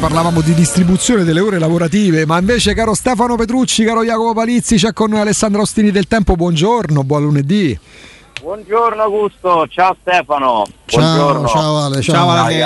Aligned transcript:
parlavamo 0.00 0.40
di 0.40 0.54
distribuzione 0.54 1.24
delle 1.24 1.40
ore 1.40 1.58
lavorative, 1.58 2.24
ma 2.24 2.38
invece 2.38 2.72
caro 2.72 2.94
Stefano 2.94 3.36
Petrucci, 3.36 3.84
caro 3.84 4.02
Jacopo 4.02 4.32
Palizzi, 4.32 4.76
c'è 4.76 4.94
con 4.94 5.10
noi 5.10 5.20
Alessandro 5.20 5.60
Ostini 5.60 5.90
del 5.90 6.08
Tempo, 6.08 6.36
buongiorno, 6.36 7.04
buon 7.04 7.22
lunedì. 7.24 7.78
Buongiorno 8.40 9.02
Augusto, 9.02 9.66
ciao 9.68 9.94
Stefano. 10.00 10.64
Ciao, 10.86 11.00
Buongiorno. 11.02 11.46
ciao 11.48 11.76
Ale, 11.76 12.00
ciao. 12.00 12.14
Ciao, 12.14 12.30
Ale. 12.30 12.58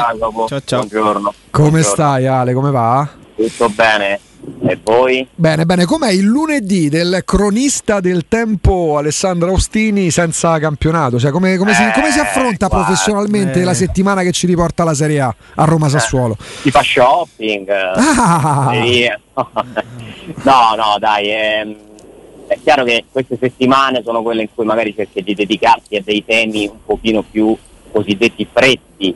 Ciao, 0.46 0.60
ciao. 0.64 0.78
Buongiorno. 0.86 1.34
Come 1.50 1.70
Buongiorno. 1.70 1.82
stai 1.82 2.26
Ale, 2.28 2.54
come 2.54 2.70
va? 2.70 3.08
Tutto 3.34 3.68
bene? 3.68 4.20
E 4.66 4.78
voi? 4.82 5.26
Bene, 5.34 5.64
bene, 5.66 5.84
com'è 5.84 6.10
il 6.10 6.24
lunedì 6.24 6.88
del 6.88 7.22
cronista 7.24 8.00
del 8.00 8.26
tempo 8.28 8.96
Alessandro 8.96 9.52
Ostini 9.52 10.10
senza 10.10 10.58
campionato? 10.58 11.18
Cioè, 11.18 11.30
come, 11.30 11.56
come 11.56 11.74
si, 11.74 11.82
Eh, 11.82 11.92
come 11.94 12.10
si 12.10 12.18
affronta 12.18 12.66
guarda, 12.68 12.86
professionalmente 12.86 13.60
eh. 13.60 13.64
la 13.64 13.74
settimana 13.74 14.22
che 14.22 14.32
ci 14.32 14.46
riporta 14.46 14.82
alla 14.82 14.94
Serie 14.94 15.20
A 15.20 15.34
a 15.56 15.64
Roma 15.64 15.88
Sassuolo? 15.88 16.36
Si 16.62 16.70
fa 16.70 16.82
shopping? 16.82 17.68
Ah, 17.70 18.70
Eh, 18.74 18.80
via. 18.82 19.20
no, 19.34 20.74
no, 20.76 20.96
dai. 20.98 21.30
ehm, 21.30 21.76
è 22.46 22.58
chiaro 22.62 22.84
che 22.84 23.04
queste 23.10 23.36
settimane 23.40 24.02
sono 24.04 24.22
quelle 24.22 24.42
in 24.42 24.48
cui 24.54 24.64
magari 24.64 24.94
cerchi 24.94 25.22
di 25.22 25.34
dedicarti 25.34 25.96
a 25.96 26.02
dei 26.04 26.24
temi 26.24 26.66
un 26.66 26.78
pochino 26.84 27.22
più 27.22 27.56
cosiddetti 27.92 28.46
freddi. 28.52 29.14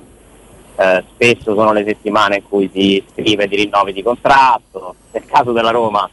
Eh, 0.81 1.05
spesso 1.13 1.55
sono 1.55 1.73
le 1.73 1.83
settimane 1.85 2.37
in 2.37 2.43
cui 2.49 2.71
si 2.73 3.03
scrive 3.13 3.49
di 3.49 3.57
rinnovi 3.57 3.93
di 3.93 4.03
contratto. 4.03 4.95
Nel 5.11 5.25
caso 5.27 5.51
della 5.51 5.71
Roma 5.71 6.09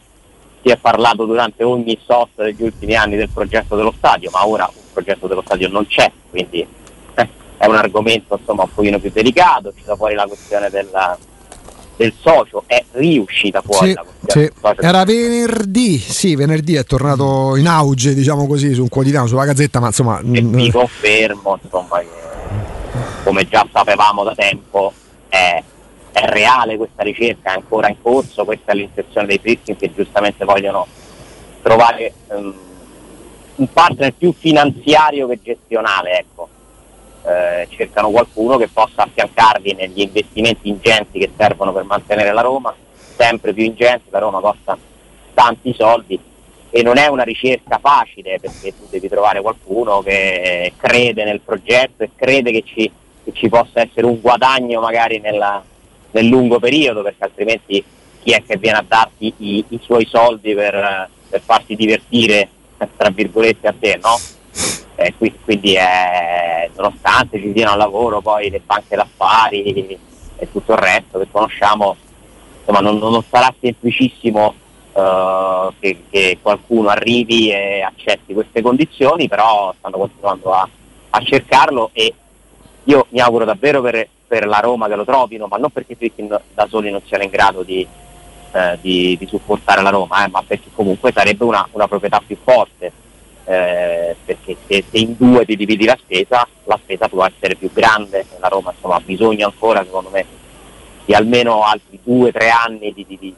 si 0.60 0.72
è 0.72 0.76
parlato 0.76 1.24
durante 1.24 1.62
ogni 1.62 1.96
sosta 2.04 2.42
degli 2.42 2.64
ultimi 2.64 2.96
anni 2.96 3.14
del 3.14 3.28
progetto 3.28 3.76
dello 3.76 3.94
stadio, 3.96 4.28
ma 4.32 4.44
ora 4.44 4.68
un 4.72 4.82
progetto 4.92 5.28
dello 5.28 5.42
stadio 5.44 5.68
non 5.68 5.86
c'è, 5.86 6.10
quindi 6.30 6.66
eh, 7.14 7.28
è 7.56 7.66
un 7.66 7.76
argomento 7.76 8.36
insomma 8.40 8.64
un 8.64 8.74
pochino 8.74 8.98
più 8.98 9.10
delicato, 9.12 9.72
ci 9.76 9.84
fuori 9.96 10.16
la 10.16 10.26
questione 10.26 10.68
della- 10.68 11.16
del 11.94 12.12
socio, 12.20 12.64
è 12.66 12.84
riuscita 12.90 13.62
fuori 13.62 13.90
sì, 13.90 13.94
la 13.94 14.04
questione 14.04 14.52
sì. 14.60 14.84
Era 14.84 15.04
venerdì, 15.04 15.98
sì, 15.98 16.34
venerdì 16.34 16.74
è 16.74 16.84
tornato 16.84 17.54
in 17.54 17.68
auge, 17.68 18.14
diciamo 18.14 18.48
così, 18.48 18.74
su 18.74 18.82
un 18.82 18.88
quotidiano, 18.88 19.28
sulla 19.28 19.44
gazzetta, 19.44 19.78
ma 19.78 19.86
insomma... 19.86 20.18
e 20.18 20.42
vi 20.42 20.70
confermo 20.72 21.58
insomma 21.62 22.00
che 22.00 22.25
come 23.22 23.48
già 23.48 23.66
sapevamo 23.72 24.22
da 24.22 24.34
tempo 24.34 24.92
è, 25.28 25.62
è 26.12 26.24
reale 26.26 26.76
questa 26.76 27.02
ricerca, 27.02 27.52
è 27.52 27.54
ancora 27.54 27.88
in 27.88 28.00
corso, 28.00 28.44
questa 28.44 28.72
è 28.72 28.74
l'intenzione 28.74 29.26
dei 29.26 29.38
Friskin 29.38 29.76
che 29.76 29.92
giustamente 29.94 30.44
vogliono 30.44 30.86
trovare 31.62 32.12
ehm, 32.28 32.54
un 33.56 33.72
partner 33.72 34.12
più 34.12 34.32
finanziario 34.32 35.26
che 35.28 35.40
gestionale, 35.42 36.18
ecco. 36.18 36.48
Eh, 37.24 37.66
cercano 37.70 38.10
qualcuno 38.10 38.56
che 38.56 38.68
possa 38.68 39.02
affiancarvi 39.02 39.74
negli 39.74 40.00
investimenti 40.00 40.68
ingenti 40.68 41.18
che 41.18 41.32
servono 41.36 41.72
per 41.72 41.82
mantenere 41.82 42.32
la 42.32 42.40
Roma, 42.40 42.72
sempre 43.16 43.52
più 43.52 43.64
ingenti, 43.64 44.10
la 44.10 44.20
Roma 44.20 44.38
costa 44.38 44.78
tanti 45.34 45.74
soldi 45.74 46.18
e 46.70 46.82
non 46.82 46.98
è 46.98 47.06
una 47.06 47.22
ricerca 47.22 47.78
facile 47.78 48.38
perché 48.40 48.74
tu 48.76 48.86
devi 48.90 49.08
trovare 49.08 49.40
qualcuno 49.40 50.02
che 50.02 50.72
crede 50.76 51.24
nel 51.24 51.40
progetto 51.40 52.02
e 52.02 52.10
crede 52.14 52.50
che 52.50 52.62
ci, 52.66 52.90
che 53.24 53.32
ci 53.32 53.48
possa 53.48 53.80
essere 53.80 54.06
un 54.06 54.20
guadagno 54.20 54.80
magari 54.80 55.18
nella- 55.20 55.62
nel 56.10 56.26
lungo 56.26 56.58
periodo 56.58 57.02
perché 57.02 57.24
altrimenti 57.24 57.84
chi 58.22 58.32
è 58.32 58.42
che 58.44 58.56
viene 58.56 58.78
a 58.78 58.84
darti 58.86 59.32
i, 59.38 59.64
i 59.68 59.80
suoi 59.82 60.06
soldi 60.06 60.54
per, 60.54 60.74
eh, 60.74 61.08
per 61.28 61.40
farti 61.40 61.76
divertire 61.76 62.48
tra 62.96 63.08
virgolette 63.10 63.66
a 63.68 63.74
te 63.78 63.98
no? 64.02 64.18
Eh, 64.96 65.14
qui- 65.16 65.38
quindi 65.44 65.74
è, 65.74 66.68
nonostante 66.74 67.38
ci 67.38 67.52
siano 67.54 67.72
al 67.72 67.78
lavoro 67.78 68.20
poi 68.20 68.50
le 68.50 68.60
banche 68.64 68.96
d'affari 68.96 69.98
e 70.38 70.50
tutto 70.50 70.72
il 70.72 70.78
resto 70.78 71.18
che 71.18 71.26
conosciamo 71.30 71.96
insomma 72.58 72.80
non, 72.80 72.98
non 72.98 73.22
sarà 73.30 73.54
semplicissimo 73.60 74.54
eh, 74.96 75.68
che, 75.78 76.02
che 76.10 76.38
qualcuno 76.40 76.88
arrivi 76.88 77.50
e 77.50 77.82
accetti 77.82 78.32
queste 78.32 78.62
condizioni, 78.62 79.28
però 79.28 79.74
stanno 79.78 79.98
continuando 79.98 80.52
a, 80.52 80.68
a 81.10 81.20
cercarlo 81.22 81.90
e 81.92 82.12
io 82.84 83.06
mi 83.10 83.20
auguro 83.20 83.44
davvero 83.44 83.82
per, 83.82 84.08
per 84.26 84.46
la 84.46 84.58
Roma 84.60 84.88
che 84.88 84.96
lo 84.96 85.04
trovino, 85.04 85.46
ma 85.48 85.56
non 85.56 85.70
perché 85.70 85.92
i 85.92 85.96
Friedkin 85.96 86.28
da 86.54 86.66
soli 86.68 86.90
non 86.90 87.02
siano 87.04 87.24
in 87.24 87.30
grado 87.30 87.62
di, 87.62 87.86
eh, 88.52 88.78
di, 88.80 89.16
di 89.18 89.26
supportare 89.26 89.82
la 89.82 89.90
Roma, 89.90 90.24
eh, 90.24 90.28
ma 90.28 90.42
perché 90.46 90.70
comunque 90.72 91.12
sarebbe 91.12 91.44
una, 91.44 91.66
una 91.72 91.88
proprietà 91.88 92.22
più 92.24 92.36
forte. 92.42 92.92
eh, 93.48 94.16
perché 94.24 94.56
se, 94.66 94.84
se 94.90 94.98
in 94.98 95.14
due 95.16 95.44
ti 95.44 95.56
dividi 95.56 95.84
la 95.84 95.96
spesa, 96.00 96.46
la 96.64 96.78
spesa 96.82 97.08
può 97.08 97.24
essere 97.24 97.54
più 97.54 97.70
grande, 97.72 98.26
la 98.40 98.48
Roma 98.48 98.72
insomma, 98.74 98.96
ha 98.96 99.00
bisogno 99.00 99.46
ancora 99.46 99.84
secondo 99.84 100.10
me 100.10 100.24
di 101.04 101.14
almeno 101.14 101.62
altri 101.62 102.00
due 102.02 102.30
o 102.30 102.32
tre 102.32 102.50
anni 102.50 102.92
di- 102.92 103.06
di, 103.06 103.34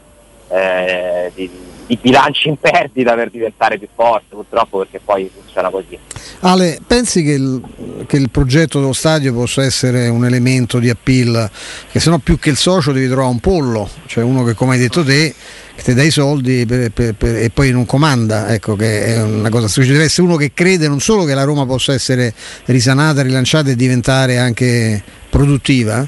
eh, 0.50 1.31
di- 1.34 1.50
di 1.88 1.98
bilanci 2.03 2.48
in 2.48 2.59
perdita 2.59 3.14
per 3.14 3.31
diventare 3.31 3.78
più 3.78 3.88
forte 3.94 4.34
purtroppo 4.34 4.76
perché 4.78 5.00
poi 5.03 5.31
funziona 5.34 5.70
così. 5.70 5.98
Ale, 6.41 6.78
pensi 6.86 7.22
che 7.22 7.32
il, 7.32 7.62
che 8.06 8.19
il 8.19 8.28
progetto 8.31 8.78
dello 8.78 8.92
stadio 8.92 9.32
possa 9.32 9.64
essere 9.64 10.06
un 10.08 10.26
elemento 10.26 10.78
di 10.81 10.91
appeal? 10.91 11.50
Che 11.91 11.98
se 11.98 12.10
no 12.10 12.19
più 12.19 12.38
che 12.38 12.50
il 12.50 12.58
socio 12.58 12.92
devi 12.92 13.06
trovare 13.06 13.31
un 13.31 13.41
pollo, 13.41 13.88
cioè 14.04 14.22
uno 14.22 14.44
che 14.44 14.53
come 14.53 14.75
hai 14.75 14.78
detto 14.81 15.03
te, 15.03 15.34
che 15.75 15.82
ti 15.82 15.94
dà 15.94 16.03
i 16.03 16.10
soldi 16.10 16.66
per- 16.66 16.91
per- 16.91 17.14
per- 17.14 17.37
e 17.37 17.48
poi 17.48 17.70
non 17.70 17.87
comanda, 17.87 18.53
ecco 18.53 18.76
che 18.76 19.06
è 19.06 19.22
una 19.22 19.48
cosa 19.48 19.66
ci 19.69 19.81
deve 19.91 20.04
essere 20.04 20.26
uno 20.26 20.37
che 20.37 20.50
crede 20.53 20.88
non 20.88 21.00
solo 21.00 21.25
che 21.25 21.32
la 21.32 21.44
Roma 21.44 21.64
possa 21.64 21.94
essere 21.94 22.34
risanata, 22.66 23.22
rilanciata 23.22 23.70
e 23.70 23.76
diventare 23.76 24.37
anche 24.37 25.03
produttiva, 25.31 26.06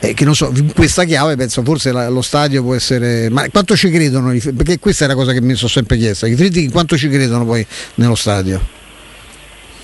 eh, 0.00 0.14
che 0.14 0.24
non 0.24 0.34
so, 0.34 0.52
questa 0.74 1.04
chiave 1.04 1.36
penso 1.36 1.62
forse 1.62 1.90
la- 1.92 2.08
lo 2.08 2.22
stadio 2.22 2.62
può 2.62 2.74
essere. 2.74 3.28
Ma 3.30 3.48
quanto 3.50 3.76
ci 3.76 3.90
credono? 3.90 4.30
Perché 4.56 4.78
questa 4.78 5.04
è 5.04 5.08
la 5.08 5.14
cosa 5.14 5.32
che 5.32 5.40
mi 5.40 5.54
sono 5.54 5.68
sempre 5.68 5.96
chiesta. 5.96 6.26
I 6.26 6.36
Fritti 6.36 6.68
quanto 6.70 6.96
ci 6.96 7.08
credono 7.08 7.44
poi 7.44 7.66
nello 7.94 8.14
stadio? 8.14 8.60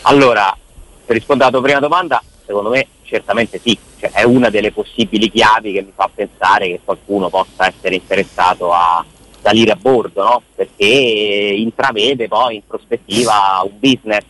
Allora, 0.02 0.56
per 1.04 1.16
rispondere 1.16 1.48
alla 1.48 1.58
tua 1.58 1.66
prima 1.66 1.80
domanda, 1.80 2.22
secondo 2.46 2.70
me 2.70 2.86
certamente 3.02 3.60
sì, 3.62 3.76
cioè, 3.98 4.10
è 4.10 4.22
una 4.22 4.50
delle 4.50 4.72
possibili 4.72 5.30
chiavi 5.30 5.72
che 5.72 5.82
mi 5.82 5.92
fa 5.94 6.10
pensare 6.12 6.66
che 6.68 6.80
qualcuno 6.84 7.28
possa 7.28 7.66
essere 7.66 7.96
interessato 7.96 8.72
a 8.72 9.04
salire 9.42 9.72
a 9.72 9.76
bordo, 9.76 10.22
no? 10.22 10.42
perché 10.54 10.84
intravede 10.84 12.28
poi 12.28 12.56
in 12.56 12.62
prospettiva 12.66 13.62
un 13.62 13.78
business, 13.78 14.24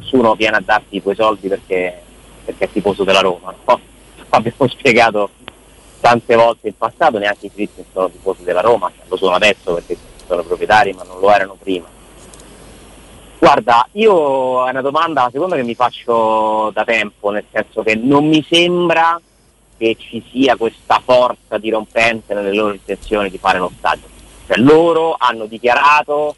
nessuno 0.00 0.34
viene 0.34 0.56
a 0.56 0.62
darti 0.64 0.96
i 0.96 1.02
tuoi 1.02 1.14
soldi 1.14 1.48
perché, 1.48 2.00
perché 2.44 2.64
è 2.64 2.68
tifoso 2.70 3.04
della 3.04 3.20
Roma, 3.20 3.54
no? 3.66 3.80
Abbiamo 4.30 4.68
spiegato 4.68 5.30
tante 6.00 6.34
volte 6.36 6.68
in 6.68 6.76
passato, 6.76 7.18
neanche 7.18 7.46
i 7.46 7.52
Christian 7.52 7.86
sono 7.92 8.10
tifosi 8.10 8.44
della 8.44 8.60
Roma, 8.60 8.90
lo 9.08 9.16
sono 9.16 9.34
adesso 9.34 9.74
perché 9.74 9.96
sono 10.26 10.42
proprietari 10.42 10.92
ma 10.92 11.02
non 11.04 11.18
lo 11.20 11.32
erano 11.32 11.56
prima. 11.58 11.86
Guarda, 13.38 13.86
io 13.92 14.66
è 14.66 14.70
una 14.70 14.80
domanda, 14.80 15.22
la 15.22 15.30
seconda 15.30 15.54
che 15.54 15.62
mi 15.62 15.74
faccio 15.74 16.70
da 16.72 16.84
tempo, 16.84 17.30
nel 17.30 17.44
senso 17.50 17.82
che 17.82 17.94
non 17.94 18.26
mi 18.26 18.44
sembra 18.48 19.20
che 19.76 19.96
ci 19.96 20.22
sia 20.30 20.56
questa 20.56 21.00
forza 21.04 21.56
dirompente 21.56 22.34
nelle 22.34 22.52
loro 22.52 22.72
intenzioni 22.72 23.30
di 23.30 23.38
fare 23.38 23.58
lo 23.58 23.70
stadio. 23.78 24.06
Cioè 24.46 24.56
loro 24.56 25.14
hanno 25.16 25.46
dichiarato 25.46 26.34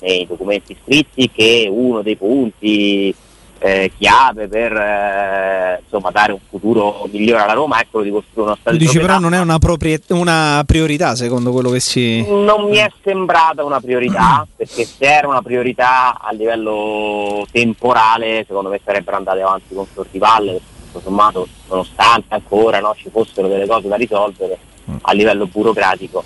nei 0.00 0.26
documenti 0.26 0.76
scritti 0.84 1.30
che 1.30 1.66
uno 1.68 2.02
dei 2.02 2.16
punti 2.16 3.14
eh, 3.64 3.90
chiave 3.96 4.46
per 4.46 4.72
eh, 4.76 5.80
insomma, 5.82 6.10
dare 6.10 6.32
un 6.32 6.38
futuro 6.50 7.08
migliore 7.10 7.40
alla 7.44 7.54
Roma 7.54 7.78
è 7.80 7.86
quello 7.90 8.04
di 8.04 8.10
costruire 8.10 8.42
uno 8.42 8.54
Tu 8.56 8.60
stadio. 8.60 8.78
di 8.78 8.84
dici 8.84 8.98
però 8.98 9.18
non 9.18 9.32
è 9.32 9.40
una, 9.40 9.58
proprie- 9.58 10.02
una 10.08 10.62
priorità 10.66 11.14
secondo 11.14 11.50
quello 11.50 11.70
che 11.70 11.80
si... 11.80 12.20
Non 12.28 12.68
mi 12.68 12.76
è 12.76 12.90
sembrata 13.02 13.64
una 13.64 13.80
priorità, 13.80 14.46
perché 14.54 14.84
se 14.84 14.96
era 15.06 15.28
una 15.28 15.40
priorità 15.40 16.20
a 16.20 16.30
livello 16.32 17.46
temporale, 17.50 18.44
secondo 18.46 18.68
me 18.68 18.80
sarebbero 18.84 19.16
andate 19.16 19.40
avanti 19.40 19.74
con 19.74 19.86
Sortivalle, 19.94 20.60
tutto 20.84 21.00
sommato, 21.02 21.48
nonostante 21.70 22.34
ancora 22.34 22.80
no, 22.80 22.94
ci 22.98 23.08
fossero 23.10 23.48
delle 23.48 23.66
cose 23.66 23.88
da 23.88 23.96
risolvere 23.96 24.58
a 25.00 25.12
livello 25.14 25.46
burocratico, 25.46 26.22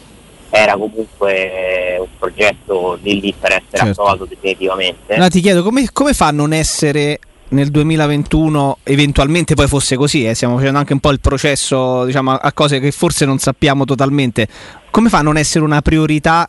era 0.50 0.73
comunque 0.73 1.99
un 2.00 2.08
progetto 2.19 2.99
lì 3.02 3.20
lì 3.20 3.32
per 3.38 3.52
essere 3.52 3.67
Certo. 3.70 3.90
approvato 4.02 4.25
definitivamente. 4.25 5.14
Allora 5.14 5.29
ti 5.29 5.40
chiedo 5.40 5.62
come, 5.62 5.88
come 5.93 6.14
fa 6.14 6.26
a 6.26 6.31
non 6.32 6.52
essere 6.52 7.20
nel 7.50 7.71
2021 7.71 8.79
eventualmente 8.83 9.55
poi 9.55 9.67
fosse 9.67 9.97
così, 9.97 10.27
eh, 10.27 10.35
stiamo 10.35 10.56
facendo 10.56 10.79
anche 10.79 10.93
un 10.93 11.00
po' 11.00 11.11
il 11.11 11.21
processo 11.21 12.05
diciamo, 12.05 12.33
a 12.33 12.53
cose 12.53 12.79
che 12.81 12.91
forse 12.91 13.25
non 13.25 13.39
sappiamo 13.39 13.85
totalmente, 13.85 14.47
come 14.91 15.09
fa 15.09 15.19
a 15.19 15.23
non 15.23 15.37
essere 15.37 15.65
una 15.65 15.81
priorità 15.83 16.49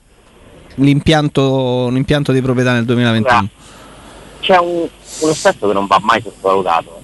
l'impianto, 0.75 1.90
l'impianto 1.90 2.31
di 2.31 2.42
proprietà 2.42 2.74
nel 2.74 2.86
2021? 2.86 3.50
C'è 4.42 4.57
un, 4.57 4.88
un 5.22 5.30
aspetto 5.30 5.68
che 5.68 5.74
non 5.74 5.86
va 5.88 6.00
mai 6.01 6.22
sottovalutato. 6.22 7.01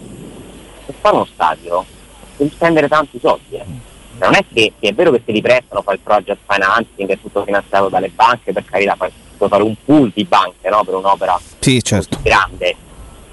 Per 0.85 0.95
fare 1.01 1.15
uno 1.15 1.25
stadio 1.33 1.85
devi 2.37 2.49
spendere 2.53 2.87
tanti 2.87 3.19
soldi. 3.21 3.55
eh. 3.55 3.65
Non 4.19 4.33
è 4.33 4.45
che, 4.53 4.71
che 4.79 4.89
è 4.89 4.93
vero 4.93 5.11
che 5.11 5.23
te 5.25 5.33
li 5.33 5.41
prestano, 5.41 5.81
fai 5.81 5.95
il 5.95 5.99
project 6.01 6.39
financing, 6.47 7.09
è 7.09 7.19
tutto 7.21 7.43
finanziato 7.43 7.89
dalle 7.89 8.09
banche, 8.09 8.53
per 8.53 8.63
carità, 8.63 8.95
fai- 8.95 9.11
puoi 9.35 9.49
fare 9.49 9.63
un 9.63 9.75
pool 9.83 10.11
di 10.15 10.23
banche 10.23 10.69
no, 10.69 10.83
per 10.85 10.93
un'opera 10.95 11.37
Sì, 11.59 11.83
certo. 11.83 12.19
grande, 12.23 12.75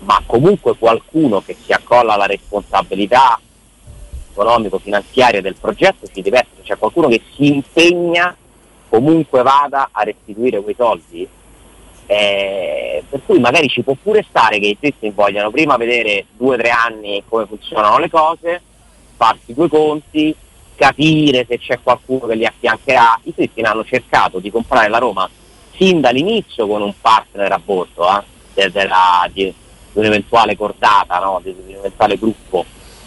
ma 0.04 0.22
comunque 0.26 0.76
qualcuno 0.76 1.42
che 1.42 1.56
si 1.64 1.72
accolla 1.72 2.14
alla 2.14 2.26
responsabilità 2.26 3.38
economico-finanziaria 4.32 5.40
del 5.40 5.56
progetto 5.60 6.06
ci 6.12 6.22
deve 6.22 6.38
essere, 6.38 6.62
c'è 6.62 6.78
qualcuno 6.78 7.08
che 7.08 7.20
si 7.34 7.46
impegna 7.46 8.34
comunque 8.88 9.42
vada 9.42 9.88
a 9.92 10.02
restituire 10.02 10.60
quei 10.62 10.74
soldi. 10.76 11.28
Eh, 12.06 13.04
per 13.08 13.20
cui 13.24 13.38
magari 13.38 13.68
ci 13.68 13.82
può 13.82 13.94
pure 14.00 14.24
stare 14.28 14.58
che 14.58 14.66
i 14.66 14.78
turisti 14.78 15.10
vogliano 15.10 15.50
prima 15.50 15.76
vedere 15.76 16.26
due 16.36 16.56
o 16.56 16.58
tre 16.58 16.70
anni 16.70 17.22
come 17.26 17.46
funzionano 17.46 17.98
le 17.98 18.10
cose, 18.10 18.60
farsi 19.16 19.54
due 19.54 19.68
conti, 19.68 20.34
capire 20.74 21.46
se 21.48 21.58
c'è 21.58 21.78
qualcuno 21.82 22.26
che 22.26 22.34
li 22.34 22.44
affiancherà. 22.44 23.20
I 23.22 23.34
turisti 23.34 23.60
hanno 23.60 23.84
cercato 23.84 24.40
di 24.40 24.50
comprare 24.50 24.88
la 24.88 24.98
Roma 24.98 25.28
sin 25.76 26.00
dall'inizio 26.00 26.66
con 26.66 26.82
un 26.82 26.92
partner 27.00 27.50
a 27.50 27.60
bordo 27.62 28.06
eh, 28.54 28.70
della, 28.70 29.26
di, 29.32 29.54
di, 29.92 29.98
un'eventuale 29.98 30.56
cordata, 30.56 31.18
no? 31.18 31.40
di, 31.42 31.54
di, 31.64 31.72
un 31.72 31.78
eventuale 31.78 32.18
gruppo. 32.18 32.64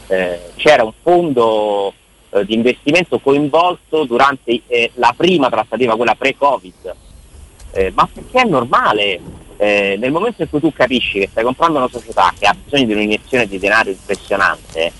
Eh, 0.08 0.52
c'era 0.56 0.84
un 0.84 0.94
fondo 1.02 1.94
eh, 2.30 2.46
di 2.46 2.54
investimento 2.54 3.20
coinvolto 3.20 4.06
durante 4.06 4.62
eh, 4.68 4.92
la 4.96 5.14
prima 5.16 5.50
trattativa, 5.50 5.96
quella 5.96 6.16
pre-Covid, 6.16 6.96
eh, 7.72 7.92
ma 7.96 8.08
perché 8.12 8.42
è 8.42 8.46
normale. 8.46 9.44
Eh, 9.58 9.96
nel 9.98 10.12
momento 10.12 10.42
in 10.42 10.50
cui 10.50 10.60
tu 10.60 10.74
capisci 10.74 11.20
che 11.20 11.30
stai 11.32 11.46
comprando 11.46 11.78
una 11.78 11.88
società 11.88 12.34
che 12.38 12.46
ha 12.46 12.54
bisogno 12.62 12.88
di 12.88 12.94
un'iniezione 12.94 13.48
di 13.48 13.58
denaro 13.58 13.90
impressionante, 13.90 14.92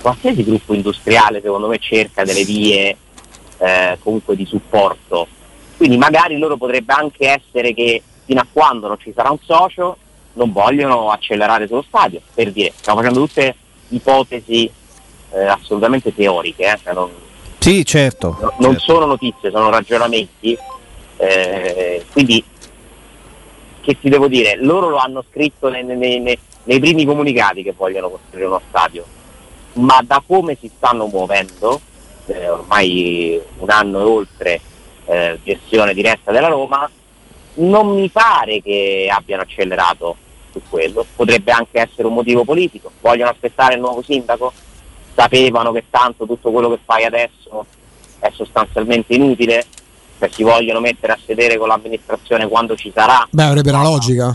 qualsiasi 0.00 0.44
gruppo 0.44 0.74
industriale 0.74 1.40
secondo 1.40 1.66
me 1.66 1.78
cerca 1.78 2.22
delle 2.22 2.44
vie 2.44 2.96
comunque 3.98 4.36
di 4.36 4.46
supporto 4.46 5.26
quindi 5.80 5.96
magari 5.96 6.36
loro 6.36 6.58
potrebbe 6.58 6.92
anche 6.92 7.26
essere 7.26 7.72
che 7.72 8.02
fino 8.26 8.40
a 8.40 8.46
quando 8.50 8.86
non 8.86 8.98
ci 8.98 9.12
sarà 9.14 9.30
un 9.30 9.38
socio 9.42 9.96
non 10.34 10.52
vogliono 10.52 11.10
accelerare 11.10 11.66
sullo 11.66 11.84
stadio, 11.86 12.20
per 12.34 12.52
dire, 12.52 12.72
stiamo 12.76 13.00
facendo 13.00 13.24
tutte 13.24 13.54
ipotesi 13.88 14.70
eh, 15.32 15.44
assolutamente 15.44 16.14
teoriche, 16.14 16.64
eh, 16.64 16.78
cioè 16.82 16.94
non, 16.94 17.10
sì, 17.58 17.84
certo, 17.84 18.36
no, 18.40 18.52
non 18.58 18.72
certo. 18.72 18.92
sono 18.92 19.06
notizie, 19.06 19.50
sono 19.50 19.68
ragionamenti, 19.68 20.56
eh, 21.18 22.04
quindi 22.10 22.42
che 23.80 23.98
ti 24.00 24.08
devo 24.08 24.28
dire, 24.28 24.56
loro 24.56 24.88
lo 24.88 24.96
hanno 24.96 25.22
scritto 25.30 25.68
nei, 25.68 25.84
nei, 25.84 26.20
nei, 26.20 26.38
nei 26.64 26.80
primi 26.80 27.04
comunicati 27.04 27.62
che 27.62 27.74
vogliono 27.76 28.08
costruire 28.08 28.46
uno 28.46 28.60
stadio, 28.68 29.04
ma 29.74 30.00
da 30.02 30.22
come 30.26 30.56
si 30.58 30.70
stanno 30.74 31.06
muovendo, 31.06 31.80
eh, 32.26 32.48
ormai 32.48 33.40
un 33.58 33.70
anno 33.70 34.00
e 34.00 34.04
oltre, 34.04 34.60
eh, 35.04 35.38
gestione 35.42 35.92
diretta 35.92 36.32
della 36.32 36.48
Roma, 36.48 36.88
non 37.54 37.94
mi 37.94 38.08
pare 38.08 38.62
che 38.62 39.08
abbiano 39.12 39.42
accelerato 39.42 40.16
su 40.52 40.60
quello, 40.68 41.04
potrebbe 41.14 41.52
anche 41.52 41.80
essere 41.80 42.06
un 42.06 42.14
motivo 42.14 42.44
politico, 42.44 42.90
vogliono 43.00 43.30
aspettare 43.30 43.74
il 43.74 43.80
nuovo 43.80 44.02
sindaco, 44.02 44.52
sapevano 45.14 45.72
che 45.72 45.84
tanto 45.90 46.26
tutto 46.26 46.50
quello 46.50 46.70
che 46.70 46.78
fai 46.84 47.04
adesso 47.04 47.66
è 48.18 48.30
sostanzialmente 48.34 49.14
inutile, 49.14 49.64
cioè 50.18 50.28
si 50.30 50.42
vogliono 50.42 50.80
mettere 50.80 51.12
a 51.12 51.18
sedere 51.24 51.56
con 51.56 51.68
l'amministrazione 51.68 52.48
quando 52.48 52.76
ci 52.76 52.90
sarà. 52.94 53.26
Beh, 53.30 53.44
avrebbe 53.44 53.70
una 53.70 53.82
logica. 53.82 54.34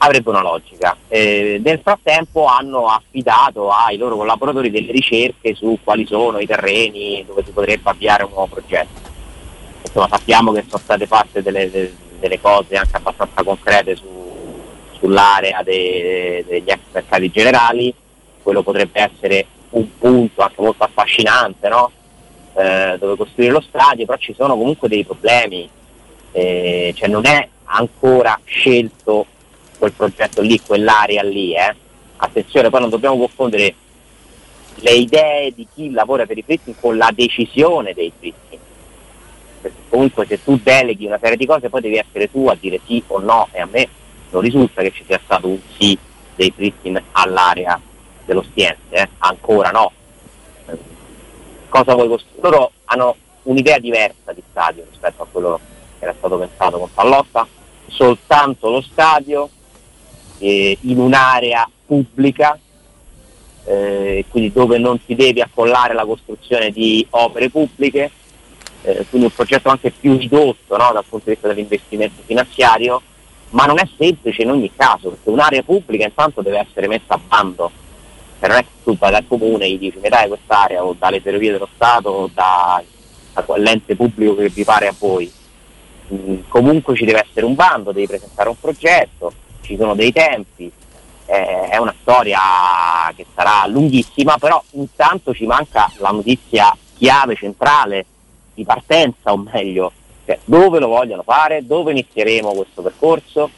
Avrebbe 0.00 0.30
una 0.30 0.42
logica. 0.42 0.96
Eh, 1.08 1.60
nel 1.62 1.80
frattempo 1.82 2.46
hanno 2.46 2.86
affidato 2.86 3.70
ai 3.70 3.96
loro 3.96 4.16
collaboratori 4.16 4.70
delle 4.70 4.92
ricerche 4.92 5.54
su 5.54 5.78
quali 5.82 6.06
sono 6.06 6.38
i 6.38 6.46
terreni 6.46 7.24
dove 7.26 7.42
si 7.44 7.50
potrebbe 7.50 7.90
avviare 7.90 8.22
un 8.22 8.30
nuovo 8.30 8.46
progetto 8.46 9.07
insomma, 9.82 10.08
sappiamo 10.08 10.52
che 10.52 10.64
sono 10.66 10.82
state 10.82 11.06
fatte 11.06 11.42
delle, 11.42 11.70
delle 12.18 12.40
cose 12.40 12.76
anche 12.76 12.96
abbastanza 12.96 13.42
concrete 13.42 13.96
su, 13.96 14.06
sull'area 14.98 15.62
de, 15.62 16.44
degli 16.46 16.68
ex 16.68 16.78
mercati 16.92 17.30
generali, 17.30 17.94
quello 18.42 18.62
potrebbe 18.62 19.00
essere 19.00 19.46
un 19.70 19.98
punto 19.98 20.42
anche 20.42 20.60
molto 20.62 20.84
affascinante 20.84 21.68
no? 21.68 21.90
eh, 22.54 22.96
dove 22.98 23.16
costruire 23.16 23.52
lo 23.52 23.60
stadio, 23.60 24.06
però 24.06 24.18
ci 24.18 24.34
sono 24.34 24.56
comunque 24.56 24.88
dei 24.88 25.04
problemi, 25.04 25.68
eh, 26.32 26.92
cioè 26.96 27.08
non 27.08 27.26
è 27.26 27.48
ancora 27.64 28.38
scelto 28.44 29.26
quel 29.78 29.92
progetto 29.92 30.40
lì, 30.40 30.60
quell'area 30.60 31.22
lì. 31.22 31.54
Eh. 31.54 31.74
Attenzione, 32.16 32.70
poi 32.70 32.80
non 32.80 32.90
dobbiamo 32.90 33.16
confondere 33.16 33.74
le 34.80 34.92
idee 34.92 35.52
di 35.54 35.66
chi 35.72 35.90
lavora 35.90 36.26
per 36.26 36.38
i 36.38 36.42
fritti 36.42 36.74
con 36.78 36.96
la 36.96 37.10
decisione 37.12 37.94
dei 37.94 38.12
fritti 38.16 38.47
perché 38.47 38.47
comunque 39.88 40.26
se 40.26 40.42
tu 40.42 40.58
deleghi 40.62 41.06
una 41.06 41.18
serie 41.20 41.36
di 41.36 41.46
cose 41.46 41.68
poi 41.68 41.80
devi 41.80 41.96
essere 41.96 42.30
tu 42.30 42.46
a 42.48 42.56
dire 42.58 42.80
sì 42.86 43.02
o 43.08 43.18
no 43.18 43.48
e 43.52 43.60
a 43.60 43.68
me 43.70 43.88
non 44.30 44.42
risulta 44.42 44.82
che 44.82 44.92
ci 44.92 45.04
sia 45.06 45.20
stato 45.22 45.48
un 45.48 45.58
sì 45.76 45.98
dei 46.34 46.52
Pristin 46.52 47.02
all'area 47.12 47.80
dello 48.24 48.42
Stiense, 48.42 48.78
eh? 48.90 49.08
ancora 49.18 49.70
no. 49.70 49.90
Cosa 51.68 51.94
vuoi 51.94 52.08
costruire? 52.08 52.40
Loro 52.42 52.72
hanno 52.84 53.16
un'idea 53.44 53.78
diversa 53.78 54.32
di 54.32 54.42
stadio 54.50 54.84
rispetto 54.88 55.22
a 55.22 55.26
quello 55.30 55.58
che 55.98 56.04
era 56.04 56.14
stato 56.16 56.36
pensato 56.36 56.78
con 56.78 56.92
Pallotta, 56.92 57.46
soltanto 57.86 58.68
lo 58.68 58.82
stadio 58.82 59.48
eh, 60.38 60.76
in 60.82 60.98
un'area 60.98 61.68
pubblica, 61.86 62.58
eh, 63.64 64.24
quindi 64.28 64.52
dove 64.52 64.78
non 64.78 65.00
si 65.04 65.14
deve 65.14 65.40
accollare 65.40 65.94
la 65.94 66.04
costruzione 66.04 66.70
di 66.70 67.06
opere 67.10 67.50
pubbliche, 67.50 68.10
eh, 68.82 69.06
quindi 69.08 69.26
un 69.26 69.32
progetto 69.34 69.68
anche 69.68 69.90
più 69.90 70.16
ridotto 70.16 70.76
no, 70.76 70.90
dal 70.92 71.04
punto 71.08 71.26
di 71.26 71.32
vista 71.32 71.48
dell'investimento 71.48 72.22
finanziario, 72.24 73.02
ma 73.50 73.64
non 73.64 73.78
è 73.78 73.88
semplice 73.96 74.42
in 74.42 74.50
ogni 74.50 74.70
caso, 74.74 75.10
perché 75.10 75.30
un'area 75.30 75.62
pubblica 75.62 76.04
intanto 76.04 76.42
deve 76.42 76.58
essere 76.58 76.86
messa 76.86 77.14
a 77.14 77.20
bando, 77.26 77.70
cioè 78.38 78.48
non 78.48 78.58
è 78.58 78.62
che 78.62 78.68
tu 78.84 78.96
vai 78.96 79.10
dal 79.10 79.24
comune 79.26 79.68
gli 79.68 79.78
dici 79.78 79.98
mi 79.98 80.08
dai 80.08 80.28
quest'area 80.28 80.84
o 80.84 80.94
dalle 80.98 81.20
ferrovie 81.20 81.52
dello 81.52 81.68
Stato 81.74 82.08
o 82.08 82.30
da, 82.32 82.82
da 83.32 83.42
quell'ente 83.42 83.96
pubblico 83.96 84.36
che 84.36 84.48
vi 84.48 84.64
pare 84.64 84.86
a 84.86 84.94
voi. 84.96 85.30
Mm, 86.12 86.40
comunque 86.48 86.94
ci 86.94 87.04
deve 87.04 87.26
essere 87.28 87.46
un 87.46 87.54
bando, 87.54 87.92
devi 87.92 88.06
presentare 88.06 88.48
un 88.48 88.58
progetto, 88.58 89.32
ci 89.62 89.76
sono 89.76 89.94
dei 89.94 90.12
tempi, 90.12 90.70
eh, 91.26 91.68
è 91.68 91.76
una 91.76 91.94
storia 92.00 92.40
che 93.14 93.26
sarà 93.34 93.66
lunghissima, 93.66 94.38
però 94.38 94.62
intanto 94.72 95.34
ci 95.34 95.44
manca 95.44 95.90
la 95.98 96.10
notizia 96.10 96.74
chiave 96.96 97.34
centrale 97.34 98.06
di 98.58 98.64
partenza, 98.64 99.32
o 99.32 99.36
meglio, 99.36 99.92
cioè, 100.26 100.36
dove 100.44 100.80
lo 100.80 100.88
vogliono 100.88 101.22
fare, 101.22 101.64
dove 101.64 101.92
inizieremo 101.92 102.52
questo 102.52 102.82
percorso, 102.82 103.48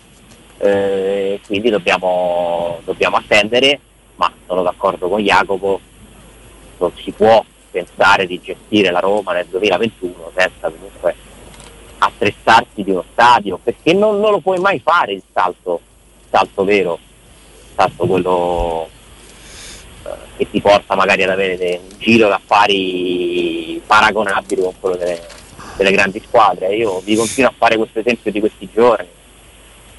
eh, 0.58 1.40
quindi 1.46 1.70
dobbiamo, 1.70 2.80
dobbiamo 2.84 3.16
attendere, 3.16 3.80
ma 4.16 4.30
sono 4.46 4.62
d'accordo 4.62 5.08
con 5.08 5.20
Jacopo, 5.22 5.80
non 6.78 6.92
si 7.02 7.10
può 7.12 7.42
pensare 7.70 8.26
di 8.26 8.40
gestire 8.42 8.90
la 8.90 9.00
Roma 9.00 9.32
nel 9.32 9.46
2021 9.46 10.32
senza 10.36 10.68
comunque 10.68 11.14
attrezzarsi 11.96 12.82
di 12.82 12.90
uno 12.90 13.04
stadio, 13.12 13.58
perché 13.62 13.94
non, 13.94 14.20
non 14.20 14.32
lo 14.32 14.40
puoi 14.40 14.58
mai 14.58 14.80
fare 14.80 15.12
il 15.12 15.22
salto, 15.32 15.80
il 16.20 16.26
salto 16.30 16.64
vero, 16.64 16.98
il 17.00 17.74
salto 17.74 18.06
quello 18.06 18.88
che 20.36 20.50
ti 20.50 20.60
porta 20.60 20.94
magari 20.94 21.22
ad 21.22 21.30
avere 21.30 21.80
un 21.82 21.98
giro 21.98 22.28
d'affari 22.28 23.80
paragonabili 23.86 24.62
con 24.62 24.72
quello 24.80 24.96
delle, 24.96 25.20
delle 25.76 25.90
grandi 25.90 26.22
squadre. 26.26 26.74
Io 26.74 27.00
vi 27.00 27.16
continuo 27.16 27.50
a 27.50 27.54
fare 27.56 27.76
questo 27.76 27.98
esempio 27.98 28.30
di 28.30 28.40
questi 28.40 28.68
giorni. 28.72 29.08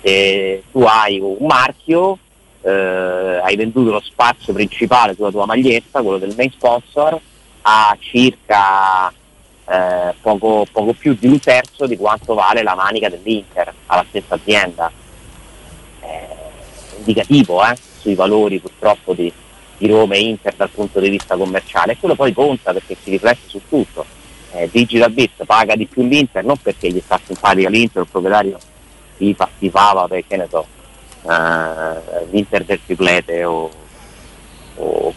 Se 0.01 0.63
tu 0.72 0.81
hai 0.81 1.20
un 1.20 1.46
marchio, 1.46 2.17
eh, 2.62 3.39
hai 3.43 3.55
venduto 3.55 3.91
lo 3.91 4.01
spazio 4.01 4.53
principale 4.53 5.13
sulla 5.13 5.31
tua 5.31 5.46
maglietta, 5.46 6.01
quello 6.01 6.17
del 6.17 6.34
main 6.36 6.51
sponsor, 6.51 7.20
a 7.63 7.96
circa 8.00 9.10
eh, 9.10 10.13
poco, 10.22 10.65
poco, 10.72 10.93
più 10.93 11.15
di 11.20 11.27
un 11.27 11.39
terzo 11.39 11.86
di 11.86 11.98
quanto 11.98 12.34
vale 12.34 12.63
la 12.63 12.74
manica 12.74 13.10
dell'Inter 13.10 13.72
alla 13.86 14.05
stessa 14.10 14.36
azienda. 14.36 14.91
Eh, 16.01 16.39
indicativo 16.98 17.63
eh, 17.63 17.77
sui 18.00 18.15
valori 18.15 18.60
purtroppo 18.60 19.13
di, 19.13 19.31
di 19.82 19.88
Roma 19.88 20.14
e 20.14 20.20
Inter 20.20 20.54
dal 20.54 20.70
punto 20.70 21.00
di 21.00 21.10
vista 21.10 21.36
commerciale 21.36 21.98
quello 21.98 22.14
poi 22.14 22.34
conta 22.34 22.72
perché 22.72 22.96
si 23.02 23.10
riflette 23.10 23.48
su 23.48 23.62
tutto. 23.68 24.06
Eh, 24.54 24.70
Digital 24.72 25.12
Bits 25.12 25.44
paga 25.46 25.76
di 25.76 25.88
più 25.88 26.04
l'Inter 26.04 26.44
non 26.44 26.58
perché 26.58 26.92
gli 26.92 27.02
sta 27.04 27.20
simpatica 27.26 27.70
l'Inter, 27.70 28.04
il 28.04 28.08
proprietario 28.10 28.58
si 29.18 29.70
fava 29.70 30.08
perché 30.08 30.38
ne 30.38 30.48
so, 30.50 30.66
eh, 31.24 32.26
l'Inter 32.30 32.64
del 32.64 32.80
triplete 32.86 33.44
o, 33.44 33.70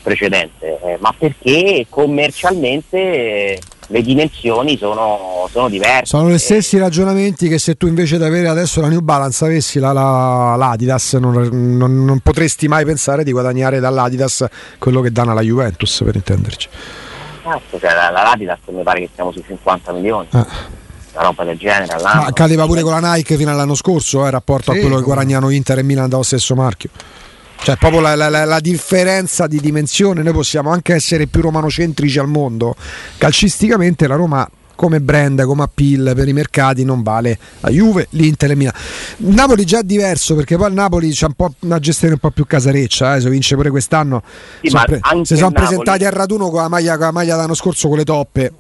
precedente, 0.03 0.79
eh, 0.83 0.97
ma 1.01 1.15
perché 1.17 1.87
commercialmente 1.89 3.59
le 3.89 4.03
dimensioni 4.03 4.77
sono, 4.79 5.49
sono, 5.51 5.69
diverse. 5.69 6.07
Sono 6.07 6.31
gli 6.31 6.39
stessi 6.39 6.79
ragionamenti 6.79 7.49
che 7.49 7.59
se 7.59 7.77
tu 7.77 7.87
invece 7.87 8.19
di 8.19 8.25
avere 8.25 8.49
adesso 8.49 8.81
la 8.81 8.89
New 8.89 9.01
Balance 9.01 9.45
avessi 9.45 9.79
la, 9.79 9.93
la, 9.93 10.55
l'Adidas 10.57 11.15
non, 11.15 11.49
non, 11.77 12.05
non, 12.05 12.21
potresti 12.21 12.69
mai 12.69 12.85
pensare 12.85 13.25
di 13.25 13.33
guadagnare 13.33 13.81
dall'Adidas 13.81 14.47
quello 14.79 15.01
che 15.01 15.11
danno 15.11 15.33
alla 15.33 15.43
Juventus 15.43 16.03
per 16.05 16.15
intenderci. 16.15 16.69
Cazzo, 17.43 17.79
cioè, 17.79 17.95
la, 17.95 18.11
l'Adidas 18.11 18.59
mi 18.71 18.83
pare 18.83 19.01
che 19.01 19.11
siamo 19.15 19.33
sui 19.33 19.45
50 19.47 19.93
milioni. 19.93 20.29
Ah. 20.31 20.47
Una 21.15 21.23
roba 21.23 21.45
del 21.45 21.57
genere 21.57 21.93
all'anno. 21.93 22.23
Ma 22.23 22.33
cadeva 22.33 22.67
pure 22.67 22.83
con 22.83 22.99
la 22.99 23.15
Nike 23.15 23.37
fino 23.37 23.51
all'anno 23.51 23.75
scorso, 23.75 24.27
eh, 24.27 24.31
rapporto 24.31 24.73
sì, 24.73 24.79
a 24.79 24.81
quello 24.81 24.97
che 24.97 25.03
guadagnano 25.03 25.51
Inter 25.51 25.79
e 25.79 25.83
Milan 25.83 26.09
dallo 26.09 26.25
stesso 26.25 26.55
marchio. 26.57 26.91
Cioè, 27.65 27.77
proprio 27.77 28.01
la, 28.01 28.15
la, 28.15 28.45
la, 28.45 28.61
differenza 28.61 29.47
di 29.47 29.59
dimensione, 29.59 30.23
noi 30.23 30.35
possiamo 30.35 30.69
anche 30.69 30.93
essere 30.93 31.27
più 31.27 31.41
romanocentrici 31.41 32.19
al 32.19 32.29
mondo. 32.29 32.77
Calcisticamente 33.17 34.07
la 34.07 34.17
Roma 34.17 34.47
come 34.75 35.01
brand, 35.01 35.43
come 35.45 35.63
appeal 35.63 36.13
per 36.15 36.29
i 36.29 36.35
mercati 36.35 36.85
non 36.85 37.03
vale 37.03 37.39
la 37.61 37.71
Juve, 37.71 38.09
l'Inter 38.11 38.51
e 38.51 38.55
Milano. 38.55 38.77
Napoli 39.17 39.65
già 39.65 39.79
è 39.79 39.83
diverso 39.83 40.35
perché 40.35 40.59
poi 40.59 40.69
il 40.69 40.75
Napoli 40.75 41.11
c'ha 41.15 41.25
un 41.25 41.33
po' 41.33 41.55
una 41.61 41.79
gestione 41.79 42.13
un 42.13 42.21
po' 42.21 42.31
più 42.33 42.45
casareccia, 42.45 43.17
eh, 43.17 43.23
se 43.23 43.31
vince 43.31 43.55
pure 43.55 43.71
quest'anno. 43.71 44.23
Sì, 44.61 44.69
sono 44.69 44.85
pre- 44.85 45.01
si 45.23 45.35
sono 45.35 45.49
Napoli... 45.49 45.67
presentati 45.67 46.05
al 46.05 46.13
raduno 46.13 46.51
con 46.51 46.61
la 46.61 46.69
maglia, 46.69 46.97
con 46.99 47.07
la 47.07 47.13
maglia 47.13 47.35
dell'anno 47.35 47.55
scorso 47.55 47.89
con 47.89 47.97
le 47.97 48.05
toppe. 48.05 48.53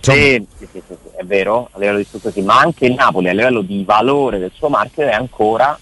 Sì, 0.00 0.46
sì, 0.58 0.68
sì, 0.70 0.82
è 1.16 1.24
vero, 1.24 1.70
a 1.72 1.78
livello 1.78 1.96
di 1.96 2.06
sì, 2.30 2.42
ma 2.42 2.58
anche 2.58 2.84
il 2.84 2.92
Napoli 2.92 3.30
a 3.30 3.32
livello 3.32 3.62
di 3.62 3.84
valore 3.84 4.38
del 4.38 4.52
suo 4.54 4.68
marchio 4.68 5.04
è 5.04 5.12
ancora 5.12 5.78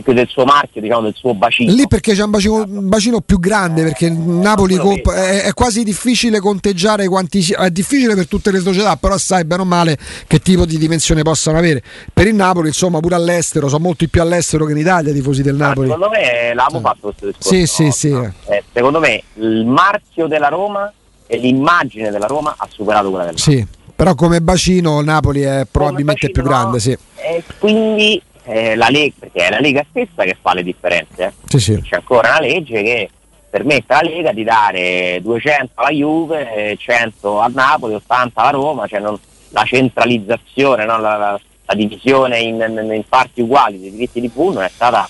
più 0.00 0.14
del 0.14 0.26
suo 0.28 0.44
marchio, 0.44 0.80
diciamo 0.80 1.02
del 1.02 1.14
suo 1.14 1.34
bacino. 1.34 1.72
Lì 1.72 1.86
perché 1.86 2.14
c'è 2.14 2.22
un 2.22 2.30
bacino, 2.30 2.64
un 2.66 2.88
bacino 2.88 3.20
più 3.20 3.38
grande, 3.38 3.82
perché 3.82 4.06
il 4.06 4.12
Napoli 4.12 4.76
comp- 4.76 5.12
è, 5.12 5.42
è, 5.42 5.52
quasi 5.52 5.84
difficile 5.84 6.40
conteggiare 6.40 7.06
quanti 7.08 7.44
è 7.52 7.70
difficile 7.70 8.14
per 8.14 8.26
tutte 8.26 8.50
le 8.50 8.60
società, 8.60 8.96
però 8.96 9.18
sai 9.18 9.44
bene 9.44 9.62
o 9.62 9.64
male 9.66 9.98
che 10.26 10.38
tipo 10.38 10.64
di 10.64 10.78
dimensione 10.78 11.22
possano 11.22 11.58
avere. 11.58 11.82
Per 12.12 12.26
il 12.26 12.34
Napoli, 12.34 12.68
insomma, 12.68 13.00
pure 13.00 13.16
all'estero, 13.16 13.68
sono 13.68 13.84
molti 13.84 14.08
più 14.08 14.22
all'estero 14.22 14.64
che 14.64 14.72
in 14.72 14.78
Italia 14.78 15.10
i 15.10 15.14
tifosi 15.14 15.42
del 15.42 15.56
Napoli. 15.56 15.90
Ah, 15.90 15.92
secondo 15.92 16.10
me 16.10 16.54
l'abbiamo 16.54 16.80
fatto 16.80 17.00
questo 17.00 17.26
discorso. 17.26 17.48
Sì, 17.48 17.66
sì, 17.66 17.90
sì. 17.90 18.30
Eh, 18.46 18.64
secondo 18.72 18.98
me 18.98 19.22
il 19.34 19.66
marchio 19.66 20.26
della 20.26 20.48
Roma 20.48 20.90
e 21.26 21.36
l'immagine 21.36 22.10
della 22.10 22.26
Roma 22.26 22.54
ha 22.56 22.66
superato 22.70 23.10
quella 23.10 23.24
del 23.26 23.34
Napoli. 23.36 23.56
Sì. 23.58 23.80
Però 23.94 24.14
come 24.14 24.40
bacino 24.40 25.00
Napoli 25.02 25.42
è 25.42 25.66
probabilmente 25.70 26.26
bacino, 26.26 26.32
più 26.32 26.42
grande, 26.42 26.80
sì. 26.80 26.98
E 27.14 27.44
quindi 27.58 28.20
eh, 28.44 28.74
la 28.74 28.88
Lega, 28.90 29.14
perché 29.18 29.46
è 29.46 29.50
la 29.50 29.60
Lega 29.60 29.84
stessa 29.88 30.24
che 30.24 30.36
fa 30.40 30.54
le 30.54 30.62
differenze. 30.62 31.34
Sì, 31.46 31.58
sì. 31.58 31.80
C'è 31.80 31.96
ancora 31.96 32.30
una 32.30 32.40
legge 32.40 32.82
che 32.82 33.08
permette 33.50 33.92
alla 33.92 34.08
Lega 34.08 34.32
di 34.32 34.44
dare 34.44 35.20
200 35.22 35.72
alla 35.74 35.90
Juve, 35.90 36.74
100 36.78 37.38
a 37.40 37.50
Napoli, 37.52 37.94
80 37.94 38.40
alla 38.40 38.50
Roma, 38.50 38.86
cioè 38.86 39.00
non- 39.00 39.18
la 39.50 39.64
centralizzazione, 39.64 40.84
no? 40.84 40.98
la, 40.98 41.16
la- 41.16 41.40
la 41.66 41.74
divisione 41.74 42.40
in, 42.40 42.54
in- 42.56 42.92
in 42.92 43.04
parti 43.08 43.40
uguali 43.42 43.78
dei 43.80 43.90
diritti 43.92 44.20
di 44.20 44.28
pool 44.28 44.54
non 44.54 44.62
è 44.64 44.70
stata 44.74 45.08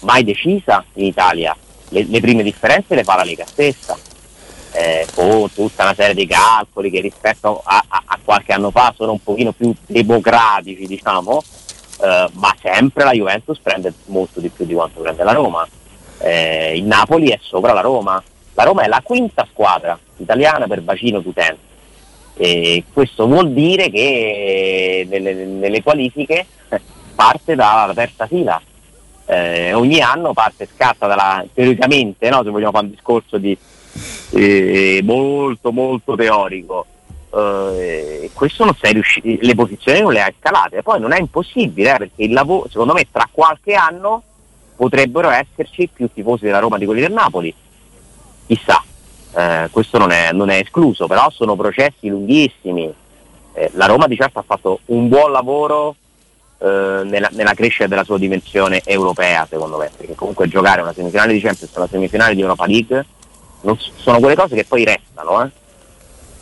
mai 0.00 0.22
decisa 0.24 0.84
in 0.94 1.06
Italia. 1.06 1.56
Le, 1.90 2.04
le 2.08 2.20
prime 2.20 2.42
differenze 2.42 2.94
le 2.94 3.04
fa 3.04 3.16
la 3.16 3.24
Lega 3.24 3.46
stessa. 3.46 3.96
eh, 4.76 5.06
con 5.14 5.52
tutta 5.54 5.84
una 5.84 5.94
serie 5.94 6.14
di 6.14 6.26
calcoli 6.26 6.90
che 6.90 7.00
rispetto 7.00 7.62
a, 7.64 7.84
a- 7.86 8.02
a 8.06 8.18
qualche 8.24 8.52
anno 8.52 8.70
fa 8.72 8.92
sono 8.96 9.12
un 9.12 9.22
pochino 9.22 9.52
più 9.52 9.72
democratici, 9.86 10.86
diciamo, 10.86 11.42
eh, 12.00 12.28
ma 12.32 12.56
sempre 12.60 13.04
la 13.04 13.12
Juventus 13.12 13.58
prende 13.58 13.92
molto 14.06 14.40
di 14.40 14.48
più 14.48 14.64
di 14.64 14.74
quanto 14.74 15.00
prende 15.00 15.24
la 15.24 15.32
Roma. 15.32 15.66
Eh, 16.18 16.76
il 16.76 16.84
Napoli 16.84 17.28
è 17.30 17.38
sopra 17.40 17.72
la 17.72 17.80
Roma. 17.80 18.22
La 18.54 18.62
Roma 18.64 18.82
è 18.82 18.88
la 18.88 19.00
quinta 19.02 19.46
squadra 19.50 19.98
italiana 20.16 20.66
per 20.66 20.80
bacino 20.80 21.20
d'utenza. 21.20 21.72
E 22.36 22.84
questo 22.92 23.26
vuol 23.26 23.52
dire 23.52 23.90
che 23.90 25.06
nelle, 25.08 25.34
nelle 25.34 25.82
qualifiche 25.82 26.46
parte 27.14 27.54
dalla 27.54 27.92
terza 27.94 28.26
fila. 28.26 28.60
Eh, 29.26 29.72
ogni 29.72 30.00
anno 30.00 30.34
parte 30.34 30.68
scatta 30.72 31.06
dalla, 31.06 31.44
teoricamente, 31.52 32.28
no, 32.28 32.42
se 32.42 32.50
vogliamo 32.50 32.72
fare 32.72 32.84
un 32.84 32.90
discorso 32.90 33.38
di, 33.38 33.56
eh, 34.32 35.00
molto 35.02 35.72
molto 35.72 36.14
teorico, 36.14 36.86
eh, 37.36 38.30
questo 38.32 38.64
non 38.64 38.76
sei 38.80 38.92
riuscito, 38.92 39.26
le 39.40 39.54
posizioni 39.54 40.00
non 40.00 40.12
le 40.12 40.22
hai 40.22 40.34
scalate, 40.38 40.82
poi 40.82 41.00
non 41.00 41.12
è 41.12 41.18
impossibile 41.18 41.94
eh, 41.94 41.98
perché 41.98 42.22
il 42.22 42.32
lavoro, 42.32 42.68
secondo 42.68 42.92
me 42.92 43.06
tra 43.10 43.28
qualche 43.30 43.74
anno 43.74 44.22
potrebbero 44.76 45.30
esserci 45.30 45.88
più 45.92 46.08
tifosi 46.12 46.44
della 46.44 46.58
Roma 46.58 46.78
di 46.78 46.84
quelli 46.84 47.00
del 47.00 47.12
Napoli, 47.12 47.54
chissà, 48.46 48.82
eh, 49.34 49.68
questo 49.70 49.98
non 49.98 50.10
è, 50.10 50.32
non 50.32 50.50
è 50.50 50.58
escluso, 50.58 51.06
però 51.06 51.30
sono 51.30 51.56
processi 51.56 52.08
lunghissimi. 52.08 52.92
Eh, 53.56 53.70
la 53.74 53.86
Roma 53.86 54.06
di 54.06 54.16
certo 54.16 54.40
ha 54.40 54.44
fatto 54.44 54.80
un 54.86 55.08
buon 55.08 55.30
lavoro 55.30 55.96
eh, 56.58 57.02
nella, 57.04 57.28
nella 57.32 57.54
crescita 57.54 57.86
della 57.86 58.04
sua 58.04 58.18
dimensione 58.18 58.82
europea, 58.84 59.46
secondo 59.48 59.76
me, 59.76 59.90
perché 59.96 60.14
comunque 60.14 60.48
giocare 60.48 60.82
una 60.82 60.92
semifinale 60.92 61.32
di 61.32 61.40
Champions 61.40 61.72
e 61.72 61.78
una 61.78 61.88
semifinale 61.88 62.34
di 62.34 62.40
Europa 62.40 62.66
League 62.66 63.06
non 63.62 63.78
sono 63.78 64.18
quelle 64.18 64.34
cose 64.34 64.54
che 64.54 64.64
poi 64.64 64.84
restano. 64.84 65.44
Eh? 65.44 65.50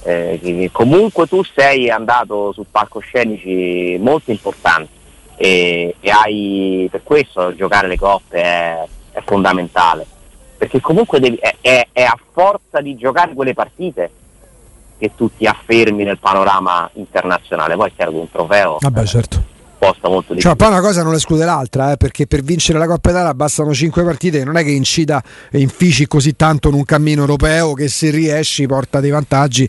Eh, 0.05 0.69
comunque 0.73 1.27
tu 1.29 1.43
sei 1.45 1.89
andato 1.89 2.53
su 2.53 2.65
palcoscenici 2.69 3.97
molto 4.01 4.31
importanti 4.33 4.91
e, 5.37 5.95
e 6.01 6.11
hai 6.11 6.89
per 6.91 7.03
questo 7.05 7.55
giocare 7.55 7.87
le 7.87 7.97
coppe 7.97 8.43
è, 8.43 8.85
è 9.13 9.23
fondamentale 9.25 10.05
perché 10.59 10.81
comunque 10.81 11.21
devi- 11.21 11.37
è, 11.37 11.55
è- 11.61 11.87
è 11.93 12.03
a 12.03 12.19
forza 12.33 12.81
di 12.81 12.97
giocare 12.97 13.33
quelle 13.33 13.55
partite 13.55 14.11
che 14.99 15.13
tu 15.17 15.31
ti 15.37 15.47
affermi 15.47 16.03
nel 16.05 16.19
panorama 16.19 16.89
internazionale 16.95 17.77
poi 17.77 17.89
è 17.89 17.93
chiaro 17.95 18.11
che 18.11 18.17
un 18.19 18.31
trofeo 18.31 18.79
Vabbè, 18.81 19.05
certo. 19.05 19.43
Costa 19.83 20.09
molto 20.09 20.33
di 20.33 20.41
Cioè, 20.41 20.55
poi 20.55 20.69
una 20.69 20.81
cosa 20.81 21.03
non 21.03 21.15
esclude 21.15 21.45
l'altra, 21.45 21.93
eh, 21.93 21.97
perché 21.97 22.29
per 22.29 22.43
vincere 22.43 22.79
la 22.79 22.87
Coppa 22.87 23.11
Italia 23.11 23.35
bastano 23.35 23.75
5 23.75 24.05
partite, 24.05 24.45
non 24.45 24.57
è 24.57 24.63
che 24.63 24.71
incida 24.71 25.23
e 25.51 25.59
infici 25.59 26.07
così 26.07 26.37
tanto 26.37 26.69
in 26.69 26.75
un 26.75 26.85
cammino 26.85 27.23
europeo 27.23 27.73
che 27.73 27.89
se 27.89 28.11
riesci 28.11 28.65
porta 28.67 29.01
dei 29.01 29.11
vantaggi 29.11 29.69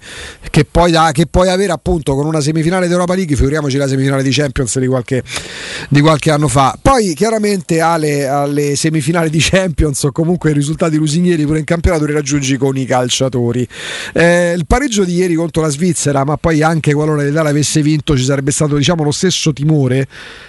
che 0.51 0.65
puoi, 0.65 0.91
da- 0.91 1.09
che 1.11 1.25
puoi 1.25 1.49
avere 1.49 1.71
appunto 1.71 2.13
con 2.13 2.27
una 2.27 2.41
semifinale 2.41 2.87
d'Europa 2.87 3.15
League, 3.15 3.35
figuriamoci 3.35 3.77
la 3.77 3.87
semifinale 3.87 4.21
di 4.21 4.29
Champions 4.31 4.77
di 4.77 4.87
qualche, 4.87 5.23
di 5.89 5.99
qualche 5.99 6.29
anno 6.29 6.47
fa. 6.47 6.77
Poi 6.79 7.15
chiaramente 7.15 7.81
alle, 7.81 8.27
alle 8.27 8.75
semifinali 8.75 9.31
di 9.31 9.39
Champions 9.39 10.03
o 10.03 10.11
comunque 10.11 10.51
i 10.51 10.53
risultati 10.53 10.97
lusinghieri 10.97 11.43
pure 11.45 11.57
in 11.57 11.65
campionato 11.65 12.05
li 12.05 12.13
raggiungi 12.13 12.55
con 12.57 12.77
i 12.77 12.85
calciatori. 12.85 13.67
Eh, 14.13 14.53
il 14.55 14.67
pareggio 14.67 15.03
di 15.03 15.15
ieri 15.15 15.33
contro 15.33 15.63
la 15.63 15.69
Svizzera, 15.69 16.23
ma 16.23 16.37
poi 16.37 16.61
anche 16.61 16.93
qualora 16.93 17.23
l'Italia 17.23 17.49
avesse 17.49 17.81
vinto 17.81 18.15
ci 18.15 18.23
sarebbe 18.23 18.51
stato 18.51 18.75
diciamo 18.75 19.03
lo 19.03 19.11
stesso 19.11 19.51
timore 19.53 20.02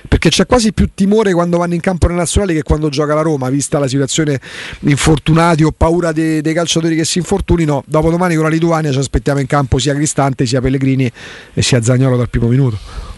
perché 0.09 0.29
c'è 0.29 0.47
quasi 0.47 0.73
più 0.73 0.91
timore 0.95 1.33
quando 1.33 1.59
vanno 1.59 1.75
in 1.75 1.81
campo 1.81 2.07
le 2.07 2.15
nazionali 2.15 2.55
che 2.55 2.63
quando 2.63 2.89
gioca 2.89 3.15
la 3.15 3.23
Roma, 3.23 3.49
vista 3.51 3.79
la 3.79 3.89
situazione 3.89 4.41
infortunati 4.81 5.63
o 5.65 5.73
paura 5.77 6.13
dei, 6.13 6.41
dei 6.41 6.55
calciatori 6.55 6.97
che 6.97 7.05
si 7.05 7.19
infortunino. 7.19 7.83
Dopodomani 7.87 8.35
con 8.35 8.45
la 8.45 8.51
Lituania 8.51 8.93
ci 8.93 8.99
aspettiamo 8.99 9.41
in 9.41 9.47
campo 9.47 9.79
sia 9.79 9.95
Cristante, 9.95 10.47
sia 10.47 10.61
Pellegrini 10.61 11.11
e 11.53 11.63
sia 11.63 11.83
Zagnolo 11.83 12.17
dal 12.17 12.29
primo 12.29 12.49
minuto. 12.49 13.13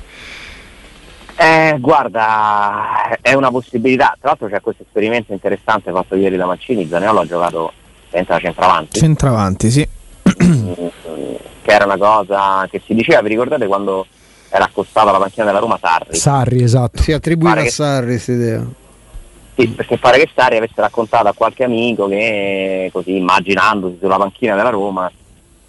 Eh, 1.38 1.76
guarda, 1.78 3.18
è 3.20 3.34
una 3.34 3.50
possibilità. 3.50 4.16
Tra 4.18 4.30
l'altro 4.30 4.48
c'è 4.48 4.60
questo 4.60 4.84
esperimento 4.84 5.32
interessante 5.32 5.90
fatto 5.92 6.16
ieri 6.16 6.36
da 6.36 6.46
Mancini. 6.46 6.88
Zaniolo 6.88 7.20
ha 7.20 7.26
giocato 7.26 7.72
senza 8.10 8.38
centravanti, 8.38 8.98
Centravanti, 8.98 9.70
sì. 9.70 9.86
mm, 10.42 10.72
che 11.60 11.70
era 11.70 11.84
una 11.84 11.98
cosa 11.98 12.66
che 12.70 12.80
si 12.84 12.94
diceva, 12.94 13.20
vi 13.20 13.28
ricordate 13.28 13.66
quando 13.66 14.06
era 14.56 14.64
accostata 14.64 15.08
alla 15.10 15.18
panchina 15.18 15.44
della 15.46 15.58
Roma 15.58 15.78
Sarri? 15.80 16.16
Sarri, 16.16 16.62
esatto. 16.62 17.02
Si 17.02 17.12
attribuiva 17.12 17.50
Pare 17.54 17.60
a 17.66 17.68
che- 17.68 17.74
Sarri 17.74 18.06
questa 18.06 18.32
idea. 18.32 18.64
Sì, 19.58 19.68
perché 19.68 19.96
pare 19.96 20.18
che 20.18 20.28
Sarri 20.34 20.56
avesse 20.58 20.74
raccontato 20.76 21.28
a 21.28 21.32
qualche 21.32 21.64
amico 21.64 22.08
che, 22.08 22.90
così 22.92 23.16
immaginandosi 23.16 23.96
sulla 24.00 24.16
panchina 24.18 24.54
della 24.54 24.68
Roma, 24.68 25.10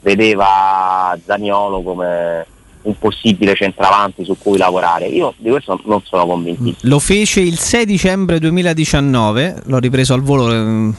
vedeva 0.02 1.18
Zaniolo 1.26 1.82
come 1.82 2.46
un 2.88 2.98
possibile 2.98 3.54
centravanti 3.54 4.24
su 4.24 4.36
cui 4.38 4.58
lavorare. 4.58 5.08
Io 5.08 5.34
di 5.38 5.50
questo 5.50 5.80
non 5.86 6.02
sono 6.04 6.26
convintissimo. 6.26 6.76
Lo 6.82 7.00
fece 7.00 7.42
il 7.42 7.58
6 7.60 7.86
dicembre 7.86 8.40
2019, 8.40 9.64
l'ho 9.66 9.78
ripreso 9.78 10.14
al 10.14 10.22
volo 10.22 10.52
ehm, 10.52 10.94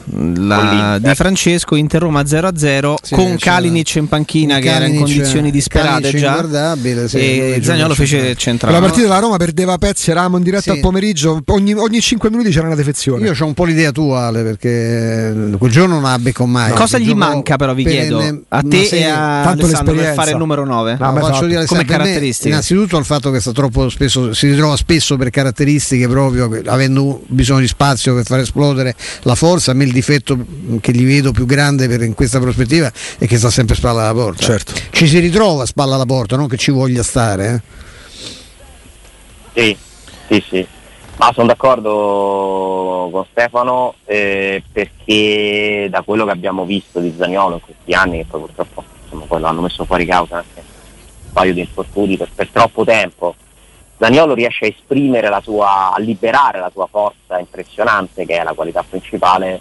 la- 0.46 0.98
di 1.00 1.14
Francesco, 1.14 1.74
Inter 1.76 2.02
Roma 2.02 2.22
0-0 2.24 2.94
Sì, 3.02 3.14
con 3.14 3.36
Kalinic 3.38 3.94
in 3.96 4.08
panchina 4.08 4.58
che 4.58 4.68
era 4.68 4.84
in 4.84 4.92
Kalinic- 4.92 5.04
condizioni 5.06 5.50
disperate 5.50 6.10
Kalinic 6.10 6.50
già 6.50 6.76
sì, 7.08 7.16
e 7.18 7.60
Zagnolo 7.62 7.94
fece 7.94 8.16
centrale. 8.16 8.46
Centrale. 8.48 8.74
la 8.74 8.80
partita 8.80 9.06
della 9.06 9.18
Roma 9.18 9.36
perdeva 9.36 9.78
pezzi, 9.78 10.10
eravamo 10.10 10.36
in 10.36 10.42
diretta 10.42 10.62
Sì. 10.62 10.70
al 10.70 10.80
pomeriggio, 10.80 11.42
ogni, 11.46 11.72
ogni 11.74 12.00
5 12.00 12.30
minuti 12.30 12.50
c'era 12.50 12.66
una 12.66 12.74
defezione. 12.74 13.24
Io 13.26 13.34
ho 13.38 13.44
un 13.46 13.54
po' 13.54 13.64
l'idea 13.64 13.92
tua, 13.92 14.26
Ale, 14.26 14.42
perché 14.42 15.28
eh, 15.28 15.56
quel 15.58 15.70
giorno 15.70 15.94
non 15.94 16.02
la 16.02 16.18
becco 16.18 16.46
mai. 16.46 16.72
Cosa 16.72 16.98
gli 16.98 17.12
manca 17.12 17.56
però 17.56 17.74
vi 17.74 17.84
chiedo 17.84 18.18
a 18.48 18.62
te 18.62 18.82
e 18.88 19.04
a 19.04 19.40
tanto 19.44 19.64
Alessandro 19.66 19.94
per 19.94 20.14
fare 20.14 20.30
il 20.32 20.36
numero 20.36 20.64
9? 20.64 20.96
No, 20.98 21.12
ma 21.12 21.20
faccio 21.20 21.30
esatto. 21.30 21.46
dire 21.46 21.66
Come 21.86 21.96
me, 21.98 22.04
caratteristiche. 22.04 22.48
innanzitutto 22.48 22.96
il 22.98 23.04
fatto 23.04 23.30
che 23.30 23.40
sta 23.40 23.52
troppo 23.52 23.88
spesso, 23.88 24.32
si 24.34 24.48
ritrova 24.48 24.76
spesso 24.76 25.16
per 25.16 25.30
caratteristiche 25.30 26.06
proprio 26.08 26.48
che- 26.48 26.62
avendo 26.66 27.22
bisogno 27.26 27.60
di 27.60 27.68
spazio 27.68 28.14
per 28.14 28.24
far 28.24 28.40
esplodere 28.40 28.94
la 29.22 29.34
forza. 29.34 29.70
A 29.70 29.74
me 29.74 29.84
il 29.84 29.92
difetto 29.92 30.36
che 30.80 30.92
gli 30.92 31.04
vedo 31.04 31.32
più 31.32 31.46
grande 31.46 31.88
per- 31.88 32.02
in 32.02 32.14
questa 32.14 32.40
prospettiva 32.40 32.90
è 33.18 33.26
che 33.26 33.36
sta 33.38 33.50
sempre 33.50 33.74
spalla 33.74 34.02
alla 34.08 34.12
porta. 34.20 34.42
Certo. 34.42 34.72
Ci 34.90 35.06
si 35.06 35.18
ritrova 35.18 35.62
a 35.62 35.66
spalla 35.66 35.94
alla 35.94 36.06
porta, 36.06 36.36
non 36.36 36.48
che 36.48 36.56
ci 36.56 36.70
voglia 36.70 37.02
stare. 37.02 37.62
eh. 39.54 39.62
Sì, 39.62 39.76
sì, 40.28 40.44
sì. 40.48 40.66
Ma 41.16 41.32
sono 41.34 41.48
d'accordo 41.48 43.08
con 43.10 43.24
Stefano 43.32 43.94
eh, 44.04 44.62
perché 44.70 45.88
da 45.90 46.02
quello 46.02 46.24
che 46.24 46.30
abbiamo 46.30 46.64
visto 46.64 47.00
di 47.00 47.12
Zagnolo 47.18 47.54
in 47.54 47.60
questi 47.60 47.92
anni, 47.92 48.18
che 48.18 48.26
poi 48.30 48.40
purtroppo 48.42 48.84
insomma, 49.02 49.24
poi 49.26 49.40
l'hanno 49.40 49.62
messo 49.62 49.84
fuori 49.84 50.06
causa 50.06 50.36
anche 50.36 50.62
paio 51.38 51.54
di 51.54 51.60
infortuni 51.60 52.16
per, 52.16 52.30
per 52.34 52.48
troppo 52.48 52.84
tempo, 52.84 53.36
Zagnolo 53.96 54.34
riesce 54.34 54.64
a 54.64 54.68
esprimere 54.68 55.28
la 55.28 55.40
sua, 55.40 55.92
a 55.92 56.00
liberare 56.00 56.58
la 56.58 56.70
sua 56.72 56.88
forza 56.90 57.38
impressionante, 57.38 58.26
che 58.26 58.38
è 58.38 58.42
la 58.42 58.54
qualità 58.54 58.84
principale, 58.88 59.60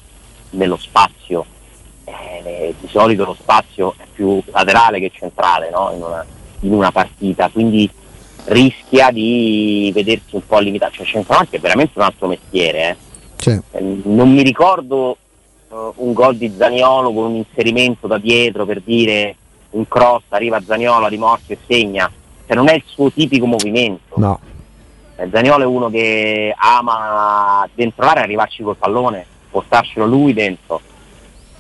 nello 0.51 0.77
spazio, 0.77 1.45
eh, 2.05 2.73
di 2.79 2.87
solito 2.87 3.25
lo 3.25 3.35
spazio 3.39 3.93
è 3.97 4.05
più 4.11 4.41
laterale 4.45 4.99
che 4.99 5.11
centrale 5.13 5.69
no? 5.69 5.91
in, 5.93 6.01
una, 6.01 6.25
in, 6.61 6.73
una, 6.73 6.91
partita, 6.91 7.49
quindi 7.49 7.89
rischia 8.45 9.11
di 9.11 9.91
vedersi 9.93 10.35
un 10.35 10.45
po' 10.47 10.59
limitato. 10.59 10.93
Cioè, 10.93 11.05
centravanti 11.05 11.57
è 11.57 11.59
veramente 11.59 11.93
un 11.95 12.03
altro 12.05 12.27
mestiere. 12.27 12.97
Eh. 13.43 13.61
Eh, 13.71 14.01
non 14.03 14.31
mi 14.31 14.41
ricordo 14.41 15.17
uh, 15.67 15.93
un 15.95 16.13
gol 16.13 16.37
di 16.37 16.53
Zaniolo 16.57 17.11
con 17.11 17.25
un 17.25 17.35
inserimento 17.35 18.07
da 18.07 18.17
dietro 18.17 18.65
per 18.65 18.81
dire 18.81 19.35
un 19.77 19.87
cross, 19.87 20.23
arriva 20.29 20.61
Zaniolo, 20.61 21.07
rimorchio 21.07 21.55
e 21.55 21.59
segna. 21.67 22.11
Cioè, 22.45 22.55
non 22.55 22.69
è 22.69 22.73
il 22.73 22.83
suo 22.85 23.11
tipico 23.11 23.45
movimento. 23.45 24.15
No. 24.15 24.39
Eh, 25.15 25.29
Zaniolo 25.31 25.63
è 25.63 25.67
uno 25.67 25.89
che 25.89 26.53
ama 26.57 27.67
dentro 27.73 28.05
l'area 28.05 28.23
arrivarci 28.23 28.63
col 28.63 28.75
pallone, 28.75 29.25
portarcelo 29.49 30.05
lui 30.05 30.33
dentro. 30.33 30.81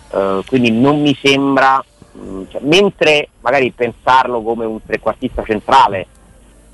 Uh, 0.09 0.41
quindi 0.45 0.71
non 0.71 1.01
mi 1.01 1.17
sembra, 1.21 1.83
mh, 2.13 2.19
mm, 2.19 2.43
cioè, 2.49 2.61
mentre 2.63 3.29
magari 3.41 3.71
pensarlo 3.71 4.41
come 4.41 4.65
un 4.65 4.79
trequartista 4.85 5.43
centrale 5.43 6.07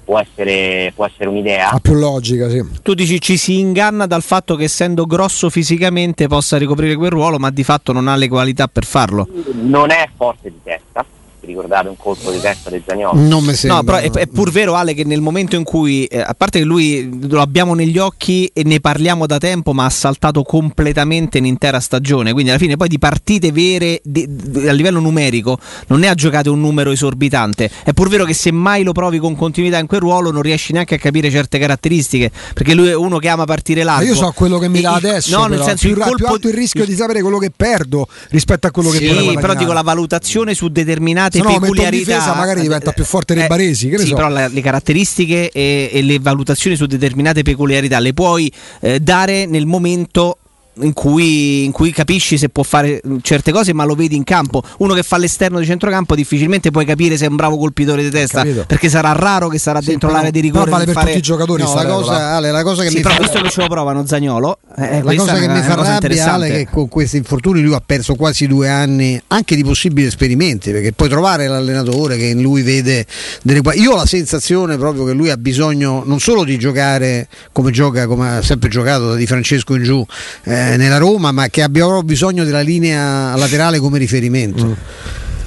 può 0.04 0.20
essere, 0.20 0.92
può 0.94 1.06
essere 1.06 1.30
un'idea. 1.30 1.70
Ha 1.70 1.80
più 1.80 1.94
logica, 1.94 2.50
sì. 2.50 2.64
Tu 2.82 2.94
dici 2.94 3.20
ci 3.20 3.38
si 3.38 3.60
inganna 3.60 4.06
dal 4.06 4.22
fatto 4.22 4.56
che 4.56 4.66
essendo 4.66 5.06
grosso 5.06 5.50
fisicamente 5.50 6.28
possa 6.28 6.58
ricoprire 6.58 6.96
quel 6.96 7.12
ruolo, 7.12 7.38
ma 7.40 7.50
di 7.50 7.64
fatto 7.64 7.92
non 7.92 8.08
ha 8.08 8.16
le 8.16 8.28
qualità 8.28 8.68
per 8.68 8.86
farlo. 8.86 9.28
Non 9.54 9.92
è 9.92 10.08
forte 10.16 10.50
di 10.50 10.60
testa, 10.64 11.06
ricordate 11.46 11.88
un 11.88 11.98
colpo 11.98 12.32
di 12.32 12.40
testa 12.40 12.70
di 12.70 12.82
Zagnolo. 12.86 13.20
Non 13.20 13.44
mi 13.44 13.54
sembra. 13.54 13.78
No, 13.78 13.84
però 13.84 13.98
è, 13.98 14.10
è, 14.12 14.28
pur 14.28 14.52
vero 14.52 14.76
Ale 14.76 14.94
che 14.94 15.04
nel 15.04 15.22
momento 15.22 15.56
in 15.56 15.64
cui, 15.64 16.06
eh, 16.06 16.20
a 16.20 16.34
parte 16.36 16.60
che 16.60 16.66
lui 16.66 17.28
lo 17.28 17.42
abbiamo 17.42 17.74
negli 17.74 17.98
occhi 17.98 18.50
e 18.54 18.64
ne 18.64 18.80
parliamo 18.80 19.26
da 19.26 19.38
tempo, 19.38 19.74
ma 19.74 19.86
ha 19.86 19.90
saltato 19.90 20.44
completamente 20.44 21.40
l'intera 21.40 21.80
stagione, 21.80 22.32
quindi 22.32 22.50
alla 22.50 22.60
fine 22.60 22.78
poi 22.78 22.88
di 22.88 23.00
partite 23.00 23.52
vere 23.52 24.02
di, 24.04 24.26
di, 24.28 24.68
a 24.68 24.72
livello 24.72 25.00
numerico 25.00 25.58
non 25.88 26.00
ne 26.00 26.08
ha 26.08 26.14
giocate 26.14 26.50
un 26.50 26.60
numero 26.60 26.92
esorbitante. 26.92 27.70
È 27.84 27.94
pur 27.94 28.10
vero 28.10 28.26
che 28.26 28.34
se 28.34 28.52
mai 28.52 28.84
lo 28.84 28.92
provi 28.92 29.20
con 29.20 29.36
continuità 29.36 29.78
in 29.78 29.88
quel 29.88 30.02
ruolo 30.02 30.32
non 30.32 30.42
riesci 30.42 30.74
neanche 30.74 30.96
a 30.96 30.98
capire 30.98 31.30
certe 31.30 31.60
caratteristiche, 31.60 32.32
perché 32.54 32.74
lui 32.74 32.88
è 32.88 32.96
uno 32.96 33.18
che 33.20 33.28
ama 33.28 33.46
partire 33.46 33.84
largo. 33.84 34.04
Ma 34.04 34.10
io 34.10 34.16
so 34.16 34.32
quello 34.36 34.58
che 34.60 34.70
mi 34.70 34.82
dà 34.82 34.94
adesso. 34.94 35.38
No, 35.38 35.46
nel 35.46 35.62
senso 35.62 35.88
più, 35.88 35.96
il 35.96 36.02
colpo... 36.02 36.16
più 36.16 36.26
alto 36.28 36.48
il 36.48 36.54
rischio 36.54 36.86
di 36.86 36.96
sapere 36.96 37.22
quello 37.22 37.38
che 37.38 37.52
perdo 37.56 38.08
rispetto 38.30 38.68
a 38.68 38.72
quello 38.72 38.90
che 38.90 38.98
sì, 38.98 39.08
Sì, 39.08 39.38
però 39.40 39.54
dico 39.54 39.74
la 39.74 39.82
valutazione 39.82 40.54
su 40.54 40.70
determinate 40.70 41.33
determinate 41.40 41.54
no, 41.54 41.60
peculiarità. 41.60 42.14
difesa 42.14 42.34
magari 42.36 42.62
diventa 42.62 42.92
più 42.92 43.04
forte 43.04 43.34
dei 43.34 43.44
eh, 43.44 43.48
Baresi. 43.48 43.90
Che 43.90 43.98
sì, 44.00 44.08
so. 44.08 44.16
però 44.16 44.30
la, 44.30 44.48
le 44.48 44.62
caratteristiche 44.62 45.50
e, 45.52 45.90
e, 45.92 46.02
le 46.02 46.20
valutazioni 46.20 46.76
su 46.76 46.86
determinate 46.86 47.42
peculiarità 47.42 48.00
le 48.00 48.14
puoi 48.14 48.52
eh, 48.82 49.00
dare 49.00 49.46
nel 49.46 49.66
momento 49.66 50.38
in 50.82 50.94
cui, 50.94 51.64
in 51.66 51.72
cui, 51.72 51.92
capisci 51.92 52.38
se 52.38 52.50
può 52.50 52.64
fare 52.64 53.02
certe 53.22 53.52
cose, 53.52 53.74
ma 53.74 53.84
lo 53.84 53.96
vedi 53.96 54.16
in 54.16 54.24
campo. 54.24 54.64
Uno 54.80 54.94
che 54.94 55.04
fa 55.04 55.18
l'esterno 55.18 55.60
di 55.60 55.66
centrocampo, 55.66 56.16
difficilmente 56.16 56.72
puoi 56.72 56.86
capire 56.86 57.18
se 57.18 57.26
è 57.26 57.28
un 57.28 57.36
bravo 57.36 57.58
colpitore 57.58 58.02
di 58.04 58.10
testa, 58.10 58.44
perché 58.66 58.90
sarà 58.90 59.12
raro 59.12 59.48
che 59.50 59.60
sarà 59.60 59.82
sì, 59.82 59.90
dentro 59.90 60.12
l'area 60.12 60.32
di 60.32 60.40
rigore. 60.40 60.70
vale 60.70 60.86
per 60.86 60.94
fare... 60.94 61.08
tutti 61.08 61.20
i 61.20 61.22
giocatori. 61.22 61.64
No, 61.64 61.74
la, 61.76 61.86
cosa, 61.86 62.30
Ale, 62.30 62.52
la 62.52 62.64
cosa 62.64 62.84
che 62.84 62.90
sì, 62.90 62.96
mi 62.96 63.02
però 63.02 63.14
fa... 63.16 63.20
questo 63.20 63.42
che 63.42 63.50
ce 63.50 63.62
lo 63.62 63.68
provano 63.68 64.06
Zagnolo. 64.06 64.58
Eh, 64.76 65.02
la 65.04 65.14
cosa 65.16 65.40
che 65.40 65.48
mi 65.48 65.62
fa 65.62 65.76
rabbia 65.76 66.34
Ale, 66.34 66.48
è 66.48 66.52
che 66.52 66.68
con 66.72 66.88
questi 66.88 67.18
infortuni 67.18 67.62
lui 67.62 67.76
ha 67.76 67.82
perso 67.86 68.16
quasi 68.16 68.48
due 68.48 68.70
anni 68.70 69.22
anche 69.28 69.56
di 69.56 69.64
possibili 69.64 70.08
esperimenti, 70.08 70.72
perché 70.72 70.94
puoi 70.94 71.10
trovare 71.10 71.48
l'allenatore 71.48 72.18
che 72.18 72.26
in 72.26 72.42
lui 72.42 72.64
vede 72.64 73.06
delle... 73.44 73.62
Io 73.76 73.92
ho 73.92 73.96
la 73.96 74.06
sensazione 74.06 74.78
proprio 74.78 75.06
che 75.06 75.14
lui 75.14 75.30
ha 75.30 75.38
bisogno 75.38 76.04
non 76.06 76.20
solo 76.20 76.44
di 76.44 76.58
giocare 76.58 77.28
come 77.52 77.72
gioca, 77.72 78.08
come 78.08 78.38
ha 78.38 78.42
sempre 78.42 78.70
giocato 78.70 79.10
da 79.10 79.16
Di 79.16 79.28
Francesco 79.28 79.76
in 79.76 79.84
giù. 79.84 80.06
Eh, 80.44 80.63
eh, 80.72 80.78
nella 80.78 80.98
Roma, 80.98 81.32
ma 81.32 81.48
che 81.48 81.62
abbiamo 81.62 82.02
bisogno 82.04 82.44
della 82.44 82.62
linea 82.62 83.36
laterale 83.36 83.80
come 83.80 83.98
riferimento. 83.98 84.66
Mm. 84.66 84.74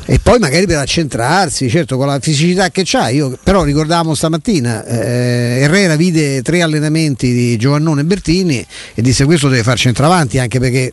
E 0.08 0.20
poi 0.22 0.38
magari 0.38 0.66
per 0.66 0.78
accentrarsi, 0.78 1.68
certo 1.68 1.96
con 1.96 2.06
la 2.06 2.20
fisicità 2.20 2.70
che 2.70 2.82
c'ha, 2.84 3.08
io 3.08 3.36
però 3.42 3.64
ricordavamo 3.64 4.14
stamattina, 4.14 4.84
eh, 4.84 5.62
Herrera 5.62 5.96
vide 5.96 6.42
tre 6.42 6.62
allenamenti 6.62 7.32
di 7.32 7.56
Giovannone 7.56 8.02
e 8.02 8.04
Bertini 8.04 8.64
e 8.94 9.02
disse 9.02 9.24
questo 9.24 9.48
deve 9.48 9.64
far 9.64 9.76
centravanti 9.76 10.38
anche 10.38 10.60
perché 10.60 10.92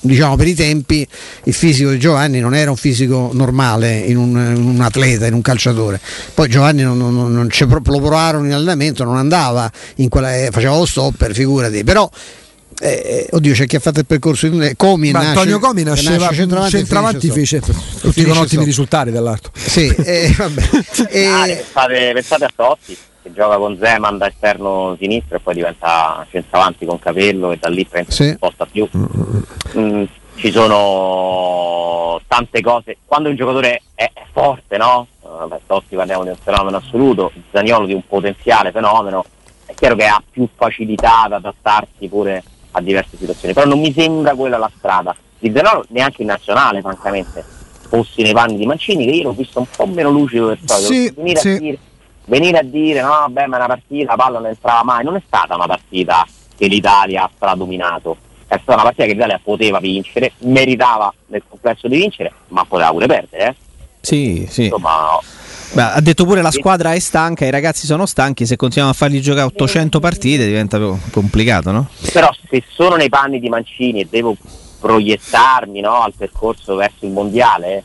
diciamo 0.00 0.36
per 0.36 0.46
i 0.46 0.54
tempi 0.54 1.06
il 1.44 1.52
fisico 1.52 1.90
di 1.90 1.98
Giovanni 1.98 2.40
non 2.40 2.54
era 2.54 2.70
un 2.70 2.76
fisico 2.76 3.30
normale 3.34 3.98
in 3.98 4.16
un, 4.16 4.30
in 4.30 4.64
un 4.64 4.80
atleta, 4.80 5.26
in 5.26 5.34
un 5.34 5.42
calciatore. 5.42 6.00
Poi 6.32 6.48
Giovanni 6.48 6.82
non, 6.82 6.96
non, 6.96 7.14
non 7.14 7.48
lo 7.50 7.80
provarono 7.80 8.46
in 8.46 8.52
allenamento, 8.52 9.04
non 9.04 9.18
andava, 9.18 9.70
in 9.96 10.08
quella, 10.08 10.34
eh, 10.34 10.48
faceva 10.50 10.76
lo 10.76 10.86
stopper, 10.86 11.34
figurati. 11.34 11.84
Però 11.84 12.08
eh, 12.80 12.88
eh, 12.88 13.28
oddio 13.32 13.54
c'è 13.54 13.66
chi 13.66 13.76
ha 13.76 13.80
fatto 13.80 13.98
il 14.00 14.06
percorso 14.06 14.46
in 14.46 14.72
Comi 14.76 15.10
nasce, 15.10 15.28
Antonio 15.28 15.58
Comi 15.58 15.82
nasceva 15.82 16.30
centravanti, 16.32 16.76
centravanti 16.76 17.30
fece, 17.30 17.60
tutti 18.00 18.24
con 18.24 18.36
ottimi 18.36 18.64
risultati 18.64 19.10
dall'altro 19.10 19.50
sì, 19.54 19.88
eh, 19.88 20.32
vabbè. 20.36 20.62
e... 21.10 21.26
ah, 21.26 21.44
pensate, 21.44 22.10
pensate, 22.12 22.44
a 22.44 22.50
Totti 22.54 22.96
che 23.22 23.32
gioca 23.32 23.56
con 23.56 23.76
Zeman 23.80 24.18
da 24.18 24.28
esterno 24.28 24.96
sinistro 24.98 25.36
e 25.36 25.40
poi 25.40 25.54
diventa 25.54 26.24
centravanti 26.30 26.86
con 26.86 26.98
Capello 26.98 27.52
e 27.52 27.56
da 27.56 27.68
lì 27.68 27.84
penso 27.84 28.22
sì. 28.22 28.32
sposta 28.32 28.66
più. 28.66 28.88
Mm, 29.76 30.04
ci 30.36 30.52
sono 30.52 32.20
tante 32.26 32.60
cose. 32.60 32.98
Quando 33.04 33.28
un 33.28 33.36
giocatore 33.36 33.82
è, 33.94 34.10
è 34.12 34.24
forte 34.32 34.76
no? 34.76 35.06
Vabbè, 35.20 35.60
Totti 35.66 35.96
parliamo 35.96 36.22
di 36.22 36.30
un 36.30 36.36
fenomeno 36.42 36.76
assoluto 36.76 37.32
Zaniolo 37.50 37.86
di 37.86 37.94
un 37.94 38.06
potenziale 38.06 38.70
fenomeno. 38.70 39.24
È 39.66 39.74
chiaro 39.74 39.96
che 39.96 40.06
ha 40.06 40.22
più 40.30 40.48
facilità 40.54 41.24
ad 41.24 41.32
adattarsi 41.32 42.08
pure 42.08 42.42
a 42.78 42.82
diverse 42.82 43.16
situazioni, 43.16 43.54
però 43.54 43.66
non 43.66 43.80
mi 43.80 43.92
sembra 43.92 44.34
quella 44.34 44.58
la 44.58 44.70
strada. 44.76 45.14
Di 45.38 45.52
Zanolo 45.54 45.84
neanche 45.90 46.22
in 46.22 46.28
nazionale, 46.28 46.80
francamente, 46.80 47.44
fossi 47.88 48.22
nei 48.22 48.32
panni 48.32 48.56
di 48.56 48.66
Mancini, 48.66 49.04
che 49.04 49.12
io 49.12 49.22
l'ho 49.24 49.32
visto 49.32 49.60
un 49.60 49.66
po' 49.74 49.86
meno 49.86 50.10
lucido 50.10 50.48
del 50.48 50.58
solito. 50.64 50.92
Sì, 50.92 51.12
venire, 51.16 51.40
sì. 51.40 51.48
a 51.48 51.58
dire, 51.58 51.78
venire, 52.24 52.58
a 52.58 52.62
dire, 52.62 53.00
no, 53.02 53.08
vabbè, 53.08 53.46
ma 53.46 53.56
è 53.56 53.58
una 53.58 53.68
partita, 53.68 54.10
la 54.10 54.16
palla 54.16 54.38
non 54.38 54.48
entrava 54.48 54.82
mai, 54.82 55.04
non 55.04 55.16
è 55.16 55.22
stata 55.24 55.54
una 55.54 55.66
partita 55.66 56.26
che 56.56 56.66
l'Italia 56.66 57.24
ha 57.24 57.30
stradominato. 57.34 58.16
È 58.48 58.56
stata 58.56 58.74
una 58.74 58.82
partita 58.82 59.04
che 59.04 59.12
l'Italia 59.12 59.40
poteva 59.42 59.78
vincere, 59.78 60.32
meritava 60.38 61.12
nel 61.26 61.42
complesso 61.46 61.86
di 61.86 61.96
vincere, 61.96 62.32
ma 62.48 62.64
poteva 62.64 62.90
pure 62.90 63.06
perdere. 63.06 63.46
Eh? 63.46 63.54
Sì, 64.00 64.46
sì. 64.48 64.64
Insomma, 64.64 65.18
Beh, 65.72 65.82
ha 65.82 66.00
detto 66.00 66.24
pure 66.24 66.40
la 66.40 66.50
squadra 66.50 66.94
è 66.94 66.98
stanca, 66.98 67.44
i 67.44 67.50
ragazzi 67.50 67.86
sono 67.86 68.06
stanchi, 68.06 68.46
se 68.46 68.56
continuiamo 68.56 68.92
a 68.92 68.96
farli 68.96 69.20
giocare 69.20 69.46
800 69.46 70.00
partite 70.00 70.46
diventa 70.46 70.78
più 70.78 70.96
complicato, 71.10 71.70
no? 71.70 71.88
Però 72.12 72.30
se 72.48 72.62
sono 72.72 72.96
nei 72.96 73.08
panni 73.08 73.38
di 73.38 73.48
Mancini 73.48 74.00
e 74.00 74.06
devo 74.08 74.36
proiettarmi 74.80 75.80
no, 75.80 76.02
al 76.02 76.14
percorso 76.16 76.74
verso 76.74 77.04
il 77.04 77.10
mondiale, 77.10 77.76
eh, 77.76 77.82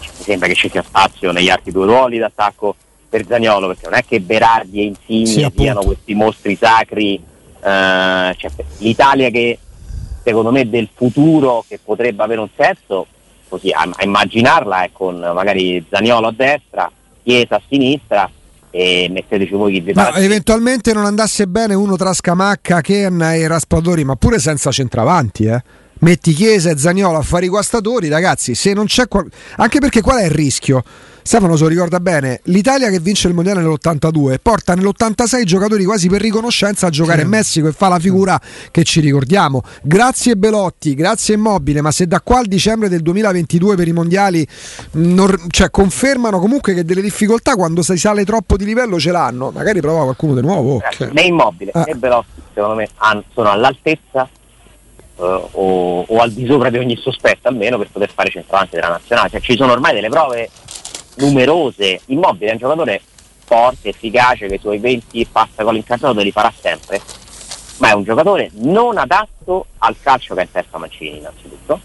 mi 0.00 0.24
sembra 0.24 0.48
che 0.48 0.54
ci 0.54 0.70
sia 0.70 0.82
spazio 0.82 1.32
negli 1.32 1.50
altri 1.50 1.70
due 1.70 1.84
ruoli 1.84 2.18
d'attacco 2.18 2.74
per 3.08 3.26
Zagnolo, 3.26 3.68
perché 3.68 3.84
non 3.84 3.94
è 3.94 4.04
che 4.04 4.20
Berardi 4.20 4.80
e 4.80 4.84
Insigne 4.84 5.50
sì, 5.50 5.52
siano 5.56 5.82
questi 5.82 6.14
mostri 6.14 6.56
sacri, 6.56 7.14
eh, 7.14 8.34
cioè, 8.36 8.50
l'Italia 8.78 9.30
che 9.30 9.58
secondo 10.22 10.50
me 10.50 10.68
del 10.68 10.88
futuro 10.92 11.64
che 11.68 11.78
potrebbe 11.82 12.22
avere 12.22 12.40
un 12.40 12.48
senso 12.56 13.06
così 13.48 13.70
a, 13.70 13.88
a 13.90 14.04
immaginarla 14.04 14.84
è 14.84 14.90
con 14.92 15.18
magari 15.18 15.84
Zaniolo 15.88 16.28
a 16.28 16.32
destra, 16.32 16.90
Chiesa 17.22 17.56
a 17.56 17.62
sinistra 17.68 18.30
e 18.70 19.08
metteteci 19.10 19.52
voi 19.54 19.72
chi 19.72 19.80
vi 19.80 19.92
Ma 19.94 20.14
eventualmente 20.16 20.92
non 20.92 21.06
andasse 21.06 21.46
bene 21.46 21.74
uno 21.74 21.96
tra 21.96 22.12
Scamacca, 22.12 22.80
Ken 22.82 23.20
e 23.22 23.48
Raspadori, 23.48 24.04
ma 24.04 24.16
pure 24.16 24.38
senza 24.38 24.70
centravanti, 24.70 25.44
eh? 25.44 25.62
Metti 25.98 26.34
Chiesa 26.34 26.70
e 26.70 26.76
Zaniolo 26.76 27.16
a 27.16 27.22
fare 27.22 27.46
i 27.46 27.48
guastatori, 27.48 28.08
ragazzi, 28.08 28.54
se 28.54 28.74
non 28.74 28.84
c'è 28.84 29.08
qual... 29.08 29.26
anche 29.56 29.78
perché 29.78 30.02
qual 30.02 30.18
è 30.18 30.24
il 30.24 30.30
rischio? 30.30 30.84
Stefano 31.26 31.56
se 31.56 31.64
lo 31.64 31.68
ricorda 31.70 31.98
bene, 31.98 32.38
l'Italia 32.44 32.88
che 32.88 33.00
vince 33.00 33.26
il 33.26 33.34
mondiale 33.34 33.60
nell'82 33.60 34.36
porta 34.40 34.76
nell'86 34.76 35.42
giocatori 35.42 35.84
quasi 35.84 36.08
per 36.08 36.20
riconoscenza 36.20 36.86
a 36.86 36.90
giocare 36.90 37.22
in 37.22 37.28
Messico 37.28 37.66
e 37.66 37.72
fa 37.72 37.88
la 37.88 37.98
figura 37.98 38.40
che 38.70 38.84
ci 38.84 39.00
ricordiamo. 39.00 39.62
Grazie 39.82 40.36
Belotti, 40.36 40.94
grazie 40.94 41.34
Immobile, 41.34 41.80
ma 41.80 41.90
se 41.90 42.06
da 42.06 42.20
qua 42.20 42.38
al 42.38 42.46
dicembre 42.46 42.88
del 42.88 43.02
2022 43.02 43.74
per 43.74 43.88
i 43.88 43.92
mondiali 43.92 44.46
non, 44.92 45.36
cioè, 45.48 45.68
confermano 45.68 46.38
comunque 46.38 46.74
che 46.74 46.84
delle 46.84 47.02
difficoltà 47.02 47.56
quando 47.56 47.82
si 47.82 47.96
sale 47.96 48.24
troppo 48.24 48.56
di 48.56 48.64
livello 48.64 49.00
ce 49.00 49.10
l'hanno, 49.10 49.50
magari 49.50 49.80
prova 49.80 50.04
qualcuno 50.04 50.32
di 50.32 50.42
nuovo. 50.42 50.80
Cioè. 50.92 51.08
Né 51.10 51.22
Immobile 51.22 51.72
ah. 51.74 51.82
né 51.88 51.94
Belotti 51.94 52.40
secondo 52.54 52.76
me 52.76 52.88
sono 53.34 53.50
all'altezza 53.50 54.28
Uh, 55.18 55.48
o, 55.52 56.04
o, 56.06 56.18
al 56.18 56.30
di 56.30 56.44
sopra 56.44 56.68
di 56.68 56.76
ogni 56.76 56.94
sospetto 56.94 57.48
almeno 57.48 57.78
per 57.78 57.88
poter 57.90 58.10
fare 58.12 58.28
centravanti 58.28 58.74
della 58.74 58.88
nazionale. 58.88 59.30
Cioè, 59.30 59.40
ci 59.40 59.56
sono 59.56 59.72
ormai 59.72 59.94
delle 59.94 60.10
prove 60.10 60.50
numerose. 61.16 62.00
Immobile 62.06 62.50
è 62.50 62.52
un 62.52 62.58
giocatore 62.58 63.00
forte, 63.44 63.90
efficace, 63.90 64.48
che 64.48 64.54
i 64.54 64.58
suoi 64.58 64.78
20 64.78 65.26
passa 65.30 65.62
gol 65.62 65.76
incassato 65.76 66.20
li 66.20 66.32
farà 66.32 66.52
sempre, 66.58 67.00
ma 67.78 67.90
è 67.90 67.92
un 67.92 68.02
giocatore 68.02 68.50
non 68.54 68.98
adatto 68.98 69.66
al 69.78 69.96
calcio 70.00 70.34
che 70.34 70.40
è 70.40 70.44
in 70.44 70.50
testa 70.50 70.78
Mancini 70.78 71.18
innanzitutto, 71.18 71.80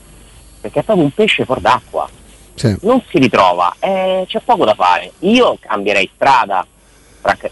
perché 0.59 0.79
è 0.79 0.83
proprio 0.83 1.05
un 1.05 1.11
pesce 1.11 1.45
fuori 1.45 1.61
d'acqua. 1.61 2.09
Sì. 2.55 2.75
Non 2.81 3.01
si 3.09 3.17
ritrova, 3.17 3.75
eh, 3.79 4.25
c'è 4.27 4.39
poco 4.41 4.65
da 4.65 4.75
fare. 4.75 5.13
Io 5.19 5.57
cambierei 5.59 6.09
strada, 6.13 6.65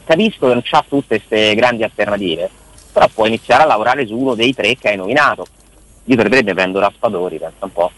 capisco 0.03 0.47
che 0.47 0.53
non 0.53 0.61
c'ha 0.63 0.83
tutte 0.87 1.17
queste 1.17 1.55
grandi 1.55 1.83
alternative, 1.83 2.49
però 2.91 3.07
può 3.07 3.25
iniziare 3.25 3.63
a 3.63 3.67
lavorare 3.67 4.05
su 4.05 4.17
uno 4.17 4.35
dei 4.35 4.53
tre 4.53 4.75
che 4.75 4.89
hai 4.89 4.97
nominato. 4.97 5.45
io 6.05 6.15
per 6.15 6.29
tre 6.29 6.41
ne 6.41 6.53
prendo 6.53 6.79
Raspadori, 6.79 7.37
pensa 7.37 7.65
un 7.65 7.71
po', 7.71 7.91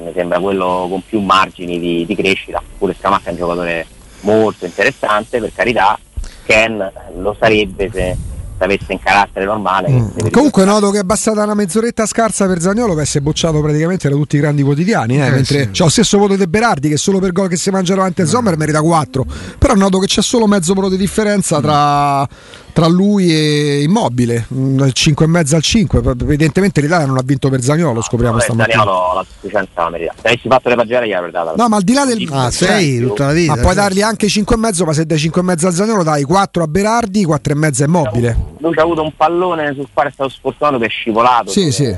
mi 0.00 0.12
sembra 0.14 0.38
quello 0.40 0.86
con 0.88 1.02
più 1.06 1.20
margini 1.20 1.78
di, 1.78 2.04
di 2.06 2.14
crescita, 2.14 2.62
pure 2.78 2.94
Scamacca 2.98 3.28
è 3.28 3.30
un 3.30 3.36
giocatore 3.36 3.86
molto 4.20 4.64
interessante, 4.64 5.40
per 5.40 5.52
carità, 5.54 5.98
Ken 6.44 6.92
lo 7.16 7.36
sarebbe 7.38 7.90
se 7.92 8.16
avesse 8.58 8.92
in 8.92 8.98
carattere 9.00 9.44
normale. 9.44 9.88
Mm. 9.90 10.28
Comunque 10.30 10.64
noto 10.64 10.90
che 10.90 11.00
è 11.00 11.02
bastata 11.02 11.42
una 11.42 11.54
mezz'oretta 11.54 12.06
scarsa 12.06 12.46
per 12.46 12.60
Zagnolo 12.60 12.94
per 12.94 13.02
essere 13.02 13.20
bocciato 13.20 13.60
praticamente 13.60 14.08
da 14.08 14.14
tutti 14.14 14.36
i 14.36 14.40
grandi 14.40 14.62
quotidiani. 14.62 15.16
Eh, 15.16 15.26
eh 15.26 15.30
mentre 15.30 15.62
sì. 15.62 15.70
c'è 15.70 15.82
lo 15.84 15.90
stesso 15.90 16.18
voto 16.18 16.36
di 16.36 16.46
Berardi 16.46 16.88
che 16.88 16.96
solo 16.96 17.18
per 17.18 17.32
gol 17.32 17.48
che 17.48 17.56
si 17.56 17.70
mangia 17.70 17.94
davanti 17.94 18.22
a 18.22 18.26
Sommer 18.26 18.56
merita 18.56 18.80
4. 18.80 19.24
Però 19.58 19.74
noto 19.74 19.98
che 19.98 20.06
c'è 20.06 20.22
solo 20.22 20.46
mezzo 20.46 20.74
voto 20.74 20.88
di 20.88 20.96
differenza 20.96 21.60
tra, 21.60 22.26
tra 22.74 22.88
lui 22.88 23.32
e 23.32 23.82
Immobile, 23.82 24.48
5 24.92 25.24
e 25.24 25.28
mezzo 25.28 25.54
al 25.54 25.62
5. 25.62 26.02
Evidentemente 26.22 26.80
l'Italia 26.80 27.06
non 27.06 27.16
ha 27.16 27.22
vinto 27.24 27.48
per 27.48 27.62
Zagnolo, 27.62 28.02
scopriamo 28.02 28.34
no, 28.34 28.40
stamattina. 28.40 28.78
Zagnolo 28.82 29.14
la 29.14 29.24
sufficienza 29.26 29.70
la 29.74 29.90
merita. 29.90 30.14
Se 30.20 30.26
avessi 30.26 30.48
fatto 30.48 30.68
le 30.68 30.74
pagelle 30.74 31.06
gli 31.06 31.12
avrei 31.12 31.30
dato. 31.30 31.54
No, 31.56 31.68
ma 31.68 31.76
al 31.76 31.82
di 31.82 31.92
là 31.92 32.04
del 32.04 32.28
ah, 32.32 32.50
6 32.50 33.00
tutta 33.00 33.26
la 33.26 33.32
vita. 33.32 33.54
Ma 33.54 33.62
puoi 33.62 33.74
dargli 33.76 34.02
anche 34.02 34.26
5 34.26 34.56
e 34.56 34.58
mezzo, 34.58 34.84
ma 34.84 34.92
se 34.92 35.06
dai 35.06 35.18
5 35.18 35.40
e 35.40 35.44
mezzo 35.44 35.68
a 35.68 35.70
Zagnolo 35.70 36.02
dai 36.02 36.24
4 36.24 36.62
a 36.64 36.66
Berardi, 36.66 37.24
4 37.24 37.52
e 37.52 37.56
mezzo 37.56 37.82
a 37.84 37.86
Immobile. 37.86 38.36
Lui 38.58 38.74
ha 38.76 38.82
avuto 38.82 39.02
un 39.04 39.14
pallone 39.16 39.72
sul 39.74 39.86
quale 39.92 40.08
è 40.08 40.12
stato 40.12 40.30
sfortunato 40.30 40.78
che 40.78 40.86
è 40.86 40.90
scivolato. 40.90 41.50
Sì, 41.50 41.70
sì. 41.70 41.96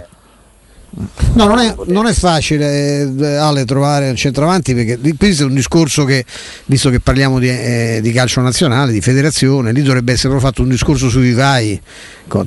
No, 1.34 1.44
non 1.46 1.58
è, 1.58 1.74
non 1.88 2.06
è, 2.06 2.14
facile 2.14 3.02
eh, 3.02 3.34
Ale 3.34 3.66
trovare 3.66 4.08
il 4.08 4.16
centravanti 4.16 4.74
perché 4.74 4.98
questo 5.18 5.42
è 5.42 5.46
un 5.46 5.54
discorso 5.54 6.04
che, 6.06 6.24
visto 6.64 6.88
che 6.88 7.00
parliamo 7.00 7.38
di, 7.38 7.50
eh, 7.50 7.98
di, 8.00 8.12
calcio 8.12 8.40
nazionale, 8.40 8.92
di 8.92 9.02
federazione, 9.02 9.72
lì 9.72 9.82
dovrebbe 9.82 10.12
essere 10.12 10.38
fatto 10.40 10.62
un 10.62 10.70
discorso 10.70 11.10
sui 11.10 11.22
vivai, 11.22 11.78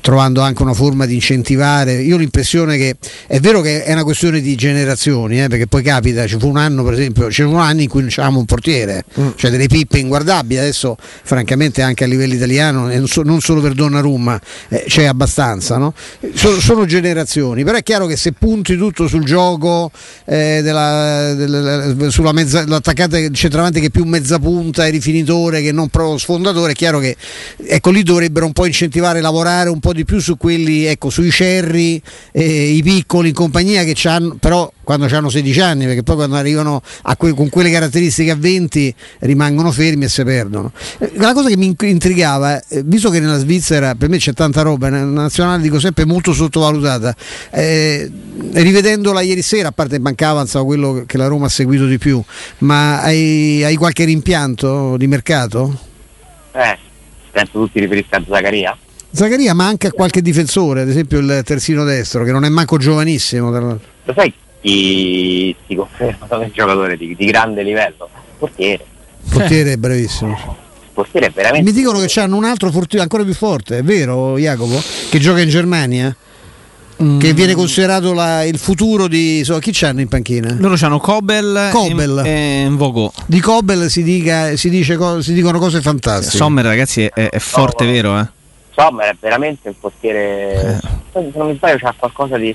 trovando 0.01 0.41
anche 0.41 0.63
una 0.63 0.73
forma 0.73 1.05
di 1.05 1.13
incentivare. 1.13 2.01
Io 2.01 2.15
ho 2.15 2.17
l'impressione 2.17 2.77
che 2.77 2.95
è 3.27 3.39
vero 3.39 3.61
che 3.61 3.83
è 3.83 3.93
una 3.93 4.03
questione 4.03 4.41
di 4.41 4.55
generazioni, 4.55 5.43
eh, 5.43 5.47
perché 5.47 5.67
poi 5.67 5.83
capita, 5.83 6.25
ci 6.25 6.37
fu 6.39 6.47
un 6.47 6.57
anno 6.57 6.83
per 6.83 6.93
esempio, 6.93 7.27
c'era 7.27 7.49
un 7.49 7.59
anno 7.59 7.81
in 7.81 7.87
cui 7.87 8.01
non 8.01 8.09
c'avevamo 8.09 8.39
un 8.39 8.45
portiere, 8.45 9.03
mm. 9.19 9.27
cioè 9.35 9.51
delle 9.51 9.67
pippe 9.67 9.99
inguardabili, 9.99 10.59
adesso 10.59 10.97
francamente 10.99 11.83
anche 11.83 12.03
a 12.03 12.07
livello 12.07 12.33
italiano, 12.33 12.87
non 12.87 13.41
solo 13.41 13.61
per 13.61 13.73
Donnarumma, 13.73 14.41
eh, 14.69 14.85
c'è 14.87 15.05
abbastanza, 15.05 15.77
no? 15.77 15.93
sono, 16.33 16.59
sono 16.59 16.85
generazioni, 16.85 17.63
però 17.63 17.77
è 17.77 17.83
chiaro 17.83 18.07
che 18.07 18.17
se 18.17 18.28
punti 18.31 18.77
tutto 18.77 19.07
sul 19.07 19.23
gioco 19.23 19.91
eh, 20.25 20.61
della, 20.63 21.33
della, 21.33 22.09
sulla 22.09 22.31
mezza, 22.31 22.65
l'attaccante 22.65 23.31
centravanti 23.31 23.79
che 23.79 23.87
è 23.87 23.89
più 23.89 24.03
mezza 24.05 24.39
punta 24.39 24.85
e 24.85 24.89
rifinitore 24.89 25.61
che 25.61 25.71
non 25.71 25.89
proprio 25.89 26.17
sfondatore, 26.17 26.71
è 26.71 26.75
chiaro 26.75 26.99
che 26.99 27.15
ecco 27.65 27.91
lì 27.91 28.03
dovrebbero 28.03 28.45
un 28.45 28.53
po' 28.53 28.65
incentivare 28.65 29.21
lavorare 29.21 29.69
un 29.69 29.79
po' 29.79 29.93
di 29.93 30.05
più 30.05 30.19
su 30.19 30.37
quelli, 30.37 30.85
ecco, 30.85 31.09
sui 31.09 31.31
cerri, 31.31 32.01
eh, 32.31 32.71
i 32.71 32.83
piccoli 32.83 33.29
in 33.29 33.35
compagnia 33.35 33.83
che 33.83 33.95
hanno, 34.07 34.37
però 34.39 34.71
quando 34.89 35.05
hanno 35.15 35.29
16 35.29 35.61
anni, 35.61 35.85
perché 35.85 36.01
poi 36.01 36.15
quando 36.15 36.35
arrivano 36.35 36.81
que- 37.15 37.35
con 37.35 37.47
quelle 37.49 37.69
caratteristiche 37.69 38.31
a 38.31 38.35
20 38.35 38.91
rimangono 39.19 39.71
fermi 39.71 40.05
e 40.05 40.09
si 40.09 40.23
perdono. 40.23 40.71
Eh, 40.97 41.11
la 41.17 41.31
cosa 41.33 41.47
che 41.47 41.57
mi 41.57 41.75
intrigava, 41.79 42.59
eh, 42.67 42.81
visto 42.83 43.11
che 43.11 43.19
nella 43.19 43.37
Svizzera 43.37 43.93
per 43.93 44.09
me 44.09 44.17
c'è 44.17 44.33
tanta 44.33 44.63
roba, 44.63 44.89
nella 44.89 45.05
nazionale 45.05 45.61
dico 45.61 45.79
sempre 45.79 46.05
molto 46.05 46.33
sottovalutata, 46.33 47.15
eh, 47.51 48.09
rivedendola 48.53 49.21
ieri 49.21 49.43
sera, 49.43 49.67
a 49.67 49.71
parte 49.71 49.99
mancava 49.99 50.43
so, 50.47 50.65
quello 50.65 51.03
che 51.05 51.17
la 51.19 51.27
Roma 51.27 51.45
ha 51.45 51.49
seguito 51.49 51.85
di 51.85 51.99
più, 51.99 52.19
ma 52.59 52.99
hai, 53.03 53.63
hai 53.63 53.75
qualche 53.75 54.05
rimpianto 54.05 54.97
di 54.97 55.05
mercato? 55.05 55.81
Eh, 56.51 56.77
penso 57.29 57.51
tutti 57.51 57.79
riferisca 57.79 58.17
a 58.17 58.23
Zaccaria. 58.27 58.75
Zaccaria 59.11 59.53
ma 59.53 59.67
anche 59.67 59.85
a 59.85 59.91
qualche 59.91 60.23
difensore, 60.23 60.81
ad 60.81 60.89
esempio 60.89 61.19
il 61.19 61.43
terzino 61.45 61.83
destro, 61.83 62.23
che 62.23 62.31
non 62.31 62.43
è 62.43 62.49
manco 62.49 62.77
giovanissimo. 62.77 63.51
Lo 63.51 63.79
sai 64.15 64.33
chi 64.61 65.55
si 65.67 65.75
conferma 65.75 66.27
un 66.29 66.49
giocatore 66.53 66.97
di, 66.97 67.15
di, 67.15 67.25
grande 67.25 67.63
livello? 67.63 68.09
Portiere. 68.37 68.85
Portiere 69.29 69.73
è 69.73 69.77
bravissimo. 69.77 70.57
Portiere 70.93 71.27
è 71.27 71.31
veramente. 71.31 71.69
Mi 71.69 71.75
dicono 71.75 71.99
che 71.99 72.19
hanno 72.19 72.35
un 72.35 72.45
altro 72.45 72.71
fortino 72.71 73.01
ancora 73.01 73.23
più 73.23 73.33
forte, 73.33 73.79
è 73.79 73.83
vero 73.83 74.37
Jacopo? 74.37 74.81
Che 75.09 75.19
gioca 75.19 75.41
in 75.41 75.49
Germania? 75.49 76.15
Mm. 77.01 77.17
Che 77.17 77.33
viene 77.33 77.53
considerato 77.53 78.11
la, 78.11 78.43
il 78.43 78.57
futuro 78.57 79.07
di. 79.07 79.41
So, 79.45 79.57
chi 79.59 79.71
c'hanno 79.71 80.01
in 80.01 80.09
panchina? 80.09 80.53
Loro 80.59 80.75
hanno 80.81 80.99
Kobel, 80.99 81.69
Kobel. 81.71 82.23
e 82.25 82.67
Vogo. 82.71 83.13
Di 83.25 83.39
Kobel 83.39 83.89
si, 83.89 84.03
dica, 84.03 84.57
si, 84.57 84.69
dice, 84.69 84.97
si, 85.21 85.33
dicono 85.33 85.59
cose 85.59 85.79
fantastiche. 85.79 86.35
Sommer, 86.35 86.65
ragazzi, 86.65 87.05
è, 87.05 87.29
è 87.29 87.39
forte, 87.39 87.85
no, 87.85 87.91
vero? 87.91 88.19
Eh? 88.19 88.27
Sommer 88.71 89.11
è 89.11 89.15
veramente 89.17 89.69
un 89.69 89.79
portiere. 89.79 90.81
Eh. 90.83 90.87
Se 91.13 91.31
non 91.35 91.47
mi 91.47 91.55
sbaglio, 91.55 91.77
c'ha 91.77 91.93
qualcosa 91.97 92.37
di 92.37 92.53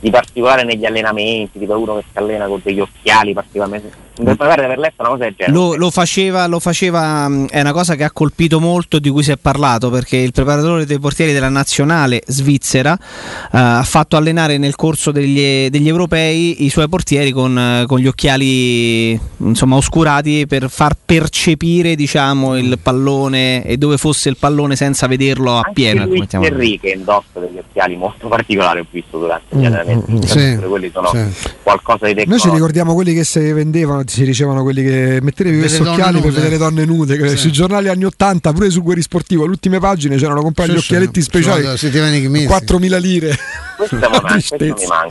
di 0.00 0.10
particolare 0.10 0.64
negli 0.64 0.84
allenamenti, 0.84 1.58
tipo 1.58 1.78
uno 1.78 1.96
che 1.96 2.04
si 2.10 2.18
allena 2.18 2.46
con 2.46 2.60
degli 2.62 2.80
occhiali 2.80 3.32
particolarmente 3.32 4.08
mi 4.18 4.36
pare 4.36 4.56
di 4.56 4.66
aver 4.66 4.78
letto 4.78 4.96
una 4.98 5.10
cosa 5.10 5.24
del 5.24 5.34
genere. 5.36 5.56
Lo, 5.56 5.74
lo, 5.76 5.90
faceva, 5.90 6.46
lo 6.46 6.58
faceva, 6.58 7.26
è 7.48 7.60
una 7.60 7.72
cosa 7.72 7.94
che 7.94 8.04
ha 8.04 8.10
colpito 8.10 8.60
molto, 8.60 8.98
di 8.98 9.08
cui 9.08 9.22
si 9.22 9.30
è 9.30 9.36
parlato, 9.36 9.90
perché 9.90 10.16
il 10.16 10.32
preparatore 10.32 10.84
dei 10.84 10.98
portieri 10.98 11.32
della 11.32 11.48
nazionale 11.48 12.22
svizzera 12.26 12.92
uh, 12.92 13.48
ha 13.50 13.82
fatto 13.84 14.16
allenare 14.16 14.58
nel 14.58 14.76
corso 14.76 15.10
degli, 15.10 15.68
degli 15.68 15.88
europei 15.88 16.64
i 16.64 16.68
suoi 16.68 16.88
portieri 16.88 17.30
con, 17.30 17.56
uh, 17.82 17.86
con, 17.86 17.98
gli 17.98 18.06
occhiali 18.06 19.18
insomma 19.38 19.76
oscurati 19.76 20.46
per 20.46 20.68
far 20.68 20.96
percepire 21.02 21.94
diciamo, 21.94 22.56
il 22.56 22.78
pallone 22.82 23.64
e 23.64 23.76
dove 23.76 23.96
fosse 23.96 24.28
il 24.28 24.36
pallone 24.36 24.76
senza 24.76 25.06
vederlo 25.06 25.58
appieno. 25.58 26.04
Luis 26.04 26.26
Enrique 26.34 26.90
indossa 26.90 27.40
degli 27.40 27.58
occhiali 27.58 27.96
molto 27.96 28.28
particolari, 28.28 28.80
ho 28.80 28.86
visto 28.90 29.18
durante 29.18 29.56
gli 29.56 29.60
mm, 29.60 29.64
allenamenti. 29.64 30.12
Mm, 30.12 30.16
mm, 30.16 30.20
sì, 30.20 30.56
quelli 30.66 30.90
sono 30.92 31.08
sì. 31.08 31.50
qualcosa 31.62 32.06
di 32.06 32.14
tecnologico. 32.14 32.28
Noi 32.30 32.40
ci 32.40 32.50
ricordiamo 32.50 32.94
quelli 32.94 33.14
che 33.14 33.24
si 33.24 33.52
vendevano 33.52 33.99
si 34.06 34.24
dicevano 34.24 34.62
quelli 34.62 34.82
che 34.82 35.18
mettetevi 35.22 35.58
questi 35.58 35.82
occhiali 35.82 36.20
per 36.20 36.32
vedere 36.32 36.56
donne 36.56 36.84
nude. 36.84 37.28
Sì. 37.30 37.36
Sui 37.36 37.52
giornali 37.52 37.88
anni 37.88 38.04
80, 38.04 38.52
pure 38.52 38.70
su 38.70 38.82
Guerri 38.82 39.02
Sportivo, 39.02 39.44
le 39.44 39.50
ultime 39.50 39.78
pagine 39.78 40.16
c'erano 40.16 40.42
comprare 40.42 40.70
sì, 40.70 40.76
gli 40.76 40.78
occhialetti 40.78 41.22
speciali. 41.22 41.64
4.000 41.64 43.00
lire. 43.00 43.36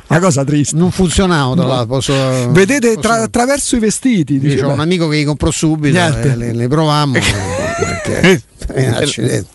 Una 0.08 0.20
cosa 0.20 0.44
triste. 0.44 0.76
Non 0.76 0.92
funzionava. 0.92 1.56
No. 1.56 1.86
Posso, 1.88 2.14
Vedete 2.52 2.94
posso... 2.94 3.00
Tra, 3.00 3.22
attraverso 3.24 3.76
i 3.76 3.80
vestiti. 3.80 4.40
Dice, 4.40 4.64
un 4.64 4.80
amico 4.80 5.08
che 5.08 5.18
li 5.18 5.24
comprò 5.24 5.52
subito, 5.52 5.98
eh, 5.98 6.36
le, 6.36 6.54
le 6.54 6.68
provammo. 6.68 7.18
perché, 7.80 8.42
eh, 8.68 9.46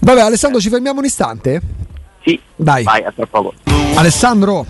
Vabbè, 0.00 0.20
Alessandro, 0.20 0.60
ci 0.60 0.68
fermiamo 0.68 0.98
un 0.98 1.04
istante? 1.04 1.60
Sì, 2.24 2.40
Dai. 2.56 2.82
vai, 2.84 3.02
a 3.04 3.12
tra 3.12 3.26
poco. 3.26 3.54
Alessandro. 3.94 4.66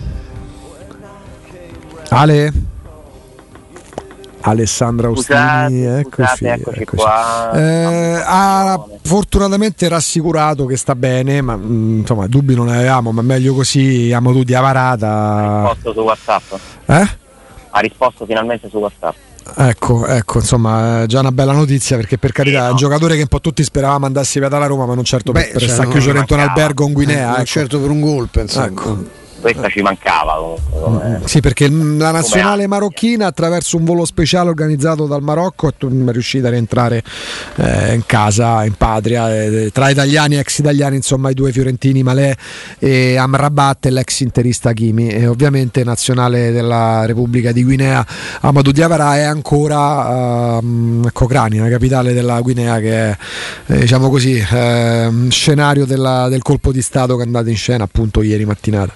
Ale. 2.09 2.53
Alessandra 4.41 5.07
Austini, 5.07 5.85
eccoci, 5.85 6.45
eccoci. 6.45 6.85
qua. 6.85 7.51
Eh, 7.53 8.21
ha 8.23 8.83
fortunatamente 9.03 9.87
rassicurato 9.87 10.65
che 10.65 10.77
sta 10.77 10.95
bene, 10.95 11.41
ma 11.41 11.55
mh, 11.55 11.65
mm, 11.65 11.99
insomma 11.99 12.27
dubbi 12.27 12.55
non 12.55 12.67
ne 12.67 12.77
avevamo, 12.77 13.11
ma 13.11 13.21
meglio 13.21 13.53
così, 13.53 14.07
siamo 14.07 14.31
tutti 14.31 14.53
a 14.53 14.61
parata. 14.61 15.07
Ha 15.07 15.69
risposto 15.69 15.93
su 15.93 15.99
WhatsApp. 15.99 16.53
Eh? 16.85 17.09
Ha 17.69 17.79
risposto 17.79 18.25
finalmente 18.25 18.69
su 18.69 18.77
WhatsApp. 18.77 19.15
Ecco, 19.55 20.05
ecco, 20.05 20.37
insomma, 20.37 21.03
è 21.03 21.05
già 21.07 21.19
una 21.19 21.31
bella 21.31 21.51
notizia 21.51 21.97
perché 21.97 22.17
per 22.17 22.31
carità 22.31 22.57
sì, 22.57 22.63
no. 22.63 22.67
è 22.67 22.71
un 22.71 22.77
giocatore 22.77 23.15
che 23.15 23.21
un 23.21 23.27
po' 23.27 23.41
tutti 23.41 23.63
speravamo 23.63 24.05
andasse 24.05 24.39
via 24.39 24.49
dalla 24.49 24.67
Roma, 24.67 24.85
ma 24.85 24.93
non 24.93 25.03
certo 25.03 25.31
Beh, 25.31 25.41
per, 25.41 25.51
per 25.51 25.61
cioè, 25.61 25.69
stare 25.69 25.89
chiuso 25.89 26.11
dentro 26.11 26.35
un 26.35 26.41
albergo 26.41 26.85
in 26.85 26.93
Guinea. 26.93 27.17
Eh, 27.17 27.29
ecco. 27.29 27.35
Non 27.37 27.45
certo 27.45 27.79
per 27.79 27.89
un 27.89 28.01
golpe, 28.01 28.41
insomma. 28.41 28.65
Ecco 28.67 29.19
questa 29.41 29.67
ci 29.67 29.81
mancava 29.81 30.35
comunque. 30.35 31.19
Mm, 31.19 31.23
sì, 31.25 31.39
perché 31.41 31.69
la 31.69 32.11
nazionale 32.11 32.67
marocchina 32.67 33.25
attraverso 33.27 33.77
un 33.77 33.83
volo 33.83 34.05
speciale 34.05 34.49
organizzato 34.49 35.05
dal 35.05 35.21
Marocco 35.21 35.67
è 35.67 35.73
riuscita 35.79 36.47
a 36.47 36.51
rientrare 36.51 37.03
eh, 37.55 37.93
in 37.93 38.05
casa, 38.05 38.63
in 38.63 38.73
patria, 38.73 39.35
eh, 39.35 39.71
tra 39.73 39.89
italiani 39.89 40.35
e 40.35 40.39
ex 40.39 40.59
italiani, 40.59 40.95
insomma 40.95 41.29
i 41.29 41.33
due 41.33 41.51
fiorentini 41.51 42.03
Malè 42.03 42.33
e 42.79 43.17
Amrabat 43.17 43.87
e 43.87 43.91
l'ex 43.91 44.19
interista 44.21 44.69
Hakimi 44.69 45.09
e 45.09 45.27
ovviamente 45.27 45.83
nazionale 45.83 46.51
della 46.51 47.05
Repubblica 47.05 47.51
di 47.51 47.63
Guinea 47.63 48.05
Amadou 48.41 48.71
Diavara 48.71 49.17
è 49.17 49.21
ancora 49.21 50.57
uh, 50.57 51.07
Cocrani, 51.11 51.57
la 51.57 51.69
capitale 51.69 52.13
della 52.13 52.39
Guinea 52.41 52.79
che 52.79 53.09
è 53.09 53.17
eh, 53.67 53.79
diciamo 53.79 54.09
così 54.09 54.37
eh, 54.37 55.09
scenario 55.29 55.85
della, 55.85 56.27
del 56.29 56.41
colpo 56.41 56.71
di 56.71 56.81
Stato 56.81 57.15
che 57.15 57.23
è 57.23 57.25
andato 57.25 57.49
in 57.49 57.55
scena 57.55 57.83
appunto 57.83 58.21
ieri 58.21 58.45
mattinata 58.45 58.93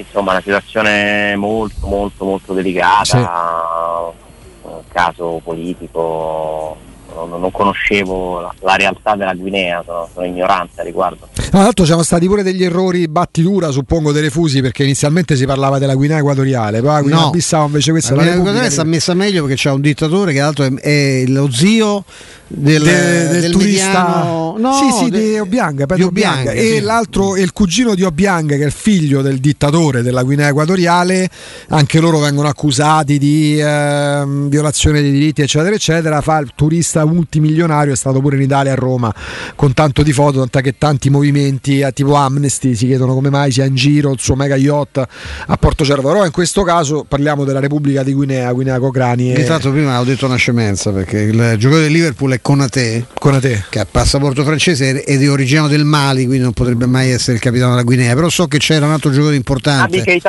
insomma 0.00 0.32
una 0.32 0.40
situazione 0.40 1.36
molto 1.36 1.86
molto 1.86 2.24
molto 2.24 2.52
delicata, 2.52 3.04
sì. 3.04 3.16
un 3.16 4.82
caso 4.88 5.40
politico, 5.42 6.76
non, 7.14 7.40
non 7.40 7.50
conoscevo 7.50 8.40
la, 8.40 8.54
la, 8.60 8.76
realtà 8.76 9.14
della 9.14 9.34
Guinea, 9.34 9.82
sono, 9.84 10.08
sono 10.12 10.26
ignorante 10.26 10.80
a 10.80 10.84
riguardo. 10.84 11.28
Tra 11.50 11.62
l'altro 11.62 11.84
c'erano 11.84 12.02
stati 12.02 12.26
pure 12.26 12.42
degli 12.42 12.64
errori 12.64 13.06
battitura, 13.08 13.70
suppongo, 13.70 14.12
dei 14.12 14.22
refusi, 14.22 14.60
perché 14.60 14.82
inizialmente 14.82 15.36
si 15.36 15.46
parlava 15.46 15.78
della 15.78 15.94
Guinea 15.94 16.18
Equatoriale, 16.18 16.80
poi 16.80 16.90
la 16.90 17.00
Guinea 17.00 17.20
No. 17.24 17.30
Bissau 17.30 17.66
invece 17.66 17.90
questa 17.92 18.14
La 18.14 18.22
è 18.22 18.24
la 18.24 18.30
Guinea 18.30 18.42
Equatoriale 18.42 18.72
sta 18.72 18.84
messa 18.84 19.14
meglio 19.14 19.42
perché 19.42 19.56
c'è 19.56 19.70
un 19.70 19.80
dittatore 19.80 20.32
che 20.32 20.40
altro 20.40 20.64
è, 20.64 20.72
è 20.72 21.24
lo 21.26 21.50
zio 21.50 22.04
del, 22.46 22.82
de- 22.82 23.28
del, 23.28 23.40
del 23.40 23.50
turista 23.50 24.22
no, 24.22 24.56
sì 24.74 25.04
sì 25.04 25.10
de- 25.10 25.20
di 25.20 25.38
Obiang, 25.38 25.78
Pedro 25.78 25.96
di 25.96 26.02
Obiang, 26.02 26.48
Obiang. 26.48 26.58
sì. 26.58 26.76
e 26.76 26.80
l'altro 26.80 27.36
è 27.36 27.40
il 27.40 27.52
cugino 27.52 27.94
di 27.94 28.02
Obiang 28.02 28.50
che 28.50 28.62
è 28.62 28.66
il 28.66 28.72
figlio 28.72 29.22
del 29.22 29.38
dittatore 29.38 30.02
della 30.02 30.22
Guinea 30.22 30.48
Equatoriale 30.48 31.28
anche 31.68 32.00
loro 32.00 32.18
vengono 32.18 32.48
accusati 32.48 33.18
di 33.18 33.58
ehm, 33.58 34.48
violazione 34.48 35.00
dei 35.00 35.10
diritti 35.10 35.42
eccetera 35.42 35.74
eccetera 35.74 36.20
fa 36.20 36.38
il 36.38 36.50
turista 36.54 37.04
multimilionario 37.06 37.92
è 37.92 37.96
stato 37.96 38.20
pure 38.20 38.36
in 38.36 38.42
Italia 38.42 38.72
a 38.72 38.76
Roma 38.76 39.12
con 39.54 39.72
tanto 39.72 40.02
di 40.02 40.12
foto 40.12 40.38
tant'è 40.40 40.60
che 40.60 40.76
tanti 40.78 41.10
movimenti 41.10 41.43
eh, 41.46 41.92
tipo 41.92 42.14
Amnesty 42.14 42.74
si 42.74 42.86
chiedono 42.86 43.14
come 43.14 43.30
mai 43.30 43.50
sia 43.52 43.64
in 43.64 43.74
giro 43.74 44.12
il 44.12 44.20
suo 44.20 44.34
mega 44.34 44.56
yacht 44.56 45.06
a 45.46 45.56
Porto 45.56 45.84
Cervo. 45.84 46.08
Però 46.08 46.24
in 46.24 46.30
questo 46.30 46.62
caso 46.62 47.04
parliamo 47.06 47.44
della 47.44 47.60
Repubblica 47.60 48.02
di 48.02 48.12
Guinea 48.12 48.52
Guinea 48.52 48.78
Cocrani 48.78 49.32
Che 49.32 49.42
e 49.42 49.46
l'altro 49.46 49.70
prima 49.70 49.98
ho 50.00 50.04
detto 50.04 50.26
una 50.26 50.36
scemenza 50.36 50.90
perché 50.90 51.18
il 51.18 51.54
giocatore 51.58 51.82
del 51.82 51.92
Liverpool 51.92 52.32
è 52.32 52.40
Conate 52.40 53.06
Conate 53.18 53.64
che 53.68 53.80
ha 53.80 53.86
passaporto 53.90 54.44
francese 54.44 55.04
ed 55.04 55.22
è 55.22 55.30
originario 55.30 55.68
del 55.68 55.84
Mali 55.84 56.26
quindi 56.26 56.42
non 56.42 56.52
potrebbe 56.52 56.86
mai 56.86 57.10
essere 57.10 57.34
il 57.34 57.40
capitano 57.40 57.70
della 57.70 57.82
Guinea. 57.82 58.14
Però 58.14 58.28
so 58.28 58.46
che 58.46 58.58
c'era 58.58 58.86
un 58.86 58.92
altro 58.92 59.10
giocatore 59.10 59.36
importante. 59.36 59.96
Nabi 59.98 60.20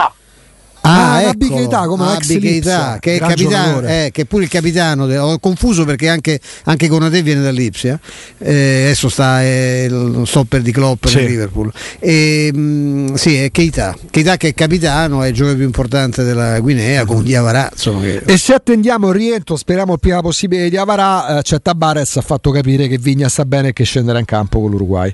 Keita. 0.86 1.12
Ah, 1.12 1.22
ecco, 1.22 1.56
Keita, 1.56 1.86
come 1.88 2.04
Nabi 2.06 2.58
ex 2.58 3.00
che 3.00 3.16
è, 3.16 3.20
capitano, 3.20 3.82
eh, 3.88 4.10
che 4.12 4.22
è 4.22 4.26
pure 4.26 4.44
il 4.44 4.50
capitano 4.50 5.06
de- 5.08 5.18
ho 5.18 5.40
confuso 5.40 5.84
perché 5.86 6.10
anche, 6.10 6.40
anche 6.66 6.88
Conate 6.88 7.22
viene 7.22 7.42
dall'Ipsia 7.42 8.00
eh, 8.38 8.84
adesso 8.84 9.10
sta 9.10 9.42
è 9.42 9.88
il 9.90 10.24
stopper 10.26 10.62
di 10.62 10.72
Klopp 10.72 11.06
Sì. 11.06 11.16
nel 11.18 11.26
Liverpool 11.26 11.72
e, 12.00 12.52
mh, 12.54 13.14
sì 13.16 13.36
è 13.38 13.52
Keita 13.52 13.96
Keita 14.10 14.38
che 14.38 14.50
è 14.50 14.54
capitano 14.54 15.24
è 15.24 15.28
il 15.28 15.34
giocatore 15.34 15.58
più 15.58 15.66
importante 15.66 16.24
della 16.24 16.60
Guinea 16.60 17.06
con 17.06 17.24
Diavarà 17.24 17.70
insomma 17.72 18.02
che- 18.02 18.22
E 18.26 18.38
se 18.38 18.54
attendiamo 18.54 19.10
il 19.10 19.16
rientro, 19.16 19.56
speriamo 19.56 19.94
il 19.94 20.00
prima 20.00 20.22
possibile 20.22 20.70
di 20.70 20.78
Avarà, 20.78 21.40
eh, 21.40 21.42
c'è 21.42 21.62
Tabares 21.62 22.18
ha 22.18 22.22
fatto 22.22 22.52
capire 22.52 22.88
che 22.88 22.98
Vigna 22.98 23.28
sta 23.30 23.46
bene 23.46 23.70
e 23.70 23.74
che 23.74 23.84
scenderà 23.84 24.20
in 24.20 24.26
campo 24.26 24.60
con 24.62 24.70
l'Uruguay. 24.72 25.14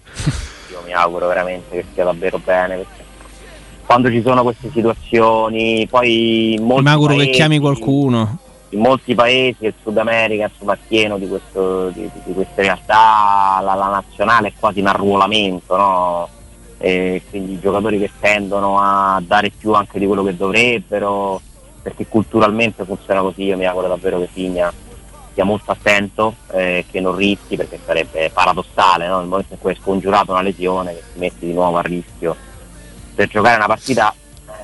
Io 0.71 0.81
mi 0.85 0.93
auguro 0.93 1.27
veramente 1.27 1.75
che 1.77 1.85
stia 1.91 2.03
davvero 2.03 2.39
bene 2.43 2.75
perché 2.77 3.00
quando 3.91 4.09
ci 4.09 4.21
sono 4.21 4.43
queste 4.43 4.69
situazioni, 4.71 5.85
poi 5.89 6.53
in 6.53 6.63
molti 6.63 6.83
Mi 6.83 6.89
auguro 6.91 7.11
che 7.11 7.23
paesi- 7.23 7.31
chiami 7.33 7.59
qualcuno. 7.59 8.37
In 8.69 8.79
molti 8.79 9.13
paesi, 9.13 9.65
il 9.65 9.73
Sud 9.81 9.97
America 9.97 10.45
insomma, 10.45 10.75
è 10.75 10.77
pieno 10.87 11.17
di, 11.17 11.27
questo, 11.27 11.89
di, 11.89 12.09
di- 12.23 12.33
queste 12.33 12.61
realtà, 12.61 13.59
la, 13.61 13.73
la 13.73 13.87
nazionale 13.87 14.47
è 14.47 14.53
quasi 14.57 14.79
un 14.79 14.87
arruolamento, 14.87 15.75
no? 15.75 16.29
E 16.77 17.21
quindi 17.29 17.51
i 17.51 17.59
giocatori 17.59 17.99
che 17.99 18.09
tendono 18.17 18.79
a 18.79 19.21
dare 19.27 19.51
più 19.51 19.73
anche 19.73 19.99
di 19.99 20.05
quello 20.05 20.23
che 20.23 20.37
dovrebbero, 20.37 21.41
perché 21.81 22.07
culturalmente 22.07 22.85
funziona 22.85 23.19
così, 23.19 23.43
io 23.43 23.57
mi 23.57 23.65
auguro 23.65 23.89
davvero 23.89 24.19
che 24.19 24.29
Figna 24.31 24.71
sia 25.33 25.43
molto 25.43 25.71
attento, 25.71 26.35
eh, 26.53 26.85
che 26.89 27.01
non 27.01 27.13
rischi, 27.17 27.57
perché 27.57 27.77
sarebbe 27.85 28.31
paradossale 28.33 29.09
no? 29.09 29.19
nel 29.19 29.27
momento 29.27 29.51
in 29.51 29.59
cui 29.59 29.71
hai 29.71 29.77
scongiurato 29.81 30.31
una 30.31 30.41
lesione, 30.41 30.93
che 30.93 31.03
ti 31.11 31.19
metti 31.19 31.45
di 31.45 31.53
nuovo 31.53 31.75
a 31.75 31.81
rischio 31.81 32.37
per 33.21 33.29
giocare 33.29 33.55
una 33.57 33.67
partita 33.67 34.13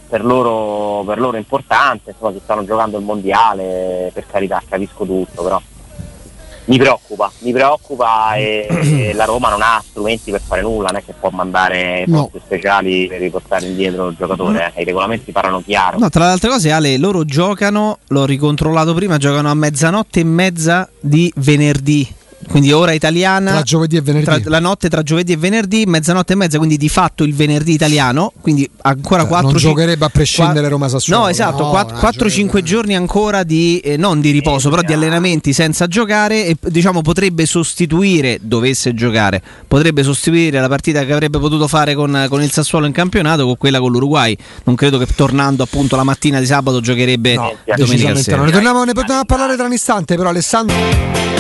per 0.09 0.25
loro, 0.25 1.03
per 1.05 1.19
loro 1.19 1.37
importante, 1.37 2.11
insomma 2.11 2.31
si 2.31 2.39
stanno 2.41 2.65
giocando 2.65 2.97
il 2.97 3.03
mondiale, 3.03 4.09
per 4.13 4.25
carità 4.25 4.63
capisco 4.67 5.05
tutto, 5.05 5.43
però 5.43 5.61
mi 6.65 6.77
preoccupa, 6.77 7.31
mi 7.39 7.51
preoccupa 7.51 8.33
e, 8.35 8.67
e 8.69 9.13
la 9.13 9.25
Roma 9.25 9.49
non 9.49 9.61
ha 9.61 9.81
strumenti 9.85 10.31
per 10.31 10.41
fare 10.41 10.61
nulla, 10.61 10.87
non 10.87 10.97
è 10.97 11.05
che 11.05 11.13
può 11.17 11.29
mandare 11.29 12.05
No. 12.07 12.31
speciali 12.43 13.07
per 13.07 13.19
riportare 13.19 13.67
indietro 13.67 14.07
il 14.07 14.15
giocatore, 14.17 14.73
eh. 14.75 14.81
i 14.81 14.85
regolamenti 14.85 15.31
parlano 15.31 15.61
chiaro. 15.61 15.99
No, 15.99 16.09
tra 16.09 16.25
le 16.25 16.31
altre 16.31 16.49
cose, 16.49 16.71
Ale, 16.71 16.97
loro 16.97 17.23
giocano, 17.23 17.99
l'ho 18.07 18.25
ricontrollato 18.25 18.93
prima, 18.93 19.17
giocano 19.17 19.49
a 19.49 19.53
mezzanotte 19.53 20.21
e 20.21 20.23
mezza 20.23 20.89
di 20.99 21.31
venerdì. 21.35 22.15
Quindi 22.47 22.71
ora 22.71 22.91
italiana. 22.93 23.51
Tra 23.51 23.61
giovedì 23.63 23.97
e 23.97 24.01
venerdì. 24.01 24.25
tra- 24.25 24.39
la 24.49 24.59
notte 24.59 24.89
tra 24.89 25.01
giovedì 25.01 25.31
e 25.33 25.37
venerdì, 25.37 25.85
mezzanotte 25.85 26.33
e 26.33 26.35
mezza, 26.35 26.57
quindi 26.57 26.77
di 26.77 26.87
fatto 26.87 27.23
il 27.23 27.33
venerdì 27.33 27.73
italiano, 27.73 28.31
quindi 28.41 28.69
ancora 28.83 29.23
Eh, 29.23 29.27
4 29.27 29.49
non 29.49 29.57
giocherebbe 29.59 30.05
a 30.05 30.09
prescindere 30.09 30.67
Roma 30.69 30.87
Sassuolo. 30.87 31.23
No, 31.23 31.27
esatto, 31.29 31.63
No, 31.63 31.71
4-5 31.71 32.49
no, 32.53 32.61
giorni 32.61 32.95
ancora 32.95 33.43
di 33.43 33.79
eh, 33.79 33.97
non 33.97 34.21
di 34.21 34.31
riposo, 34.31 34.67
Eh, 34.67 34.71
però 34.71 34.81
di 34.83 34.93
allenamenti 34.93 35.51
senza 35.51 35.87
giocare 35.87 36.45
e 36.45 36.57
diciamo 36.61 37.01
potrebbe 37.01 37.45
sostituire, 37.45 38.37
dovesse 38.41 38.93
giocare, 38.93 39.41
potrebbe 39.67 40.03
sostituire 40.03 40.59
la 40.59 40.67
partita 40.69 41.03
che 41.05 41.13
avrebbe 41.13 41.39
potuto 41.39 41.67
fare 41.67 41.95
con, 41.95 42.27
con 42.29 42.41
il 42.43 42.51
Sassuolo 42.51 42.85
in 42.85 42.91
campionato 42.93 43.45
con 43.45 43.57
quella 43.57 43.79
con 43.79 43.91
l'Uruguay. 43.91 44.37
Non 44.63 44.75
credo 44.75 44.97
che 44.97 45.07
tornando 45.15 45.63
appunto 45.63 45.95
la 45.95 46.03
mattina 46.03 46.39
di 46.39 46.45
sabato 46.45 46.79
giocherebbe 46.81 47.33
No, 47.35 47.53
domenica 47.75 48.15
sera. 48.15 48.37
no. 48.37 48.43
Ne 48.45 48.51
torniamo, 48.51 48.83
ne 48.83 48.93
torniamo 48.93 49.21
a 49.21 49.25
parlare 49.25 49.55
tra 49.55 49.65
un 49.65 49.73
istante, 49.73 50.15
però 50.15 50.29
Alessandro... 50.29 50.75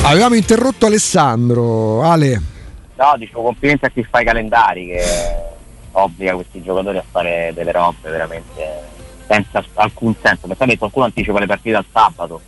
Avevamo 0.03 0.35
interrotto 0.35 0.85
Alessandro, 0.87 2.01
Ale. 2.01 2.41
No, 2.95 3.15
dicevo 3.17 3.43
complimenti 3.43 3.85
a 3.85 3.89
chi 3.89 4.03
fa 4.03 4.21
i 4.21 4.25
calendari 4.25 4.87
che 4.87 5.03
obbliga 5.91 6.33
questi 6.33 6.61
giocatori 6.63 6.97
a 6.97 7.03
fare 7.09 7.51
delle 7.53 7.71
robe 7.71 8.09
veramente 8.09 8.95
senza 9.27 9.63
alcun 9.75 10.15
senso. 10.21 10.47
Pensate 10.47 10.71
che 10.71 10.77
qualcuno 10.77 11.05
anticipa 11.05 11.39
le 11.39 11.45
partite 11.45 11.75
al 11.75 11.85
sabato, 11.91 12.41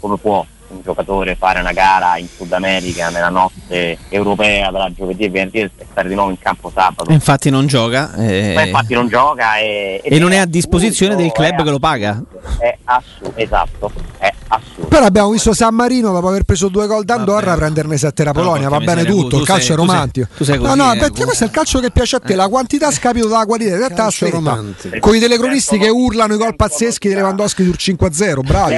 come 0.00 0.16
può 0.16 0.44
un 0.68 0.82
giocatore 0.82 1.36
fare 1.36 1.60
una 1.60 1.72
gara 1.72 2.16
in 2.16 2.26
Sud 2.26 2.52
America 2.52 3.08
nella 3.10 3.28
notte 3.28 3.98
europea 4.08 4.70
tra 4.70 4.92
giovedì 4.92 5.24
e 5.24 5.30
venerdì 5.30 5.60
e 5.60 5.70
stare 5.88 6.08
di 6.08 6.14
nuovo 6.14 6.30
in 6.30 6.38
campo 6.38 6.70
sabato? 6.74 7.12
Infatti 7.12 7.50
non 7.50 7.66
gioca 7.66 8.14
eh, 8.14 8.64
infatti 8.66 8.94
non 8.94 9.08
gioca 9.08 9.58
e, 9.58 10.00
e 10.02 10.18
non 10.18 10.32
è 10.32 10.38
a 10.38 10.46
disposizione 10.46 11.14
del 11.14 11.30
club 11.30 11.60
è 11.60 11.62
che 11.62 11.70
lo 11.70 11.78
paga. 11.78 12.20
È 12.58 12.75
assurdo, 12.86 13.32
esatto, 13.36 13.92
è 14.18 14.32
assurdo. 14.48 14.88
Però 14.88 15.04
abbiamo 15.04 15.30
visto 15.30 15.52
San 15.52 15.74
Marino 15.74 16.12
dopo 16.12 16.28
aver 16.28 16.42
preso 16.44 16.68
due 16.68 16.86
gol 16.86 17.04
d'Andorra 17.04 17.54
prenderne 17.54 17.96
sette 17.98 18.24
la 18.24 18.32
Polonia, 18.32 18.68
va 18.68 18.78
porca 18.78 18.94
bene 18.94 19.04
tutto, 19.08 19.28
tu 19.28 19.36
il 19.38 19.44
calcio 19.46 19.62
sei- 19.62 19.74
è 19.74 19.76
tu 19.76 19.82
sei- 19.84 19.92
romantico. 19.92 20.26
tu 20.36 20.44
sei 20.44 20.56
no, 20.56 20.62
così, 20.62 20.76
no, 20.78 20.92
eh, 20.92 20.96
perché 20.98 21.24
questo 21.24 21.44
è 21.44 21.46
il 21.46 21.52
calcio 21.52 21.78
che 21.80 21.90
piace 21.90 22.16
a 22.16 22.20
te, 22.20 22.34
la 22.34 22.48
quantità 22.48 22.90
scapito 22.90 23.28
dalla 23.28 23.44
qualità, 23.44 23.70
in 23.72 23.78
realtà 23.78 24.04
aspetta. 24.06 24.34
romantico. 24.36 24.98
Con 25.00 25.14
i 25.14 25.18
telecronisti 25.20 25.78
che 25.78 25.88
urlano 25.88 26.34
i 26.34 26.38
gol 26.38 26.56
pazzeschi 26.56 27.08
di 27.08 27.14
Lewandowski 27.14 27.64
sul 27.64 27.76
5-0, 27.78 28.40
bravi. 28.42 28.76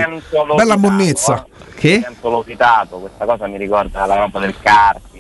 Bella 0.57 0.77
monnezza. 0.77 1.45
eh. 1.47 1.57
Che? 1.79 2.01
Sento 2.03 2.29
l'ho 2.29 2.45
citato, 2.45 2.97
questa 2.97 3.25
cosa 3.25 3.47
mi 3.47 3.57
ricorda 3.57 4.05
la 4.05 4.17
roba 4.17 4.41
del 4.41 4.55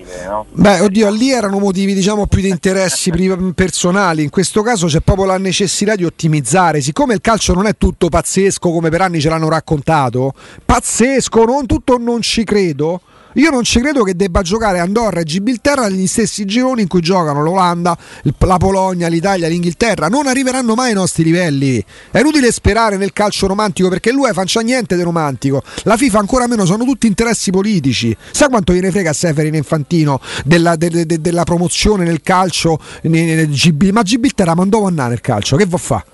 Carpide, 0.08 0.24
no? 0.26 0.46
Beh, 0.50 0.80
oddio, 0.80 1.10
lì 1.10 1.30
erano 1.30 1.58
motivi 1.58 1.94
diciamo 1.94 2.26
più 2.26 2.40
di 2.40 2.48
interessi 2.48 3.12
personali, 3.54 4.22
in 4.22 4.30
questo 4.30 4.62
caso 4.62 4.86
c'è 4.86 5.00
proprio 5.00 5.26
la 5.26 5.38
necessità 5.38 5.94
di 5.94 6.04
ottimizzare, 6.04 6.80
siccome 6.80 7.14
il 7.14 7.20
calcio 7.20 7.52
non 7.52 7.66
è 7.66 7.76
tutto 7.76 8.08
pazzesco 8.08 8.70
come 8.70 8.88
per 8.88 9.02
anni 9.02 9.20
ce 9.20 9.28
l'hanno 9.28 9.48
raccontato, 9.48 10.32
pazzesco, 10.64 11.44
non 11.44 11.66
tutto 11.66 11.98
non 11.98 12.22
ci 12.22 12.44
credo. 12.44 13.02
Io 13.34 13.50
non 13.50 13.62
ci 13.62 13.80
credo 13.80 14.02
che 14.02 14.16
debba 14.16 14.42
giocare 14.42 14.78
Andorra 14.78 15.20
e 15.20 15.24
Gibilterra 15.24 15.88
negli 15.88 16.06
stessi 16.06 16.44
gironi 16.44 16.82
in 16.82 16.88
cui 16.88 17.00
giocano 17.00 17.42
l'Olanda, 17.42 17.96
la 18.38 18.56
Polonia, 18.56 19.08
l'Italia, 19.08 19.48
l'Inghilterra. 19.48 20.08
Non 20.08 20.26
arriveranno 20.26 20.74
mai 20.74 20.88
ai 20.88 20.94
nostri 20.94 21.22
livelli. 21.24 21.84
È 22.10 22.18
inutile 22.20 22.50
sperare 22.50 22.96
nel 22.96 23.12
calcio 23.12 23.46
romantico 23.46 23.88
perché 23.88 24.10
lui 24.12 24.30
non 24.34 24.44
c'ha 24.46 24.60
niente 24.60 24.96
di 24.96 25.02
romantico. 25.02 25.62
La 25.84 25.96
FIFA 25.96 26.18
ancora 26.18 26.46
meno, 26.46 26.64
sono 26.64 26.84
tutti 26.84 27.06
interessi 27.06 27.50
politici. 27.50 28.16
Sa 28.30 28.48
quanto 28.48 28.72
gliene 28.72 28.90
frega 28.90 29.10
a 29.10 29.14
Seferin 29.14 29.54
Infantino 29.54 30.20
della, 30.44 30.76
de- 30.76 31.06
de- 31.06 31.20
della 31.20 31.44
promozione 31.44 32.04
nel 32.04 32.22
calcio? 32.22 32.78
ne- 33.02 33.34
ne- 33.34 33.48
GB 33.48 33.90
ma 33.90 34.02
Gibilterra 34.02 34.54
mandò 34.54 34.86
a 34.86 34.90
nel 34.90 35.20
calcio, 35.20 35.56
che 35.56 35.66
va 35.66 35.76
fa? 35.76 36.04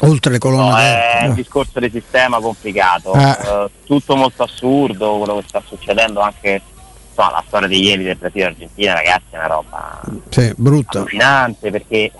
Oltre 0.00 0.32
le 0.32 0.38
colonne 0.38 0.70
No, 0.70 0.76
è 0.76 1.26
un 1.26 1.34
discorso 1.34 1.78
di 1.80 1.90
sistema 1.90 2.38
complicato, 2.40 3.14
Eh. 3.14 3.30
Eh, 3.30 3.70
tutto 3.84 4.16
molto 4.16 4.42
assurdo, 4.44 5.18
quello 5.18 5.36
che 5.38 5.44
sta 5.48 5.62
succedendo 5.66 6.20
anche 6.20 6.60
insomma, 7.08 7.30
la 7.32 7.44
storia 7.46 7.68
di 7.68 7.82
ieri 7.82 8.04
del 8.04 8.16
Brasile 8.16 8.44
Argentina, 8.46 8.94
ragazzi, 8.94 9.24
è 9.30 9.36
una 9.36 9.46
roba 9.46 10.00
Sì, 10.28 10.52
brutta. 10.56 10.98
allucinante 10.98 11.70
perché 11.70 11.96
eh, 11.96 12.12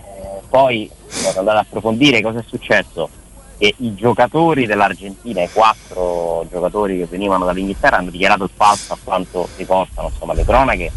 poi 0.49 0.91
andato 1.27 1.41
ad 1.41 1.57
approfondire 1.57 2.21
cosa 2.21 2.39
è 2.41 2.45
successo 2.47 3.09
che 3.59 3.75
i 3.79 3.95
giocatori 3.95 4.65
dell'Argentina, 4.67 5.43
i 5.43 5.51
quattro 5.53 6.47
giocatori 6.51 6.97
che 6.99 7.07
venivano 7.07 7.45
dall'Inghilterra 7.45 7.99
hanno 7.99 8.11
dichiarato 8.11 8.45
il 8.45 8.51
falso 8.55 8.95
a 8.95 8.99
quanto 9.03 9.49
riportano 9.57 10.09
insomma, 10.13 10.33
le 10.35 10.45
cronache 10.45 10.91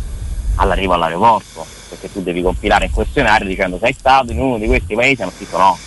all'arrivo 0.56 0.94
all'aeroporto 0.94 1.66
perché 1.90 2.12
tu 2.12 2.22
devi 2.22 2.42
compilare 2.42 2.86
il 2.86 2.92
questionario 2.92 3.48
dicendo 3.48 3.78
sei 3.82 3.94
stato 3.94 4.32
in 4.32 4.40
uno 4.40 4.58
di 4.58 4.68
questi 4.68 4.96
paesi 4.96 5.22
hanno 5.24 5.32
scritto 5.36 5.58
no 5.58 5.78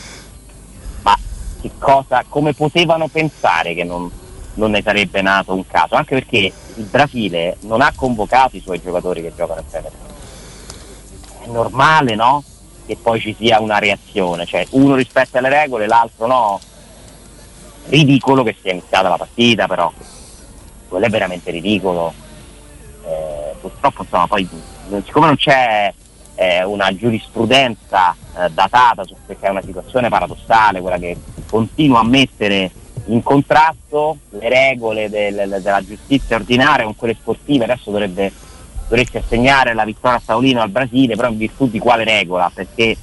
cosa, 1.78 2.24
come 2.28 2.54
potevano 2.54 3.08
pensare 3.08 3.74
che 3.74 3.84
non, 3.84 4.10
non 4.54 4.70
ne 4.70 4.82
sarebbe 4.82 5.22
nato 5.22 5.54
un 5.54 5.66
caso 5.66 5.94
anche 5.94 6.14
perché 6.14 6.52
il 6.76 6.84
Brasile 6.84 7.56
non 7.60 7.80
ha 7.80 7.92
convocato 7.94 8.56
i 8.56 8.60
suoi 8.60 8.80
giocatori 8.80 9.22
che 9.22 9.32
giocano 9.34 9.60
in 9.60 9.66
Premier 9.68 9.92
League 9.92 10.14
è 11.46 11.50
normale, 11.50 12.14
no? 12.14 12.42
Che 12.84 12.96
poi 13.00 13.20
ci 13.20 13.34
sia 13.36 13.60
una 13.60 13.78
reazione, 13.78 14.46
cioè 14.46 14.66
uno 14.70 14.94
rispetta 14.94 15.40
le 15.40 15.48
regole, 15.48 15.86
l'altro 15.86 16.26
no. 16.26 16.60
Ridicolo 17.88 18.42
che 18.42 18.56
sia 18.60 18.72
iniziata 18.72 19.08
la 19.08 19.16
partita, 19.16 19.66
però 19.66 19.92
quello 20.88 21.06
è 21.06 21.08
veramente 21.08 21.50
ridicolo. 21.50 22.12
Eh, 23.04 23.54
purtroppo 23.60 24.02
insomma 24.02 24.26
poi 24.26 24.48
siccome 25.04 25.26
non 25.26 25.36
c'è 25.36 25.92
eh, 26.34 26.64
una 26.64 26.94
giurisprudenza 26.94 28.14
eh, 28.36 28.50
datata 28.50 29.04
su, 29.04 29.14
perché 29.24 29.46
è 29.46 29.50
una 29.50 29.62
situazione 29.62 30.08
paradossale, 30.08 30.80
quella 30.80 30.98
che 30.98 31.16
continua 31.48 32.00
a 32.00 32.04
mettere 32.04 32.70
in 33.06 33.22
contrasto 33.22 34.18
le 34.30 34.48
regole 34.48 35.08
del, 35.08 35.60
della 35.62 35.84
giustizia 35.84 36.36
ordinaria 36.36 36.84
con 36.84 36.96
quelle 36.96 37.16
sportive, 37.18 37.64
adesso 37.64 37.90
dovrebbe, 37.90 38.32
dovresti 38.88 39.18
assegnare 39.18 39.74
la 39.74 39.84
vittoria 39.84 40.18
a 40.18 40.22
Saulino 40.24 40.60
al 40.60 40.70
Brasile, 40.70 41.16
però 41.16 41.28
in 41.28 41.38
virtù 41.38 41.68
di 41.68 41.78
quale 41.78 42.04
regola? 42.04 42.50
Perché 42.52 42.96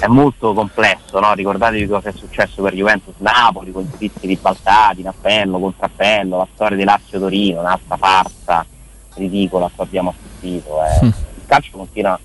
è 0.00 0.06
molto 0.06 0.52
complesso, 0.52 1.20
no? 1.20 1.34
ricordatevi 1.34 1.86
cosa 1.86 2.08
è 2.08 2.12
successo 2.12 2.62
per 2.62 2.74
Juventus 2.74 3.14
Napoli 3.18 3.70
con 3.70 3.88
giudizi 3.88 4.26
ribaltati 4.26 5.00
in 5.00 5.08
appello, 5.08 5.58
contrappello, 5.58 6.38
la 6.38 6.48
storia 6.54 6.76
di 6.76 6.84
Lazio 6.84 7.18
Torino, 7.18 7.60
un'altra 7.60 7.96
farsa 7.96 8.66
ridicola 9.14 9.66
a 9.66 9.70
cui 9.74 9.84
abbiamo 9.84 10.14
assistito. 10.16 10.78
Eh. 10.82 11.06
Il 11.06 11.42
calcio 11.46 11.76
continua 11.76 12.18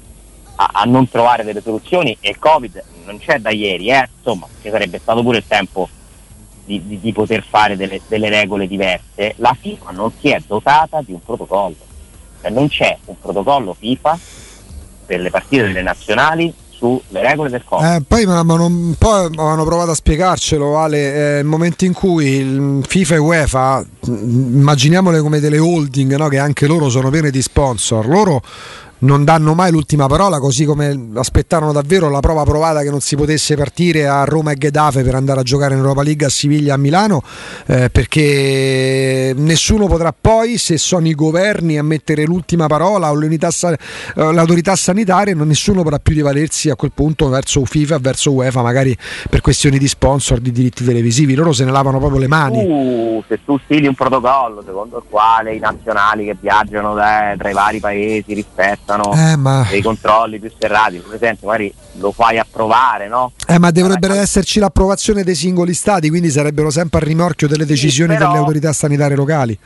a, 0.55 0.69
a, 0.71 0.83
non 0.85 1.09
trovare 1.09 1.43
delle 1.43 1.61
soluzioni 1.61 2.17
e 2.19 2.29
il 2.29 2.39
Covid 2.39 2.83
non 3.05 3.19
c'è 3.19 3.39
da 3.39 3.51
ieri, 3.51 3.89
eh? 3.89 4.09
insomma 4.17 4.47
ci 4.61 4.69
sarebbe 4.69 4.99
stato 4.99 5.21
pure 5.21 5.37
il 5.37 5.45
tempo 5.47 5.87
di, 6.65 6.85
di, 6.85 6.99
di 6.99 7.13
poter 7.13 7.43
fare 7.47 7.77
delle, 7.77 8.01
delle, 8.07 8.29
regole 8.29 8.67
diverse. 8.67 9.33
La 9.37 9.55
FIFA 9.59 9.91
non 9.91 10.11
si 10.19 10.29
è 10.29 10.41
dotata 10.45 11.01
di 11.01 11.13
un 11.13 11.21
protocollo, 11.23 11.75
cioè 12.41 12.51
non 12.51 12.67
c'è 12.67 12.97
un 13.05 13.19
protocollo 13.19 13.73
FIFA 13.73 14.19
per 15.05 15.19
le 15.19 15.29
partite 15.29 15.63
delle 15.63 15.83
nazionali 15.83 16.53
sulle 16.75 17.21
regole 17.21 17.49
del 17.49 17.63
Covid. 17.63 17.85
Eh, 17.85 18.01
poi, 18.05 18.25
ma, 18.25 18.43
ma 18.43 18.55
non, 18.55 18.95
poi 18.97 19.29
hanno 19.35 19.63
provato 19.63 19.91
a 19.91 19.95
spiegarcelo, 19.95 20.77
Ale, 20.77 21.37
eh, 21.37 21.39
il 21.39 21.45
momento 21.45 21.85
in 21.85 21.93
cui 21.93 22.81
FIFA 22.85 23.15
e 23.15 23.17
UEFA, 23.17 23.85
immaginiamole 24.07 25.21
come 25.21 25.39
delle 25.39 25.57
holding, 25.57 26.15
no? 26.15 26.27
che 26.27 26.39
anche 26.39 26.67
loro 26.67 26.89
sono 26.89 27.09
piene 27.09 27.29
di 27.29 27.41
sponsor, 27.41 28.07
loro 28.07 28.41
non 28.99 29.25
danno 29.25 29.53
mai 29.53 29.71
l'ultima 29.71 30.07
parola, 30.07 30.39
così 30.39 30.63
come 30.63 31.09
aspettarono 31.15 31.73
davvero 31.73 32.09
la 32.09 32.21
prova 32.21 32.43
provata 32.43 32.81
che 32.81 32.89
non 32.89 33.01
si 33.01 33.15
potesse 33.15 33.55
partire 33.55 34.07
a 34.07 34.23
Roma 34.23 34.51
e 34.51 34.55
Getafe 34.55 35.03
per 35.03 35.15
andare 35.15 35.41
a 35.41 35.43
giocare 35.43 35.73
in 35.73 35.79
Europa 35.81 36.01
League 36.01 36.25
a 36.25 36.29
Siviglia 36.29 36.71
e 36.71 36.75
a 36.75 36.77
Milano, 36.77 37.21
eh, 37.65 37.89
perché 37.89 39.33
nessuno 39.35 39.87
potrà 39.87 40.13
poi, 40.19 40.57
se 40.57 40.77
sono 40.77 41.07
i 41.07 41.13
governi 41.13 41.77
a 41.77 41.83
mettere 41.83 42.23
l'ultima 42.23 42.67
parola 42.67 43.11
o 43.11 43.21
eh, 43.21 43.77
l'autorità 44.15 44.75
sanitaria, 44.75 45.35
nessuno 45.35 45.83
potrà 45.83 45.99
più 45.99 46.15
rivalersi 46.15 46.69
a 46.69 46.75
quel 46.75 46.91
punto 46.93 47.27
verso 47.27 47.63
FIFA, 47.65 47.97
verso 47.99 48.31
UEFA, 48.31 48.61
magari 48.61 48.97
per 49.29 49.41
questioni 49.41 49.77
di 49.77 49.87
sponsor, 49.87 50.39
di 50.39 50.51
diritti 50.51 50.85
televisivi, 50.85 51.35
loro 51.35 51.51
se 51.51 51.65
ne 51.65 51.71
lavano 51.71 51.99
proprio 51.99 52.19
le 52.19 52.27
mani. 52.27 52.63
Uh, 52.63 53.23
se 53.27 53.39
tu 53.43 53.59
stili 53.65 53.87
un 53.87 53.93
protocollo 53.93 54.63
secondo 54.65 54.97
il 54.97 55.03
quale 55.09 55.53
i 55.53 55.59
nazionali 55.59 56.25
che 56.25 56.37
viaggiano 56.39 56.93
da, 56.93 57.33
tra 57.37 57.49
i 57.49 57.53
vari 57.53 57.79
paesi 57.79 58.33
rispettano 58.33 58.84
siano 58.85 59.13
eh, 59.13 59.35
ma... 59.35 59.65
dei 59.69 59.81
controlli 59.81 60.39
più 60.39 60.51
serrati, 60.57 60.97
per 60.97 61.15
esempio 61.15 61.47
magari 61.47 61.73
lo 61.93 62.11
fai 62.11 62.37
approvare, 62.37 63.07
no? 63.07 63.31
Eh, 63.47 63.57
ma 63.57 63.71
dovrebbe 63.71 64.05
allora, 64.05 64.21
esserci 64.21 64.59
l'approvazione 64.59 65.23
dei 65.23 65.35
singoli 65.35 65.73
stati, 65.73 66.09
quindi 66.09 66.29
sarebbero 66.29 66.69
sempre 66.69 66.99
al 66.99 67.05
rimorchio 67.05 67.47
delle 67.47 67.65
decisioni 67.65 68.13
sì, 68.13 68.19
delle 68.19 68.37
autorità 68.37 68.71
sanitarie 68.71 69.15
locali. 69.15 69.57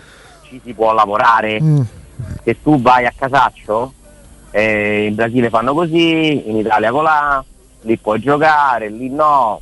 Ci 0.48 0.62
si 0.64 0.74
può 0.74 0.94
lavorare. 0.94 1.62
Mm. 1.62 1.82
Se 2.44 2.62
tu 2.62 2.82
vai 2.82 3.06
a 3.06 3.14
Casaccio, 3.16 3.94
eh, 4.52 5.06
in 5.06 5.16
Brasile 5.16 5.50
fanno 5.50 5.74
così, 5.74 6.50
in 6.50 6.58
Italia 6.58 6.92
colà, 6.92 7.44
lì 7.82 7.98
puoi 7.98 8.20
giocare, 8.20 8.90
lì 8.90 9.10
no. 9.10 9.60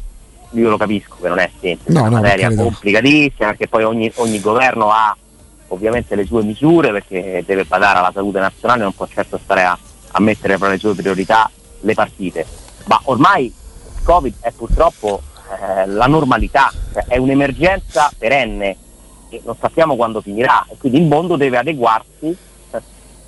Io 0.52 0.70
lo 0.70 0.78
capisco 0.78 1.18
che 1.22 1.28
non 1.28 1.40
è 1.40 1.50
semplice, 1.60 1.92
no, 1.92 2.06
è 2.06 2.08
una 2.08 2.10
no, 2.10 2.22
materia 2.22 2.56
complicatissima 2.56 3.50
perché 3.50 3.68
poi 3.68 3.84
ogni, 3.84 4.10
ogni 4.16 4.40
governo 4.40 4.90
ha 4.92 5.16
ovviamente 5.70 6.16
le 6.16 6.26
sue 6.26 6.44
misure 6.44 6.92
perché 6.92 7.44
deve 7.46 7.66
badare 7.66 8.00
alla 8.00 8.12
salute 8.14 8.40
nazionale, 8.40 8.84
non 8.84 8.94
può 8.94 9.08
certo 9.08 9.40
stare 9.42 9.64
a, 9.64 9.78
a 10.12 10.20
mettere 10.20 10.58
fra 10.58 10.70
le 10.70 10.78
sue 10.78 10.94
priorità 10.94 11.50
le 11.82 11.94
partite. 11.94 12.46
Ma 12.86 13.00
ormai 13.06 13.46
il 13.46 14.04
Covid 14.04 14.36
è 14.40 14.52
purtroppo 14.52 15.22
eh, 15.50 15.86
la 15.88 16.08
normalità, 16.08 16.72
cioè 16.94 17.06
è 17.08 17.18
un'emergenza 17.18 18.12
perenne 18.18 18.78
e 19.30 19.42
non 19.44 19.56
sappiamo 19.60 19.96
quando 19.96 20.22
finirà 20.22 20.66
e 20.70 20.78
quindi 20.78 21.00
il 21.00 21.06
mondo 21.06 21.36
deve 21.36 21.58
adeguarsi 21.58 22.28
eh, 22.72 22.82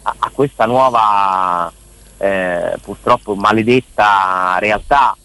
a, 0.04 0.16
a 0.18 0.32
questa 0.34 0.66
nuova 0.66 1.72
eh, 2.18 2.78
purtroppo 2.82 3.36
maledetta 3.36 4.58
realtà. 4.60 5.16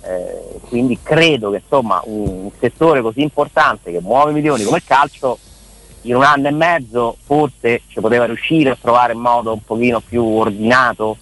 Eh, 0.00 0.60
quindi 0.68 1.00
credo 1.02 1.50
che 1.50 1.60
insomma 1.62 2.00
un, 2.04 2.28
un 2.28 2.50
settore 2.60 3.02
così 3.02 3.20
importante 3.20 3.90
che 3.90 4.00
muove 4.00 4.30
milioni 4.30 4.62
come 4.62 4.76
il 4.76 4.84
calcio 4.84 5.38
in 6.02 6.14
un 6.14 6.22
anno 6.22 6.48
e 6.48 6.52
mezzo 6.52 7.16
forse 7.24 7.82
ci 7.88 8.00
poteva 8.00 8.24
riuscire 8.26 8.70
a 8.70 8.78
trovare 8.80 9.14
un 9.14 9.20
modo 9.20 9.52
un 9.52 9.62
pochino 9.62 10.00
più 10.00 10.24
ordinato 10.24 11.16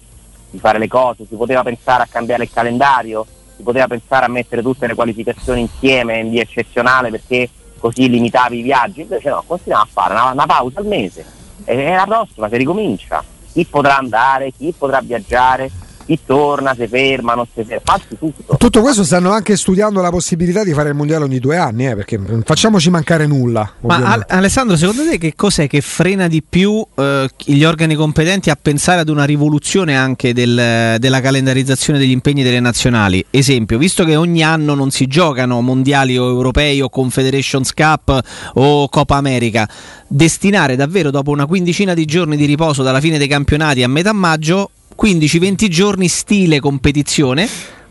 di 0.49 0.59
fare 0.59 0.79
le 0.79 0.87
cose, 0.87 1.25
si 1.27 1.35
poteva 1.35 1.63
pensare 1.63 2.03
a 2.03 2.07
cambiare 2.09 2.43
il 2.43 2.51
calendario, 2.51 3.25
si 3.55 3.63
poteva 3.63 3.87
pensare 3.87 4.25
a 4.25 4.29
mettere 4.29 4.61
tutte 4.61 4.87
le 4.87 4.95
qualificazioni 4.95 5.61
insieme 5.61 6.19
in 6.19 6.29
via 6.29 6.43
eccezionale 6.43 7.09
perché 7.09 7.49
così 7.77 8.09
limitavi 8.09 8.59
i 8.59 8.61
viaggi, 8.61 9.01
invece 9.01 9.29
no, 9.29 9.43
continuiamo 9.45 9.83
a 9.83 9.89
fare 9.91 10.13
una, 10.13 10.31
una 10.31 10.45
pausa 10.45 10.79
al 10.79 10.85
mese 10.85 11.25
e 11.65 11.93
la 11.93 12.05
prossima 12.05 12.49
si 12.49 12.57
ricomincia, 12.57 13.23
chi 13.51 13.65
potrà 13.65 13.97
andare, 13.97 14.51
chi 14.51 14.73
potrà 14.77 15.01
viaggiare, 15.01 15.69
chi 16.07 16.17
torna, 16.25 16.73
si 16.73 16.87
ferma, 16.87 17.33
non 17.33 17.45
si 17.53 17.63
ferma, 17.65 17.81
passi 17.83 18.17
tutto. 18.17 18.55
Tutto 18.55 18.81
questo 18.81 19.03
stanno 19.03 19.31
anche 19.31 19.57
studiando 19.57 20.01
la 20.01 20.09
possibilità 20.09 20.63
di 20.63 20.71
fare 20.71 20.89
il 20.89 20.95
mondiale 20.95 21.25
ogni 21.25 21.39
due 21.39 21.57
anni, 21.57 21.85
eh, 21.85 21.95
perché 21.95 22.17
non 22.17 22.43
facciamoci 22.45 22.89
mancare 22.89 23.27
nulla. 23.27 23.69
Ma 23.81 23.97
Al- 23.97 24.25
Alessandro, 24.29 24.77
secondo 24.77 25.03
te 25.03 25.17
che 25.17 25.33
cos'è 25.35 25.67
che 25.67 25.81
frena 25.81 26.29
di 26.29 26.41
più 26.41 26.83
eh, 26.95 27.29
gli 27.43 27.63
organi 27.65 27.95
competenti 27.95 28.49
a 28.49 28.57
pensare 28.59 29.01
ad 29.01 29.09
una 29.09 29.25
rivoluzione 29.25 29.97
anche 29.97 30.33
del, 30.33 30.95
della 30.97 31.19
calendarizzazione 31.19 31.99
degli 31.99 32.11
impegni 32.11 32.41
delle 32.41 32.61
nazionali? 32.61 33.25
Esempio, 33.29 33.77
visto 33.77 34.05
che 34.05 34.15
ogni 34.15 34.43
anno 34.43 34.75
non 34.75 34.91
si 34.91 35.07
giocano 35.07 35.59
mondiali 35.59 36.17
o 36.17 36.25
europei 36.29 36.79
o 36.79 36.87
Confederations 36.87 37.73
Cup 37.73 38.21
o 38.53 38.87
Coppa 38.87 39.17
America, 39.17 39.67
destinare 40.07 40.77
davvero 40.77 41.11
dopo 41.11 41.31
una 41.31 41.45
quindicina 41.45 41.93
di 41.93 42.05
giorni 42.05 42.37
di 42.37 42.45
riposo 42.45 42.81
dalla 42.81 43.01
fine 43.01 43.17
dei 43.17 43.27
campionati 43.27 43.83
a 43.83 43.89
metà 43.89 44.13
maggio 44.13 44.69
15-20 44.99 45.67
giorni 45.67 46.07
stile 46.07 46.59
competizione 46.59 47.47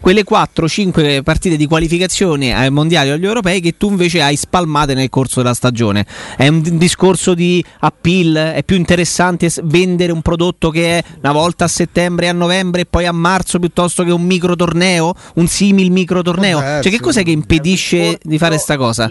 quelle 0.06 0.24
4-5 0.24 1.22
partite 1.22 1.56
di 1.56 1.66
qualificazione 1.66 2.54
ai 2.54 2.70
mondiali 2.70 3.10
o 3.10 3.14
agli 3.14 3.24
europei 3.24 3.60
che 3.60 3.76
tu 3.76 3.90
invece 3.90 4.22
hai 4.22 4.36
spalmate 4.36 4.94
nel 4.94 5.08
corso 5.08 5.40
della 5.40 5.54
stagione. 5.54 6.06
È 6.36 6.46
un 6.46 6.62
discorso 6.78 7.34
di 7.34 7.64
appeal, 7.80 8.52
è 8.54 8.62
più 8.62 8.76
interessante 8.76 9.50
vendere 9.64 10.12
un 10.12 10.22
prodotto 10.22 10.70
che 10.70 10.98
è 10.98 11.02
una 11.22 11.32
volta 11.32 11.64
a 11.64 11.68
settembre, 11.68 12.28
a 12.28 12.32
novembre 12.32 12.82
e 12.82 12.86
poi 12.86 13.06
a 13.06 13.12
marzo 13.12 13.58
piuttosto 13.58 14.04
che 14.04 14.12
un 14.12 14.22
micro 14.22 14.54
torneo, 14.54 15.12
un 15.34 15.48
simil 15.48 15.90
micro 15.90 16.22
torneo. 16.22 16.60
Cioè 16.60 16.92
che 16.92 17.00
cos'è 17.00 17.24
che 17.24 17.32
impedisce 17.32 18.18
di 18.22 18.38
fare 18.38 18.54
questa 18.54 18.76
cosa? 18.76 19.10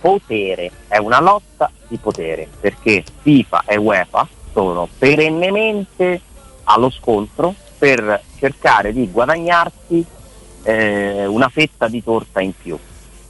Potere, 0.00 0.70
è 0.86 0.98
una 0.98 1.20
lotta 1.20 1.70
di 1.88 1.96
potere, 1.96 2.46
perché 2.60 3.02
FIFA 3.22 3.64
e 3.66 3.76
UEFA 3.76 4.28
sono 4.52 4.88
perennemente 4.96 6.20
allo 6.66 6.90
scontro 6.90 7.54
per 7.78 8.22
cercare 8.38 8.92
di 8.92 9.10
guadagnarsi 9.10 10.04
eh, 10.62 11.26
una 11.26 11.48
fetta 11.48 11.88
di 11.88 12.02
torta 12.02 12.40
in 12.40 12.52
più. 12.56 12.78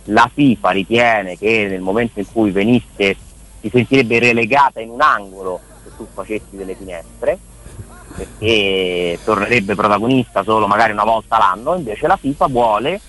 La 0.05 0.31
FIFA 0.33 0.70
ritiene 0.70 1.37
che 1.37 1.66
nel 1.68 1.81
momento 1.81 2.20
in 2.20 2.27
cui 2.31 2.51
venisse 2.51 3.16
si 3.61 3.70
sentirebbe 3.70 4.18
relegata 4.18 4.81
in 4.81 4.90
un 4.90 5.01
angolo 5.01 5.61
se 5.83 5.90
tu 5.96 6.07
facessi 6.12 6.57
delle 6.57 6.75
finestre 6.75 7.38
perché 8.16 9.18
tornerebbe 9.22 9.75
protagonista 9.75 10.42
solo 10.42 10.66
magari 10.66 10.92
una 10.92 11.05
volta 11.05 11.37
l'anno, 11.37 11.75
invece 11.75 12.07
la 12.07 12.16
FIFA 12.16 12.46
vuole 12.46 13.01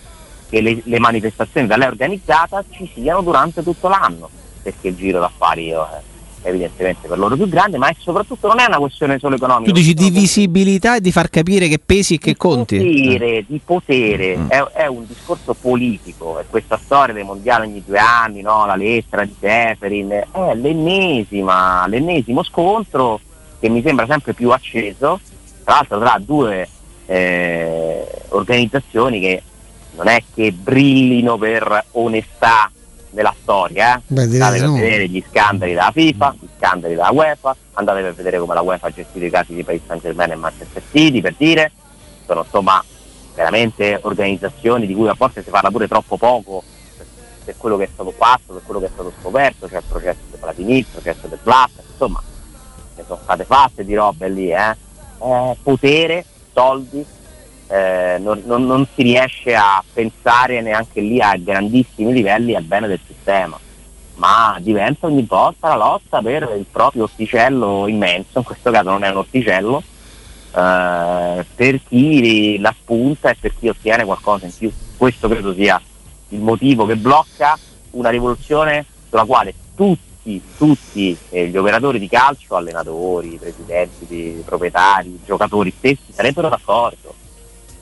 che 0.49 0.61
le, 0.61 0.81
le 0.83 0.99
manifestazioni 0.99 1.67
da 1.67 1.77
lei 1.77 1.87
organizzate 1.87 2.65
ci 2.71 2.89
siano 2.93 3.21
durante 3.21 3.63
tutto 3.63 3.87
l'anno, 3.87 4.29
perché 4.61 4.89
il 4.89 4.95
giro 4.95 5.19
d'affari 5.19 5.71
eh, 5.71 5.77
evidentemente 6.43 7.07
per 7.07 7.17
loro 7.17 7.35
più 7.35 7.47
grande, 7.47 7.77
ma 7.77 7.89
è 7.89 7.95
soprattutto 7.97 8.47
non 8.47 8.59
è 8.59 8.65
una 8.65 8.77
questione 8.77 9.19
solo 9.19 9.35
economica. 9.35 9.71
Tu 9.71 9.77
dici 9.77 9.93
di 9.93 10.09
visibilità 10.09 10.95
e 10.95 11.01
di 11.01 11.11
far 11.11 11.29
capire 11.29 11.67
che 11.67 11.79
pesi 11.83 12.15
e 12.15 12.17
che 12.17 12.35
conti. 12.35 12.77
Potere, 12.77 13.43
di 13.47 13.59
potere, 13.63 14.37
mm. 14.37 14.47
è, 14.49 14.63
è, 14.73 14.87
un 14.87 15.05
discorso 15.07 15.53
politico, 15.53 16.39
è 16.39 16.45
questa 16.49 16.79
storia 16.81 17.13
dei 17.13 17.23
mondiali 17.23 17.67
ogni 17.67 17.83
due 17.85 17.99
anni, 17.99 18.41
no? 18.41 18.65
la 18.65 18.75
lettera 18.75 19.25
di 19.25 19.35
Seferin, 19.39 20.09
è 20.09 20.55
l'ennesima, 20.55 21.87
l'ennesimo 21.87 22.43
scontro 22.43 23.19
che 23.59 23.69
mi 23.69 23.81
sembra 23.81 24.05
sempre 24.05 24.33
più 24.33 24.51
acceso, 24.51 25.19
tra 25.63 25.75
l'altro 25.75 25.99
tra 25.99 26.21
due 26.23 26.67
eh, 27.07 28.07
organizzazioni 28.29 29.19
che 29.19 29.41
non 29.95 30.07
è 30.07 30.21
che 30.33 30.51
brillino 30.51 31.37
per 31.37 31.85
onestà 31.91 32.71
della 33.17 33.35
storia. 33.41 33.97
Eh? 33.97 34.15
Andate 34.21 34.63
a 34.63 34.71
vedere 34.71 35.09
gli 35.09 35.23
scandali 35.27 35.73
della 35.73 35.91
FIFA, 35.91 36.35
gli 36.39 36.47
scandali 36.55 36.93
della 36.93 37.09
UEFA, 37.11 37.55
andate 37.73 38.05
a 38.05 38.11
vedere 38.11 38.37
come 38.37 38.53
la 38.53 38.61
UEFA 38.61 38.87
ha 38.87 38.91
gestito 38.91 39.25
i 39.25 39.31
casi 39.31 39.55
di 39.55 39.63
Paris 39.63 39.81
Saint 39.87 40.03
Germain 40.03 40.31
e 40.31 40.35
Manchester 40.35 40.83
City, 40.91 41.19
per 41.19 41.33
dire, 41.35 41.71
sono 42.27 42.43
insomma 42.43 42.83
veramente 43.33 43.99
organizzazioni 44.03 44.85
di 44.85 44.93
cui 44.93 45.07
a 45.07 45.15
volte 45.17 45.43
si 45.43 45.49
parla 45.49 45.71
pure 45.71 45.87
troppo 45.87 46.17
poco 46.17 46.63
per, 47.43 47.55
quello 47.57 47.77
che 47.77 47.85
è 47.85 47.89
stato 47.91 48.11
fatto, 48.11 48.53
per 48.53 48.61
quello 48.63 48.79
che 48.79 48.85
è 48.85 48.91
stato 48.93 49.11
scoperto, 49.19 49.67
cioè 49.67 49.79
il 49.79 49.83
processo 49.87 50.19
del 50.29 50.39
Platini, 50.39 50.77
il 50.77 50.85
processo 50.85 51.27
del 51.27 51.39
Blatt, 51.41 51.71
insomma, 51.89 52.21
ne 52.95 53.03
sono 53.05 53.19
state 53.23 53.45
fatte 53.45 53.83
di 53.83 53.95
robe 53.95 54.29
lì, 54.29 54.51
eh? 54.51 54.75
eh 55.23 55.57
potere, 55.63 56.23
soldi, 56.53 57.03
eh, 57.67 58.17
non, 58.19 58.41
non, 58.45 58.65
non, 58.65 58.87
si 58.93 59.03
riesce 59.03 59.53
a 59.53 59.83
pensare 59.93 60.61
neanche 60.61 61.01
lì 61.01 61.21
a 61.21 61.35
grandissimi 61.37 62.13
livelli 62.13 62.55
al 62.55 62.63
bene 62.63 62.87
del 62.87 62.99
sistema, 63.05 63.59
ma 64.15 64.57
diventa 64.59 65.07
ogni 65.07 65.23
volta 65.23 65.67
la 65.69 65.75
lotta 65.75 66.21
per 66.21 66.53
il 66.57 66.65
proprio 66.71 67.03
orticello 67.03 67.87
immenso, 67.87 68.39
in 68.39 68.43
questo 68.43 68.71
caso 68.71 68.89
non 68.89 69.03
è 69.03 69.09
un 69.09 69.17
orticello, 69.17 69.83
eh, 70.55 71.45
per 71.55 71.79
chi 71.87 72.57
la 72.59 72.73
spunta 72.79 73.31
e 73.31 73.35
per 73.39 73.53
chi 73.57 73.67
ottiene 73.67 74.05
qualcosa 74.05 74.45
in 74.45 74.55
più. 74.55 74.71
Questo 74.95 75.27
credo 75.27 75.53
sia 75.53 75.79
il 76.29 76.39
motivo 76.39 76.85
che 76.85 76.95
blocca 76.95 77.57
una 77.91 78.09
rivoluzione 78.09 78.85
sulla 79.09 79.25
quale 79.25 79.53
tutti, 79.75 80.41
tutti 80.57 81.17
eh, 81.29 81.47
gli 81.47 81.57
operatori 81.57 81.99
di 81.99 82.07
calcio, 82.07 82.55
allenatori, 82.55 83.37
presidenti, 83.39 84.41
proprietari, 84.45 85.19
giocatori 85.25 85.73
stessi 85.77 86.13
sarebbero 86.13 86.49
d'accordo 86.49 87.25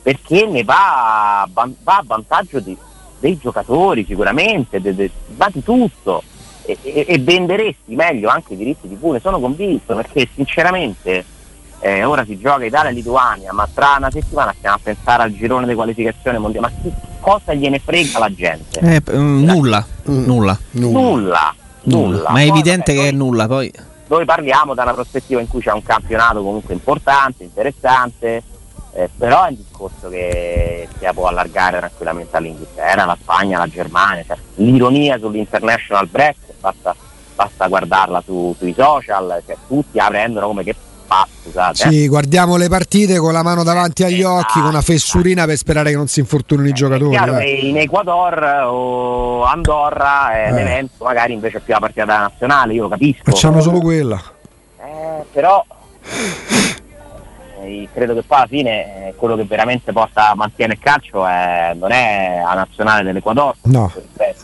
perché 0.05 0.45
ne 0.45 0.63
va, 0.63 1.49
va 1.51 1.67
a 1.83 2.03
vantaggio 2.05 2.59
di, 2.59 2.77
dei 3.17 3.39
giocatori 3.39 4.05
sicuramente, 4.05 4.79
de, 4.79 4.93
de, 4.93 5.09
va 5.35 5.49
di 5.51 5.63
tutto 5.63 6.21
e, 6.63 6.77
e, 6.83 7.05
e, 7.07 7.17
venderesti 7.17 7.95
meglio 7.95 8.29
anche 8.29 8.53
i 8.53 8.57
diritti 8.57 8.87
di 8.87 8.93
Pune, 8.93 9.19
sono 9.19 9.39
convinto 9.39 9.95
perché 9.95 10.29
sinceramente 10.31 11.25
eh, 11.79 12.03
ora 12.03 12.23
si 12.23 12.37
gioca 12.37 12.65
Italia 12.65 12.91
e 12.91 12.93
Lituania, 12.93 13.51
ma 13.51 13.67
tra 13.73 13.95
una 13.97 14.11
settimana 14.11 14.53
stiamo 14.55 14.75
a 14.75 14.79
pensare 14.83 15.23
al 15.23 15.33
girone 15.33 15.65
di 15.65 15.73
qualificazione 15.73 16.37
mondiale, 16.37 16.67
ma 16.67 16.91
cosa 17.19 17.55
gliene 17.55 17.79
frega 17.79 18.19
la 18.19 18.31
gente? 18.31 18.79
Eh, 18.81 19.01
mm, 19.11 19.43
nulla, 19.43 19.83
mm. 20.07 20.23
nulla, 20.23 20.59
nulla, 20.69 20.99
nulla, 20.99 21.55
nulla. 21.81 22.29
Ma 22.29 22.41
è 22.41 22.45
evidente 22.45 22.93
che 22.93 23.07
è 23.07 23.11
nulla 23.11 23.47
poi. 23.47 23.73
Noi 24.05 24.23
parliamo 24.23 24.75
da 24.75 24.83
una 24.83 24.93
prospettiva 24.93 25.41
in 25.41 25.47
cui 25.47 25.61
c'è 25.61 25.71
un 25.71 25.81
campionato 25.81 26.43
comunque 26.43 26.75
importante, 26.75 27.43
interessante, 27.43 28.43
eh, 28.97 29.09
però 29.17 29.43
è 29.43 29.49
un 29.49 29.55
discorso 29.57 30.07
che 30.07 30.87
si 30.97 31.05
può 31.13 31.27
allargare 31.27 31.79
tranquillamente 31.79 32.37
all'Inghilterra, 32.37 33.03
alla 33.03 33.17
Spagna, 33.19 33.57
alla 33.57 33.67
Germania, 33.67 34.23
cioè, 34.25 34.37
l'ironia 34.55 35.17
sull'international 35.17 36.07
break 36.07 36.37
basta, 36.61 36.95
basta 37.35 37.67
guardarla 37.67 38.21
su, 38.23 38.55
sui 38.57 38.73
social, 38.73 39.43
cioè, 39.45 39.57
tutti 39.67 39.97
la 39.97 40.07
prendono 40.07 40.47
come 40.47 40.63
che 40.63 40.73
fa, 41.05 41.27
scusate. 41.43 41.89
Sì, 41.89 42.03
eh. 42.05 42.07
guardiamo 42.07 42.55
le 42.55 42.69
partite 42.69 43.17
con 43.17 43.33
la 43.33 43.43
mano 43.43 43.63
davanti 43.63 44.03
agli 44.03 44.21
esatto. 44.21 44.35
occhi, 44.35 44.59
con 44.61 44.69
una 44.69 44.81
fessurina 44.81 45.45
per 45.45 45.57
sperare 45.57 45.89
che 45.89 45.97
non 45.97 46.07
si 46.07 46.21
infortunino 46.21 46.67
eh, 46.67 46.71
i 46.71 46.73
giocatori. 46.73 47.09
Chiaro, 47.09 47.37
eh. 47.39 47.51
in 47.67 47.77
Ecuador 47.77 48.63
o 48.65 49.43
Andorra 49.43 50.31
è 50.31 50.51
un 50.51 50.57
evento 50.57 51.03
magari 51.03 51.33
invece 51.33 51.59
più 51.59 51.73
la 51.73 51.79
partita 51.79 52.05
nazionale, 52.05 52.73
io 52.73 52.83
lo 52.83 52.89
capisco. 52.89 53.23
Facciamo 53.25 53.59
solo 53.59 53.79
quella. 53.79 54.21
Eh, 57.65 57.89
credo 57.91 58.13
che 58.13 58.21
poi 58.21 58.37
alla 58.37 58.47
fine 58.47 59.07
eh, 59.07 59.15
quello 59.15 59.35
che 59.35 59.43
veramente 59.43 59.91
porta 59.91 60.33
mantiene 60.35 60.73
il 60.73 60.79
calcio 60.79 61.25
è, 61.25 61.73
non 61.75 61.91
è 61.91 62.41
la 62.43 62.53
nazionale 62.53 63.03
dell'Equador. 63.03 63.55
No, 63.63 63.91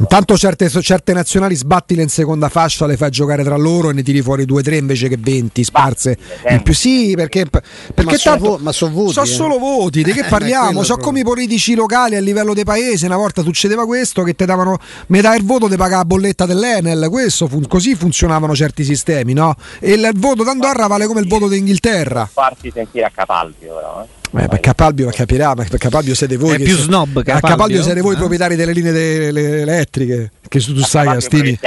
intanto 0.02 0.36
certe, 0.36 0.68
certe, 0.70 1.14
nazionali 1.14 1.56
sbattile 1.56 2.02
in 2.02 2.10
seconda 2.10 2.50
fascia, 2.50 2.86
le 2.86 2.98
fai 2.98 3.12
giocare 3.12 3.44
tra 3.44 3.56
loro 3.56 3.92
e 3.92 3.94
ne 3.94 4.04
tiri 4.04 4.22
fuori 4.22 4.46
due 4.46 4.60
o 4.60 4.64
tre 4.64 4.78
invece 4.78 5.08
che 5.08 5.18
20 5.18 5.64
sparse 5.64 6.18
in 6.50 6.62
più. 6.64 6.74
Sì, 6.74 7.14
perché, 7.16 7.46
perché 7.46 8.04
ma 8.04 8.18
tanto 8.18 8.60
so, 8.60 8.72
sono 8.72 8.94
voti. 8.94 9.14
Sono 9.14 9.26
eh. 9.26 9.30
solo 9.30 9.58
voti, 9.60 10.04
di 10.04 10.12
che 10.12 10.24
parliamo? 10.30 10.84
sono 10.84 11.02
come 11.02 11.20
i 11.20 11.24
politici 11.24 11.76
locali 11.76 12.16
a 12.16 12.20
livello 12.20 12.54
dei 12.54 12.64
paesi, 12.66 13.06
una 13.06 13.18
volta 13.18 13.44
succedeva 13.44 13.86
questo 13.86 14.24
che 14.24 14.36
ti 14.36 14.46
davano 14.46 14.78
metà 15.08 15.32
del 15.32 15.44
voto 15.44 15.68
ti 15.70 15.76
pagava 15.76 15.98
la 15.98 16.06
bolletta 16.06 16.46
dell'Enel, 16.46 17.08
questo 17.10 17.48
fun- 17.48 17.68
così 17.68 17.96
funzionavano 17.96 18.56
certi 18.56 18.84
sistemi, 18.84 19.34
no? 19.34 19.56
E 19.80 19.94
il 19.94 20.10
voto 20.16 20.44
d'Andorra 20.44 20.88
vale 20.88 21.06
come 21.06 21.22
il 21.22 21.28
voto 21.28 21.48
d'Inghilterra. 21.48 22.28
Farti 22.32 22.72
sentire 22.74 23.06
a 23.06 23.12
Capalbio 23.14 23.76
però, 23.76 24.04
eh. 24.04 24.21
Eh, 24.34 24.48
per 24.48 24.60
Capalbio 24.62 25.10
capirà, 25.14 25.54
ma 25.56 25.66
per 25.68 25.78
Capalbio 25.78 26.16
siete 26.16 26.38
voi. 26.38 26.56
È 26.56 26.64
più 26.64 26.76
se... 26.76 26.84
snob. 26.84 27.22
Capalbio. 27.22 27.34
A 27.34 27.40
Capalbio 27.42 27.84
siete 27.84 28.02
voi 28.02 28.14
eh? 28.16 28.18
proprietari 28.18 28.56
delle 28.56 28.72
linee 28.72 28.92
delle 28.92 29.62
elettriche. 29.62 30.32
Che 30.48 30.60
tu 30.60 30.80
sai, 30.80 31.08
Astini. 31.08 31.58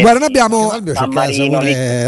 Guarda, 0.00 0.18
noi 0.18 0.28
abbiamo. 0.28 0.72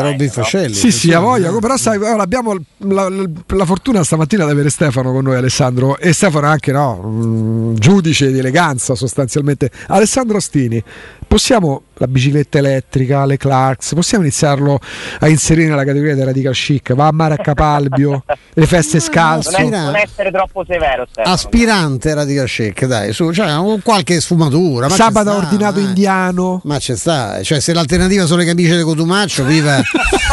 Robin 0.02 0.30
Fascelli. 0.30 0.74
Sì, 0.74 0.90
sì, 0.90 1.12
a 1.12 1.20
voglia. 1.20 1.52
Però 1.58 1.76
sai, 1.76 2.04
abbiamo 2.04 2.54
la, 2.78 3.08
la, 3.08 3.28
la, 3.46 3.64
fortuna 3.64 4.02
stamattina 4.02 4.44
di 4.44 4.50
avere 4.50 4.70
Stefano 4.70 5.12
con 5.12 5.24
noi, 5.24 5.36
Alessandro. 5.36 5.98
E 5.98 6.12
Stefano 6.12 6.46
è 6.46 6.50
anche 6.50 6.72
no, 6.72 7.72
giudice 7.76 8.32
di 8.32 8.38
eleganza 8.38 8.94
sostanzialmente. 8.94 9.70
Alessandro 9.88 10.36
Astini, 10.38 10.82
possiamo 11.26 11.82
la 11.94 12.06
bicicletta 12.06 12.58
elettrica, 12.58 13.24
le 13.24 13.36
Clarks, 13.36 13.94
possiamo 13.94 14.24
iniziarlo 14.24 14.78
a 15.20 15.28
inserire 15.28 15.68
nella 15.68 15.84
categoria 15.84 16.14
del 16.14 16.26
radical 16.26 16.52
chic? 16.52 16.94
Va 16.94 17.06
a 17.06 17.12
mare 17.12 17.34
a 17.34 17.38
Capalbio, 17.38 18.24
le 18.54 18.66
feste 18.66 19.00
scalze 19.00 19.62
non, 19.62 19.70
non, 19.70 19.96
essere 19.96 20.30
troppo 20.30 20.64
severo. 20.66 21.06
Stefano. 21.10 21.34
Aspirante 21.34 22.14
radical 22.14 22.46
chic, 22.46 22.86
dai, 22.86 23.12
su, 23.12 23.32
cioè, 23.32 23.50
qualche 23.82 24.20
sfumatura. 24.20 24.88
Sabato 24.88 25.30
sta, 25.30 25.38
ordinato 25.38 25.78
eh. 25.78 25.82
indiano. 25.82 26.60
Ma 26.64 26.78
c'è 26.78 26.96
sta, 26.96 27.42
cioè 27.42 27.60
se 27.60 27.72
l'alternativa 27.72 28.26
sono 28.26 28.40
le 28.40 28.46
camicie 28.46 28.76
di 28.76 28.82
Cotumaccio, 28.82 29.44
viva, 29.44 29.80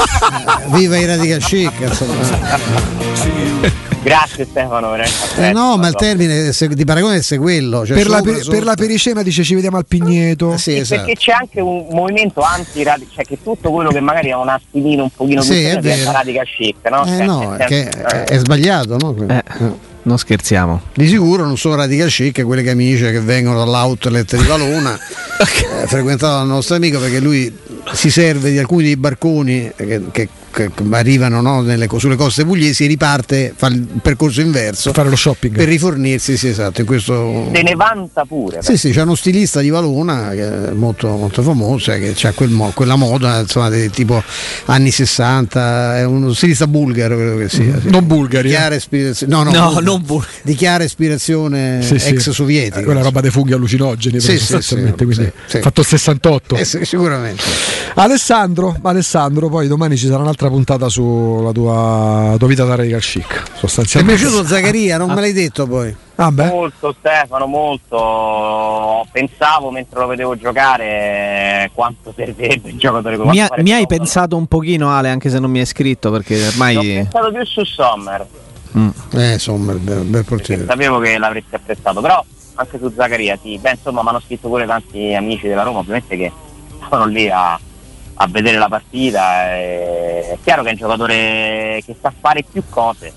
viva 0.73 0.97
i 0.97 1.05
radical 1.05 1.39
chic. 1.39 1.71
Grazie 4.03 4.45
Stefano. 4.45 4.93
Eh 4.95 5.51
no, 5.53 5.77
ma 5.77 5.87
il 5.87 5.95
termine 5.95 6.51
di 6.51 6.85
paragone 6.85 7.21
è 7.27 7.37
quello. 7.37 7.85
Cioè 7.85 7.95
per, 7.95 8.07
la 8.07 8.21
per, 8.21 8.45
per, 8.45 8.63
la 8.63 8.75
pericena 8.75 9.23
dice 9.23 9.43
ci 9.43 9.55
vediamo 9.55 9.77
al 9.77 9.85
Pigneto. 9.87 10.57
Sì, 10.57 10.77
esatto. 10.77 11.05
Perché 11.05 11.19
c'è 11.19 11.31
anche 11.31 11.61
un 11.61 11.87
movimento 11.91 12.41
anti 12.41 12.83
cioè 12.83 13.23
che 13.25 13.37
tutto 13.41 13.71
quello 13.71 13.89
che 13.89 14.01
magari 14.01 14.31
ha 14.31 14.37
un 14.37 14.49
attimino 14.49 15.03
un 15.03 15.09
pochino 15.09 15.41
più 15.41 15.53
sì, 15.53 15.63
è 15.63 16.03
radical 16.03 16.45
chic, 16.45 16.75
no? 16.89 17.05
Eh, 17.05 17.07
cioè, 17.07 17.25
no, 17.25 17.55
che 17.65 17.87
è, 17.87 18.23
è 18.23 18.37
sbagliato, 18.37 18.97
no? 18.97 19.15
Eh. 19.27 19.35
eh. 19.35 19.91
Non 20.05 20.17
scherziamo. 20.17 20.81
Di 20.93 21.07
sicuro 21.07 21.45
non 21.45 21.57
sono 21.57 21.75
radical 21.75 22.09
chic 22.09 22.43
quelle 22.43 22.63
camicie 22.63 23.09
che 23.11 23.21
vengono 23.21 23.59
dall'outlet 23.59 24.35
di 24.35 24.45
Valona, 24.45 24.99
eh, 25.39 25.87
frequentato 25.87 26.39
dal 26.39 26.47
nostro 26.47 26.75
amico 26.75 26.99
perché 26.99 27.19
lui 27.19 27.57
si 27.93 28.11
serve 28.11 28.51
di 28.51 28.57
alcuni 28.57 28.83
dei 28.83 28.97
barconi 28.97 29.71
che 29.75 30.01
che 30.11 30.27
arrivano 30.91 31.41
no, 31.41 31.61
nelle, 31.61 31.87
sulle 31.97 32.15
coste 32.15 32.45
pugliesi 32.45 32.83
e 32.83 32.87
riparte, 32.87 33.53
fa 33.55 33.67
il 33.67 33.87
percorso 34.01 34.41
inverso 34.41 34.91
per 34.91 34.99
fare 34.99 35.09
lo 35.09 35.15
shopping 35.15 35.55
per 35.55 35.67
rifornirsi. 35.67 36.37
Sì, 36.37 36.47
esatto, 36.47 36.81
in 36.81 36.87
questo... 36.87 37.49
Se 37.53 37.61
ne 37.61 37.75
vanta 37.75 38.25
pure. 38.25 38.61
Sì, 38.61 38.77
sì, 38.77 38.91
c'è 38.91 39.01
uno 39.01 39.15
stilista 39.15 39.59
di 39.61 39.69
Valona 39.69 40.29
che 40.31 40.69
è 40.69 40.71
molto, 40.71 41.09
molto 41.15 41.41
famoso, 41.41 41.91
che 41.91 42.15
ha 42.21 42.31
quel 42.31 42.49
mo, 42.49 42.71
quella 42.73 42.95
moda 42.95 43.39
insomma, 43.39 43.69
di, 43.69 43.89
tipo 43.89 44.21
anni 44.65 44.91
60, 44.91 45.97
è 45.97 46.05
uno 46.05 46.33
stilista 46.33 46.67
bulgaro, 46.67 47.15
credo 47.15 47.37
che 47.37 47.49
sia. 47.49 47.79
Sì. 47.79 47.89
Non 47.89 48.05
bulgari. 48.05 48.49
Di 48.49 48.55
chiara 48.55 48.75
ispirazione, 48.75 49.33
no, 49.33 49.43
no, 49.43 49.51
no 49.51 49.65
bulgari. 49.65 49.85
non 49.85 50.01
bulgari. 50.03 50.31
Di 50.43 50.55
chiara 50.55 50.83
ispirazione 50.83 51.81
sì, 51.81 51.95
ex 51.95 52.29
sovietica. 52.29 52.79
Eh, 52.79 52.83
quella 52.83 53.01
roba 53.01 53.21
dei 53.21 53.31
funghi 53.31 53.53
allucinogeni, 53.53 54.19
sì, 54.19 54.37
sì, 54.37 54.61
sì, 54.61 54.75
quindi 54.75 55.31
fatto 55.47 55.81
il 55.81 55.87
68. 55.87 56.55
Eh, 56.55 56.65
sicuramente. 56.65 57.43
Alessandro, 57.95 58.77
Alessandro, 58.81 59.49
poi 59.49 59.67
domani 59.67 59.97
ci 59.97 60.07
sarà 60.07 60.21
un'altra 60.21 60.42
puntata 60.49 60.89
su 60.89 61.41
la 61.43 61.51
tua, 61.51 62.35
tua 62.37 62.47
vita 62.47 62.63
da 62.63 62.75
radical 62.75 62.99
chic. 62.99 63.43
Sostanzialmente. 63.55 64.21
Ti 64.21 64.27
è 64.27 64.29
piaciuto 64.29 64.47
Zaccaria? 64.47 64.97
Non 64.97 65.11
me 65.11 65.21
l'hai 65.21 65.33
detto 65.33 65.67
poi. 65.67 65.95
Ah 66.15 66.31
molto 66.31 66.95
Stefano, 66.99 67.47
molto. 67.47 69.05
Pensavo 69.11 69.71
mentre 69.71 69.99
lo 69.99 70.07
vedevo 70.07 70.37
giocare 70.37 71.71
quanto 71.73 72.13
servirebbe 72.15 72.69
il 72.69 72.77
giocatore 72.77 73.17
come 73.17 73.31
Mi, 73.31 73.41
ha, 73.41 73.49
mi 73.57 73.71
hai 73.71 73.87
pensato 73.87 74.37
un 74.37 74.45
pochino 74.45 74.91
Ale, 74.91 75.09
anche 75.09 75.29
se 75.29 75.39
non 75.39 75.49
mi 75.49 75.59
hai 75.59 75.65
scritto 75.65 76.11
perché 76.11 76.47
ormai... 76.47 76.75
Ho 76.77 76.81
pensato 76.81 77.31
più 77.31 77.45
su 77.45 77.63
Sommer. 77.63 78.27
Mm. 78.77 78.89
Eh, 79.13 79.39
Sommer, 79.39 79.77
bel, 79.77 80.03
bel 80.03 80.25
portiere. 80.25 80.65
Sapevo 80.65 80.99
che 80.99 81.17
l'avresti 81.17 81.55
apprezzato, 81.55 82.01
però 82.01 82.23
anche 82.55 82.77
su 82.77 82.91
Zaccaria, 82.95 83.37
sì. 83.41 83.57
Beh, 83.57 83.71
insomma, 83.71 84.03
mi 84.03 84.09
hanno 84.09 84.21
scritto 84.21 84.47
pure 84.47 84.65
tanti 84.65 85.13
amici 85.13 85.47
della 85.47 85.63
Roma, 85.63 85.79
ovviamente 85.79 86.15
che 86.15 86.31
stavano 86.85 87.05
lì 87.05 87.29
a 87.29 87.59
a 88.15 88.27
vedere 88.27 88.57
la 88.57 88.67
partita. 88.67 89.51
È 89.51 90.12
chiaro 90.43 90.61
che 90.61 90.69
è 90.69 90.71
un 90.71 90.77
giocatore 90.77 91.81
che 91.85 91.95
sa 91.99 92.13
fare 92.19 92.43
più 92.43 92.63
cose, 92.69 93.13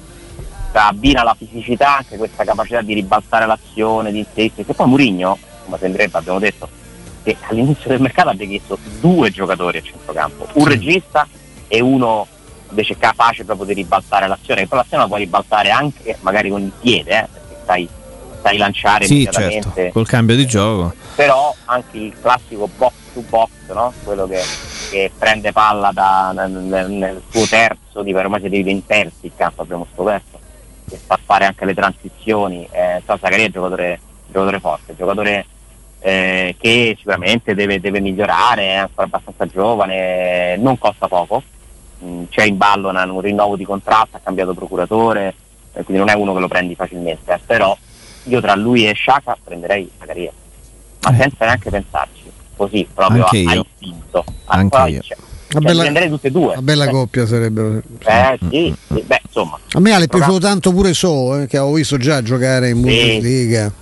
abbina 0.72 1.22
la 1.22 1.34
fisicità, 1.36 1.98
anche 1.98 2.16
questa 2.16 2.44
capacità 2.44 2.80
di 2.82 2.94
ribaltare 2.94 3.46
l'azione, 3.46 4.12
di 4.12 4.18
inserirsi. 4.20 4.64
Che 4.64 4.74
poi 4.74 4.86
Murigno, 4.86 5.38
come 5.64 5.78
sembrerebbe, 5.78 6.18
abbiamo 6.18 6.38
detto, 6.38 6.68
che 7.22 7.36
all'inizio 7.48 7.88
del 7.88 8.00
mercato 8.00 8.28
abbia 8.28 8.46
chiesto 8.46 8.78
due 9.00 9.30
giocatori 9.30 9.78
a 9.78 9.82
centrocampo, 9.82 10.46
un 10.54 10.66
regista 10.66 11.26
e 11.68 11.80
uno 11.80 12.26
invece 12.68 12.96
capace 12.96 13.44
proprio 13.44 13.66
di 13.66 13.74
ribaltare 13.74 14.28
l'azione, 14.28 14.62
che 14.62 14.68
poi 14.68 14.78
l'azione 14.78 15.02
la 15.02 15.08
puoi 15.08 15.20
ribaltare 15.20 15.70
anche 15.70 16.16
magari 16.20 16.50
con 16.50 16.62
il 16.62 16.72
piede, 16.78 17.10
eh, 17.10 17.28
perché 17.32 17.62
sai, 17.64 17.88
sai 18.42 18.56
lanciare 18.56 19.06
sì, 19.06 19.28
certo, 19.30 19.72
col 19.92 20.06
cambio 20.06 20.36
di 20.36 20.46
gioco. 20.46 20.94
Però 21.14 21.54
anche 21.64 21.96
il 21.96 22.14
classico 22.20 22.68
box 22.76 22.92
box, 23.22 23.50
no? 23.72 23.92
quello 24.04 24.26
che 24.26 24.40
che 24.88 25.10
prende 25.16 25.52
palla 25.52 25.90
da, 25.92 26.32
nel, 26.32 26.90
nel, 26.90 27.22
suo 27.28 27.46
terzo, 27.46 28.02
di 28.02 28.12
ormai 28.14 28.40
si 28.40 28.48
divide 28.48 28.70
in 28.70 28.86
terzi 28.86 29.26
il 29.26 29.32
campo, 29.36 29.62
abbiamo 29.62 29.86
scoperto, 29.92 30.38
che 30.88 30.98
fa 31.04 31.18
fare 31.22 31.44
anche 31.44 31.64
le 31.64 31.74
transizioni. 31.74 32.66
Eh, 32.70 33.02
so, 33.04 33.18
è 33.20 33.42
un 33.42 33.50
giocatore, 33.50 34.00
giocatore 34.26 34.60
forte, 34.60 34.96
giocatore 34.96 35.46
eh, 36.00 36.54
che 36.58 36.94
sicuramente 36.96 37.54
deve, 37.54 37.80
deve, 37.80 38.00
migliorare, 38.00 38.62
è 38.62 38.74
ancora 38.74 39.06
abbastanza 39.06 39.46
giovane, 39.46 40.56
non 40.56 40.78
costa 40.78 41.08
poco, 41.08 41.42
mm, 42.04 42.24
c'è 42.30 42.44
in 42.44 42.56
ballo 42.56 42.88
un 42.88 43.20
rinnovo 43.20 43.56
di 43.56 43.64
contratto, 43.64 44.16
ha 44.16 44.20
cambiato 44.22 44.54
procuratore, 44.54 45.34
eh, 45.72 45.82
quindi 45.82 46.02
non 46.02 46.08
è 46.08 46.14
uno 46.14 46.32
che 46.32 46.40
lo 46.40 46.48
prendi 46.48 46.74
facilmente, 46.74 47.32
eh, 47.32 47.40
però 47.44 47.76
io 48.24 48.40
tra 48.40 48.54
lui 48.54 48.88
e 48.88 48.92
Sciacca 48.92 49.36
prenderei 49.42 49.90
Zaccaria, 49.98 50.32
ma 51.02 51.14
senza 51.14 51.44
neanche 51.44 51.70
pensarci, 51.70 52.32
così 52.56 52.88
proprio 52.92 53.24
Anche 53.24 53.44
a, 53.46 53.50
a 53.50 53.54
io. 53.54 53.66
istinto. 53.78 54.24
Anche 54.46 54.88
io. 54.90 55.00
Una 55.48 55.60
cioè, 55.60 55.60
bella- 55.60 55.82
prenderei 55.82 56.08
tutte 56.08 56.26
e 56.26 56.30
due. 56.30 56.52
Una 56.52 56.62
bella 56.62 56.84
Eh, 56.86 56.90
coppia 56.90 57.26
sarebbero. 57.26 57.82
Eh, 58.04 58.38
sì, 58.50 58.74
sì, 58.92 59.02
beh, 59.06 59.20
insomma. 59.26 59.58
A 59.72 59.80
me 59.80 59.96
è 59.96 60.08
piaciuto 60.08 60.38
tanto 60.38 60.72
pure 60.72 60.92
So, 60.92 61.38
eh, 61.40 61.46
che 61.46 61.56
avevo 61.56 61.74
visto 61.74 61.96
già 61.98 62.20
giocare 62.22 62.70
in 62.70 62.80
Bundesliga, 62.80 63.72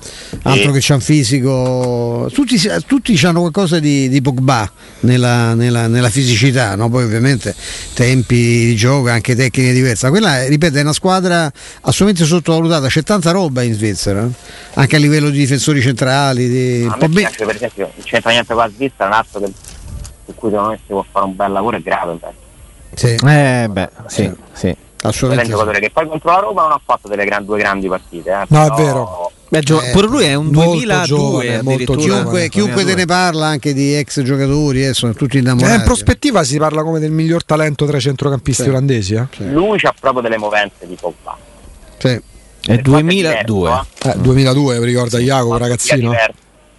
altro 0.42 0.72
che 0.72 0.78
c'ha 0.82 0.94
un 0.94 1.00
fisico. 1.00 2.28
Tutti, 2.32 2.60
tutti 2.86 3.18
hanno 3.24 3.40
qualcosa 3.40 3.78
di, 3.78 4.08
di 4.10 4.20
Pogba 4.20 4.70
nella, 5.00 5.54
nella- 5.54 5.86
nella 5.86 6.10
fisicità, 6.10 6.74
no? 6.76 6.88
poi 6.90 7.04
ovviamente 7.04 7.54
tempi 7.94 8.34
di 8.36 8.76
gioco, 8.76 9.08
anche 9.08 9.34
tecniche 9.34 9.72
diverse. 9.72 10.08
Quella, 10.10 10.44
ripeto, 10.46 10.76
è 10.78 10.80
una 10.82 10.92
squadra 10.92 11.50
assolutamente 11.82 12.24
sottovalutata, 12.28 12.88
c'è 12.88 13.02
tanta 13.02 13.30
roba 13.30 13.62
in 13.62 13.72
Svizzera, 13.74 14.24
eh. 14.24 14.30
anche 14.74 14.96
a 14.96 14.98
livello 14.98 15.30
di 15.30 15.38
difensori 15.38 15.80
centrali. 15.80 16.48
Di, 16.48 16.86
A 16.90 16.96
me 17.00 17.08
piace 17.08 17.44
per 17.46 17.54
esempio, 17.54 17.90
non 17.94 18.04
c'entra 18.04 18.30
niente 18.32 18.52
con 18.52 18.62
la 18.62 18.70
Svizzera, 18.74 19.06
un 19.06 19.12
altro 19.12 19.40
che, 19.40 19.52
su 20.26 20.34
cui 20.34 20.50
secondo 20.50 20.70
me 20.70 20.76
si 20.76 20.82
può 20.92 21.04
fare 21.10 21.26
un 21.26 21.36
bel 21.36 21.52
lavoro 21.52 21.76
è 21.76 21.80
Gravenberg. 21.80 22.34
sì, 22.94 23.14
Eh 23.26 23.68
beh, 23.70 23.88
sì, 24.06 24.32
sì. 24.52 24.66
È 24.68 25.06
un 25.06 25.10
assolutamente. 25.10 25.44
sì. 25.52 25.58
giocatore 25.58 25.80
che 25.80 25.90
poi 25.90 26.08
contro 26.08 26.30
la 26.30 26.38
Roma 26.38 26.62
non 26.62 26.72
ha 26.72 26.80
fatto 26.82 27.08
delle 27.08 27.24
gran- 27.26 27.44
due 27.44 27.58
grandi 27.58 27.88
partite. 27.88 28.30
Eh, 28.30 28.44
No, 28.48 28.64
è 28.64 28.70
vero. 28.82 29.30
Beh, 29.48 29.60
gio- 29.60 29.82
Eh, 29.82 29.90
pure 29.90 30.06
lui 30.06 30.24
è 30.24 30.34
un 30.34 30.46
molto 30.46 30.70
2002 30.72 31.04
giovane, 31.06 31.62
molto. 31.62 31.94
Chiunque, 31.94 32.48
chiunque 32.48 32.84
te 32.84 32.94
ne 32.94 33.04
parla 33.04 33.46
anche 33.46 33.74
di 33.74 33.94
ex 33.94 34.22
giocatori, 34.22 34.86
eh, 34.86 34.94
sono 34.94 35.12
tutti 35.12 35.36
innamorati. 35.38 35.72
Eh, 35.74 35.76
in 35.76 35.82
prospettiva 35.84 36.42
si 36.42 36.56
parla 36.58 36.82
come 36.82 36.98
del 36.98 37.10
miglior 37.10 37.44
talento 37.44 37.84
tra 37.84 37.98
i 37.98 38.00
centrocampisti 38.00 38.62
Sì. 38.62 38.68
olandesi. 38.70 39.14
Eh? 39.14 39.26
Lui 39.50 39.78
ha 39.82 39.94
proprio 40.00 40.22
delle 40.22 40.38
movenze 40.38 40.86
di 40.86 40.96
Pogba. 40.98 41.36
Sì. 41.98 42.08
È 42.08 42.20
Per 42.66 42.80
quanto 42.82 42.96
è 42.98 43.02
2002. 43.02 43.68
diverso, 43.68 43.86
Eh, 44.18 44.20
2002, 44.22 44.84
ricorda 44.84 45.18
Iacopo, 45.20 45.50
Ma 45.50 45.58
ragazzino. 45.58 46.12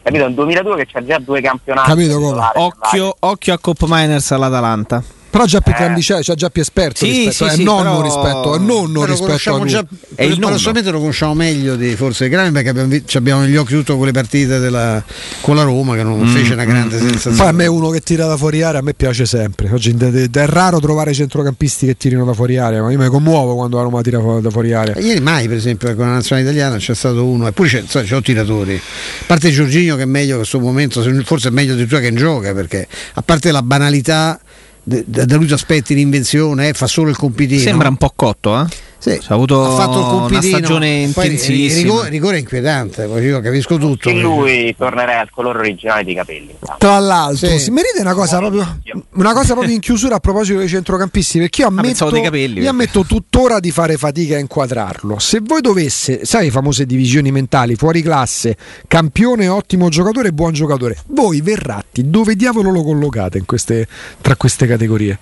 Capito? 0.06 0.26
Nel 0.26 0.36
2002 0.36 0.76
che 0.76 0.86
c'ha 0.86 1.04
già 1.04 1.18
due 1.18 1.42
campionati. 1.42 1.90
Capito 1.90 2.20
come? 2.20 2.40
Occhio, 2.54 3.16
occhio 3.22 3.54
a 3.56 3.58
Cop 3.58 3.86
Miners 3.88 4.32
all'Atalanta. 4.34 5.04
Però 5.36 5.48
già 5.48 5.60
più 5.60 5.74
Eh. 5.74 5.76
grandicello, 5.76 6.24
cioè 6.24 6.36
già 6.38 6.50
più 6.50 6.62
esperto 6.62 7.04
Sì, 7.04 7.12
rispetto, 7.26 7.32
sì, 7.32 7.44
è 7.44 7.56
sì, 7.58 7.64
nonno 7.64 7.98
però- 7.98 8.02
rispetto, 8.04 8.56
è 8.56 8.58
nonno 8.60 9.00
Noi 9.00 9.08
lo 9.08 9.26
rispetto 9.26 9.54
a 9.54 9.58
lui. 9.58 9.68
già, 9.68 9.86
È 10.16 10.24
il 10.24 10.30
nonno. 10.30 10.40
paradossalmente 10.44 10.92
lo 10.92 11.00
conosciamo 11.00 11.34
meglio 11.34 11.76
di 11.76 11.94
forse 11.98 12.30
Grande 12.30 12.52
perché 12.54 12.70
abbiamo, 12.70 13.02
abbiamo 13.16 13.42
negli 13.42 13.58
occhi 13.58 13.74
tutte 13.74 13.94
quelle 13.98 14.14
partite 14.14 14.60
della- 14.60 15.04
con 15.42 15.58
la 15.58 15.64
Roma 15.64 15.96
che 15.98 16.04
non 16.04 16.22
Mm, 16.22 16.34
fece 16.34 16.54
una 16.54 16.64
grande 16.64 16.98
sensazione. 17.00 17.36
Poi 17.36 17.48
a 17.48 17.52
me 17.52 17.68
uno 17.68 17.90
che 17.90 18.00
tira 18.00 18.26
da 18.28 18.38
fuori 18.38 18.62
area 18.62 18.80
a 18.80 18.82
me 18.82 18.94
piace 18.94 19.26
sempre. 19.26 19.70
Oggi 19.74 19.90
in- 19.90 20.30
è 20.32 20.46
raro 20.46 20.80
trovare 20.80 21.14
centrocampisti 21.14 21.86
che 21.86 21.98
tirino 21.98 22.24
da 22.24 22.32
fuori 22.34 22.58
area, 22.58 22.82
ma 22.82 22.90
io 22.92 22.98
mi 22.98 23.08
commuovo 23.10 23.56
quando 23.56 23.76
la 23.76 23.84
Roma 23.84 24.02
tira 24.02 24.20
da 24.40 24.50
fuori 24.50 24.72
area. 24.72 24.98
Ieri 24.98 25.20
mai, 25.20 25.50
per 25.50 25.58
esempio, 25.58 25.94
con 25.96 26.06
la 26.06 26.14
nazionale 26.14 26.48
italiana 26.48 26.78
c'è 26.78 26.96
stato 26.96 27.26
uno, 27.26 27.46
eppure 27.48 27.68
c'è, 27.68 27.84
sai, 27.86 28.08
c'ho 28.08 28.22
tiratori. 28.22 28.76
A 28.76 29.24
parte 29.26 29.52
Giorginio 29.52 29.98
che 29.98 30.04
è 30.04 30.06
meglio 30.06 30.32
che 30.32 30.38
questo 30.38 30.62
momento, 30.62 31.04
se- 31.04 31.24
forse 31.26 31.50
è 31.50 31.52
meglio 31.52 31.74
addirittura 31.74 32.00
che 32.00 32.08
in 32.08 32.16
gioca, 32.16 32.54
perché 32.54 32.88
a 33.16 33.22
parte 33.22 33.52
la 33.52 33.62
banalità 33.62 34.40
da 34.86 35.36
lui 35.36 35.48
ti 35.48 35.54
aspetti 35.54 35.96
l'invenzione, 35.96 36.70
eh, 36.70 36.74
fa 36.74 36.86
solo 36.86 37.10
il 37.10 37.18
compitino. 37.18 37.60
Sembra 37.60 37.90
un 37.90 37.98
po' 37.98 38.14
cotto, 38.16 38.62
eh? 38.62 38.66
Sì, 38.98 39.12
ha 39.12 39.34
avuto 39.34 39.64
ha 39.64 39.76
fatto 39.76 40.00
il 40.00 40.32
una 40.32 40.42
stagione 40.42 40.88
intensissima. 41.02 41.68
Il 41.80 41.84
rigore, 41.84 42.10
rigore 42.10 42.40
inquietante, 42.40 43.06
poi 43.06 43.24
io 43.24 43.40
capisco 43.42 43.78
tutto. 43.78 44.10
E 44.10 44.14
lui 44.20 44.76
tornerà 44.76 45.20
al 45.20 45.30
colore 45.30 45.60
originale 45.60 46.04
dei 46.04 46.16
capelli. 46.16 46.56
Tra 46.78 46.98
l'altro, 47.00 47.48
Sì. 47.48 47.60
si 47.60 47.72
merita 47.72 48.02
una 48.02 48.14
cosa, 48.14 48.38
proprio, 48.40 48.80
una 49.14 49.34
cosa 49.34 49.54
proprio 49.54 49.74
in 49.76 49.80
chiusura 49.82 50.16
a 50.16 50.20
proposito 50.20 50.60
dei 50.60 50.68
centrocampisti, 50.68 51.38
perché 51.40 51.62
io 51.62 51.68
ammetto, 51.68 51.88
pensavo 51.88 52.12
dei 52.12 52.22
capelli, 52.24 52.46
io 52.46 52.54
perché- 52.54 52.68
ammetto 52.70 53.04
tuttora 53.06 53.60
di 53.60 53.70
fare 53.72 53.98
fatica 53.98 54.38
a 54.38 54.40
inquadrarlo. 54.40 55.20
Se 55.20 55.40
voi 55.44 55.62
dovesse, 55.62 56.26
sai 56.26 56.46
le 56.46 56.52
famose 56.52 56.86
divisioni 56.86 57.32
mentali, 57.32 57.76
fuori 57.76 58.02
classe, 58.02 58.58
campione, 58.88 59.48
ottimo 59.48 59.90
giocatore, 59.90 60.32
buon 60.32 60.54
giocatore, 60.54 60.98
voi 61.08 61.42
Verratti, 61.42 62.10
dove 62.10 62.36
diavolo 62.36 62.72
lo 62.72 62.82
collocate 62.84 63.38
in 63.38 63.46
queste, 63.46 63.88
tra 64.22 64.36
queste 64.36 64.66
categorie? 64.66 65.20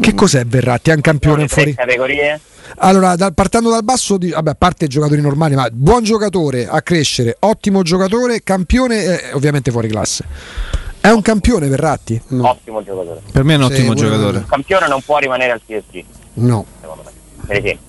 Che 0.00 0.14
cos'è 0.14 0.44
Verratti? 0.44 0.90
È 0.90 0.94
un 0.94 1.00
campione 1.00 1.46
tre 1.46 1.48
fuori. 1.48 1.74
categorie? 1.74 2.40
Allora, 2.78 3.14
dal- 3.14 3.32
partendo 3.34 3.70
dal 3.70 3.84
basso, 3.84 4.16
di- 4.16 4.30
vabbè, 4.30 4.50
a 4.50 4.54
parte 4.54 4.86
giocatori 4.86 5.20
normali, 5.20 5.54
ma 5.54 5.68
buon 5.70 6.02
giocatore 6.02 6.66
a 6.66 6.82
crescere, 6.82 7.36
ottimo 7.40 7.82
giocatore, 7.82 8.42
campione, 8.42 9.04
eh, 9.04 9.32
ovviamente 9.34 9.70
fuori 9.70 9.88
classe. 9.88 10.24
È 11.00 11.08
un 11.10 11.22
campione 11.22 11.68
Verratti? 11.68 12.20
Ottimo 12.40 12.82
giocatore. 12.82 13.20
Per 13.30 13.44
me 13.44 13.54
è 13.54 13.56
un 13.56 13.64
Sì, 13.66 13.72
ottimo 13.72 13.92
pure- 13.94 14.06
giocatore. 14.08 14.38
Un 14.38 14.46
campione 14.46 14.88
non 14.88 15.00
può 15.02 15.18
rimanere 15.18 15.52
al 15.52 15.60
PSG, 15.64 16.04
No. 16.34 16.64
secondo 16.80 17.02
me. 17.04 17.10
Per 17.46 17.56
esempio, 17.56 17.86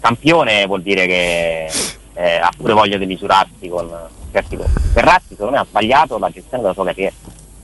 campione 0.00 0.66
vuol 0.66 0.82
dire 0.82 1.06
che 1.06 1.70
eh, 2.18 2.36
ha 2.36 2.50
pure 2.56 2.72
voglia 2.72 2.96
di 2.96 3.04
misurarsi 3.04 3.68
con 3.68 3.90
certi 4.32 4.56
cose. 4.56 4.70
Verratti, 4.94 5.30
secondo 5.34 5.52
me, 5.52 5.58
ha 5.58 5.66
sbagliato 5.68 6.16
la 6.18 6.30
gestione 6.30 6.62
della 6.62 6.72
sua 6.74 6.84
carriera. 6.86 7.12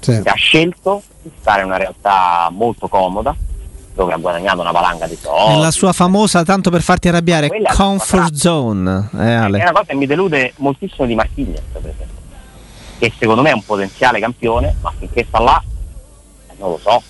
Sì. 0.01 0.21
ha 0.25 0.35
scelto 0.35 1.01
di 1.23 1.31
stare 1.41 1.61
in 1.61 1.69
una 1.69 1.77
realtà 1.77 2.49
molto 2.51 2.89
comoda 2.89 3.37
dove 3.95 4.13
ha 4.13 4.17
guadagnato 4.17 4.61
una 4.61 4.71
valanga 4.71 5.07
di 5.07 5.17
soldi. 5.21 5.55
Nella 5.55 5.71
sua 5.71 5.93
famosa, 5.93 6.43
tanto 6.45 6.71
per 6.71 6.83
farti 6.83 7.09
arrabbiare, 7.09 7.49
Quella 7.49 7.71
è 7.71 7.75
comfort 7.75 8.35
zone. 8.35 9.09
Eh, 9.15 9.19
È 9.19 9.47
una 9.47 9.73
cosa 9.73 9.85
che 9.87 9.95
mi 9.95 10.07
delude 10.07 10.53
moltissimo 10.57 11.07
di 11.07 11.15
per 11.73 11.81
esempio, 11.81 12.07
che 12.99 13.13
secondo 13.19 13.43
me 13.43 13.51
è 13.51 13.55
un 13.55 13.65
potenziale 13.65 14.19
campione, 14.21 14.75
ma 14.81 14.93
finché 14.99 15.25
sta 15.29 15.41
là, 15.41 15.63
eh, 16.49 16.55
non 16.59 16.71
lo 16.71 16.79
so 16.83 17.03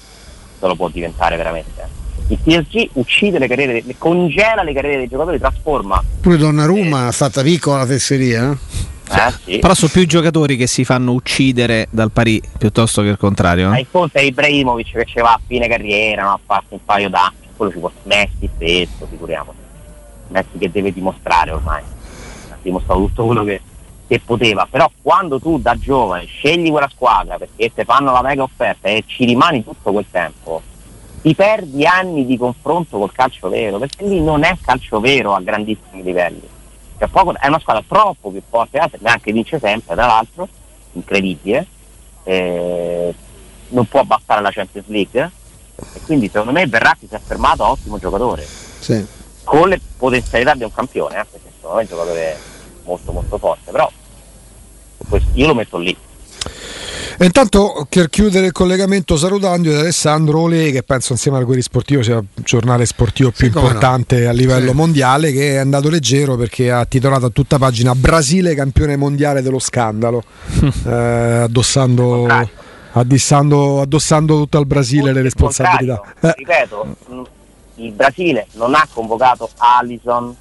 se 0.58 0.66
lo 0.66 0.74
può 0.76 0.88
diventare 0.88 1.36
veramente. 1.36 2.00
Il 2.28 2.38
PSG 2.38 2.90
uccide 2.94 3.38
le 3.38 3.48
carriere, 3.48 3.82
congela 3.98 4.62
le 4.62 4.72
carriere 4.72 4.98
dei 4.98 5.08
giocatori, 5.08 5.38
trasforma. 5.38 6.02
Pure 6.20 6.36
Donnarumma 6.36 7.08
ha 7.08 7.12
fatta 7.12 7.42
piccola 7.42 7.78
la 7.78 7.86
fesseria. 7.86 8.50
eh? 8.52 8.90
Sì. 9.44 9.58
Però 9.58 9.74
sono 9.74 9.90
più 9.92 10.02
i 10.02 10.06
giocatori 10.06 10.56
che 10.56 10.66
si 10.66 10.84
fanno 10.84 11.12
uccidere 11.12 11.88
dal 11.90 12.10
Parì 12.10 12.40
piuttosto 12.58 13.02
che 13.02 13.08
il 13.08 13.18
contrario. 13.18 13.68
Ma 13.68 13.76
eh? 13.76 13.80
il 13.80 13.86
conto 13.90 14.18
è 14.18 14.22
Ibrahimovic 14.22 14.92
che 14.92 15.04
ci 15.04 15.20
va 15.20 15.32
a 15.32 15.40
fine 15.46 15.68
carriera, 15.68 16.22
no? 16.22 16.32
a 16.32 16.40
farsi 16.44 16.68
un 16.70 16.84
paio 16.84 17.08
d'anni, 17.08 17.36
quello 17.56 17.72
ci 17.72 17.78
può 17.78 17.90
Messi 18.04 18.48
stesso, 18.54 19.06
figuriamoci. 19.08 19.58
Messi 20.28 20.58
che 20.58 20.70
deve 20.70 20.92
dimostrare 20.92 21.50
ormai, 21.50 21.82
ha 22.50 22.56
dimostrato 22.62 23.00
tutto 23.00 23.26
quello 23.26 23.44
che, 23.44 23.60
che 24.06 24.20
poteva, 24.20 24.66
però 24.70 24.90
quando 25.02 25.38
tu 25.38 25.58
da 25.58 25.76
giovane 25.78 26.24
scegli 26.24 26.70
quella 26.70 26.88
squadra 26.88 27.36
perché 27.36 27.70
ti 27.74 27.84
fanno 27.84 28.12
la 28.12 28.22
mega 28.22 28.42
offerta 28.42 28.88
e 28.88 29.04
ci 29.06 29.26
rimani 29.26 29.62
tutto 29.62 29.92
quel 29.92 30.06
tempo, 30.10 30.62
ti 31.20 31.34
perdi 31.34 31.84
anni 31.84 32.24
di 32.24 32.38
confronto 32.38 32.98
col 32.98 33.12
calcio 33.12 33.50
vero, 33.50 33.78
perché 33.78 34.06
lì 34.06 34.20
non 34.22 34.42
è 34.42 34.56
calcio 34.60 35.00
vero 35.00 35.34
a 35.34 35.40
grandissimi 35.40 36.02
livelli. 36.02 36.60
Cioè, 37.02 37.08
poco- 37.08 37.34
è 37.36 37.48
una 37.48 37.58
squadra 37.58 37.82
troppo 37.86 38.30
più 38.30 38.40
forte, 38.48 38.80
neanche 39.00 39.32
vince 39.32 39.58
sempre, 39.58 39.94
tra 39.94 40.06
l'altro, 40.06 40.48
incredibile, 40.92 41.66
eh, 42.22 43.12
non 43.68 43.86
può 43.86 44.04
bastare 44.04 44.40
la 44.40 44.52
Champions 44.52 44.86
League. 44.86 45.30
E 45.94 46.00
quindi 46.02 46.26
secondo 46.26 46.52
me 46.52 46.66
Verratti 46.66 47.08
si 47.08 47.14
è 47.14 47.16
affermato 47.16 47.66
ottimo 47.66 47.98
giocatore. 47.98 48.46
Sì. 48.82 49.06
con 49.44 49.68
le 49.68 49.80
potenzialità 49.96 50.54
di 50.54 50.64
un 50.64 50.72
campione 50.72 51.20
eh, 51.20 51.24
perché 51.24 51.50
secondo 51.54 51.76
me 51.76 51.82
è 51.82 51.84
un 51.84 51.88
giocatore 51.88 52.38
molto 52.84 53.12
molto 53.12 53.38
forte 53.38 53.70
però 53.70 53.90
io 55.34 55.46
lo 55.46 55.54
metto 55.54 55.78
lì 55.78 55.96
E 57.18 57.24
intanto 57.24 57.86
per 57.88 58.08
chiudere 58.08 58.46
il 58.46 58.52
collegamento 58.52 59.16
salutando 59.16 59.70
ed 59.70 59.76
Alessandro 59.76 60.40
Ole 60.40 60.70
che 60.72 60.82
penso 60.82 61.12
insieme 61.12 61.36
al 61.38 61.44
Guerri 61.44 61.62
Sportivo 61.62 62.02
sia 62.02 62.16
il 62.16 62.26
giornale 62.42 62.86
sportivo 62.86 63.30
più 63.30 63.50
no. 63.52 63.60
importante 63.60 64.26
a 64.26 64.32
livello 64.32 64.70
Sì. 64.70 64.76
mondiale 64.76 65.32
che 65.32 65.54
è 65.54 65.56
andato 65.56 65.88
leggero 65.88 66.36
perché 66.36 66.70
ha 66.70 66.84
titolato 66.84 67.26
a 67.26 67.30
tutta 67.30 67.58
pagina 67.58 67.94
Brasile 67.94 68.54
campione 68.54 68.96
mondiale 68.96 69.42
dello 69.42 69.58
scandalo 69.58 70.22
eh, 70.86 70.90
addossando, 70.90 72.26
addossando, 72.92 73.80
addossando 73.80 74.36
tutto 74.36 74.58
al 74.58 74.66
Brasile 74.66 75.12
le 75.12 75.18
Il 75.18 75.24
responsabilità 75.24 76.00
Eh, 76.20 76.34
ripeto 76.36 76.96
il 77.76 77.92
Brasile 77.92 78.46
non 78.52 78.74
ha 78.74 78.86
convocato 78.92 79.48
Allison 79.58 80.34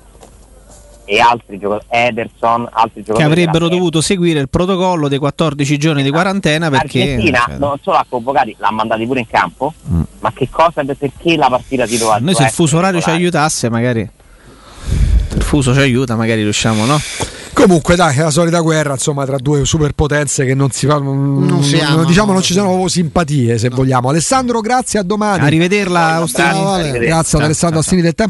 e 1.12 1.20
altri 1.20 1.59
giocatori 1.59 1.88
Ederson 1.89 2.70
altri 2.72 3.03
giocatori 3.03 3.18
Che 3.18 3.24
avrebbero 3.24 3.68
dovuto 3.68 3.99
seguire 3.99 4.39
il 4.39 4.47
protocollo 4.47 5.09
dei 5.09 5.18
14 5.18 5.78
giorni 5.78 6.03
di 6.03 6.09
quarantena 6.09 6.70
perché. 6.70 6.99
L'Argentina 6.99 7.43
cioè, 7.45 7.57
non 7.57 7.78
solo 7.82 7.97
ha 7.97 8.05
convocati 8.07 8.55
l'ha 8.57 8.72
mandati 8.72 9.05
pure 9.05 9.20
in 9.20 9.28
campo 9.28 9.74
Mm. 9.91 10.01
ma 10.20 10.32
che 10.32 10.47
cosa 10.49 10.84
perché 10.84 11.36
la 11.36 11.47
partita 11.49 11.86
si 11.86 11.97
doveva 11.97 12.20
Noi 12.20 12.36
se 12.36 12.43
il 12.43 12.49
fuso 12.49 12.78
orario 12.78 13.01
ci 13.01 13.09
aiutasse, 13.09 13.70
magari. 13.70 14.07
Il 15.34 15.41
fuso 15.41 15.74
ci 15.74 15.80
aiuta, 15.80 16.16
magari 16.16 16.43
riusciamo, 16.43 16.86
no? 16.86 16.99
comunque 17.53 17.95
dai 17.95 18.18
è 18.18 18.22
la 18.22 18.32
solita 18.32 18.59
guerra 18.59 18.93
insomma 18.93 19.26
tra 19.26 19.38
due 19.38 19.66
superpotenze 19.66 20.45
che 20.45 20.55
non 20.55 20.72
si 20.72 20.88
fa 20.88 20.97
non, 20.97 21.62
si 21.62 21.78
amano, 21.78 22.05
diciamo 22.05 22.28
no. 22.28 22.34
non 22.34 22.41
ci 22.41 22.53
sono 22.53 22.88
simpatie 22.88 23.57
se 23.57 23.70
vogliamo 23.70 24.09
Alessandro 24.09 24.62
grazie 24.62 24.99
a 24.99 25.03
domani 25.03 25.43
Arrivederla. 25.43 26.26
Ciao, 26.28 26.72
arrivederci. 26.72 27.07
grazie 27.07 27.38
ad 27.38 27.43
Alessandro 27.43 27.80
ciao, 27.80 27.86
Astini 27.86 28.01
del 28.01 28.16
Tempo 28.16 28.30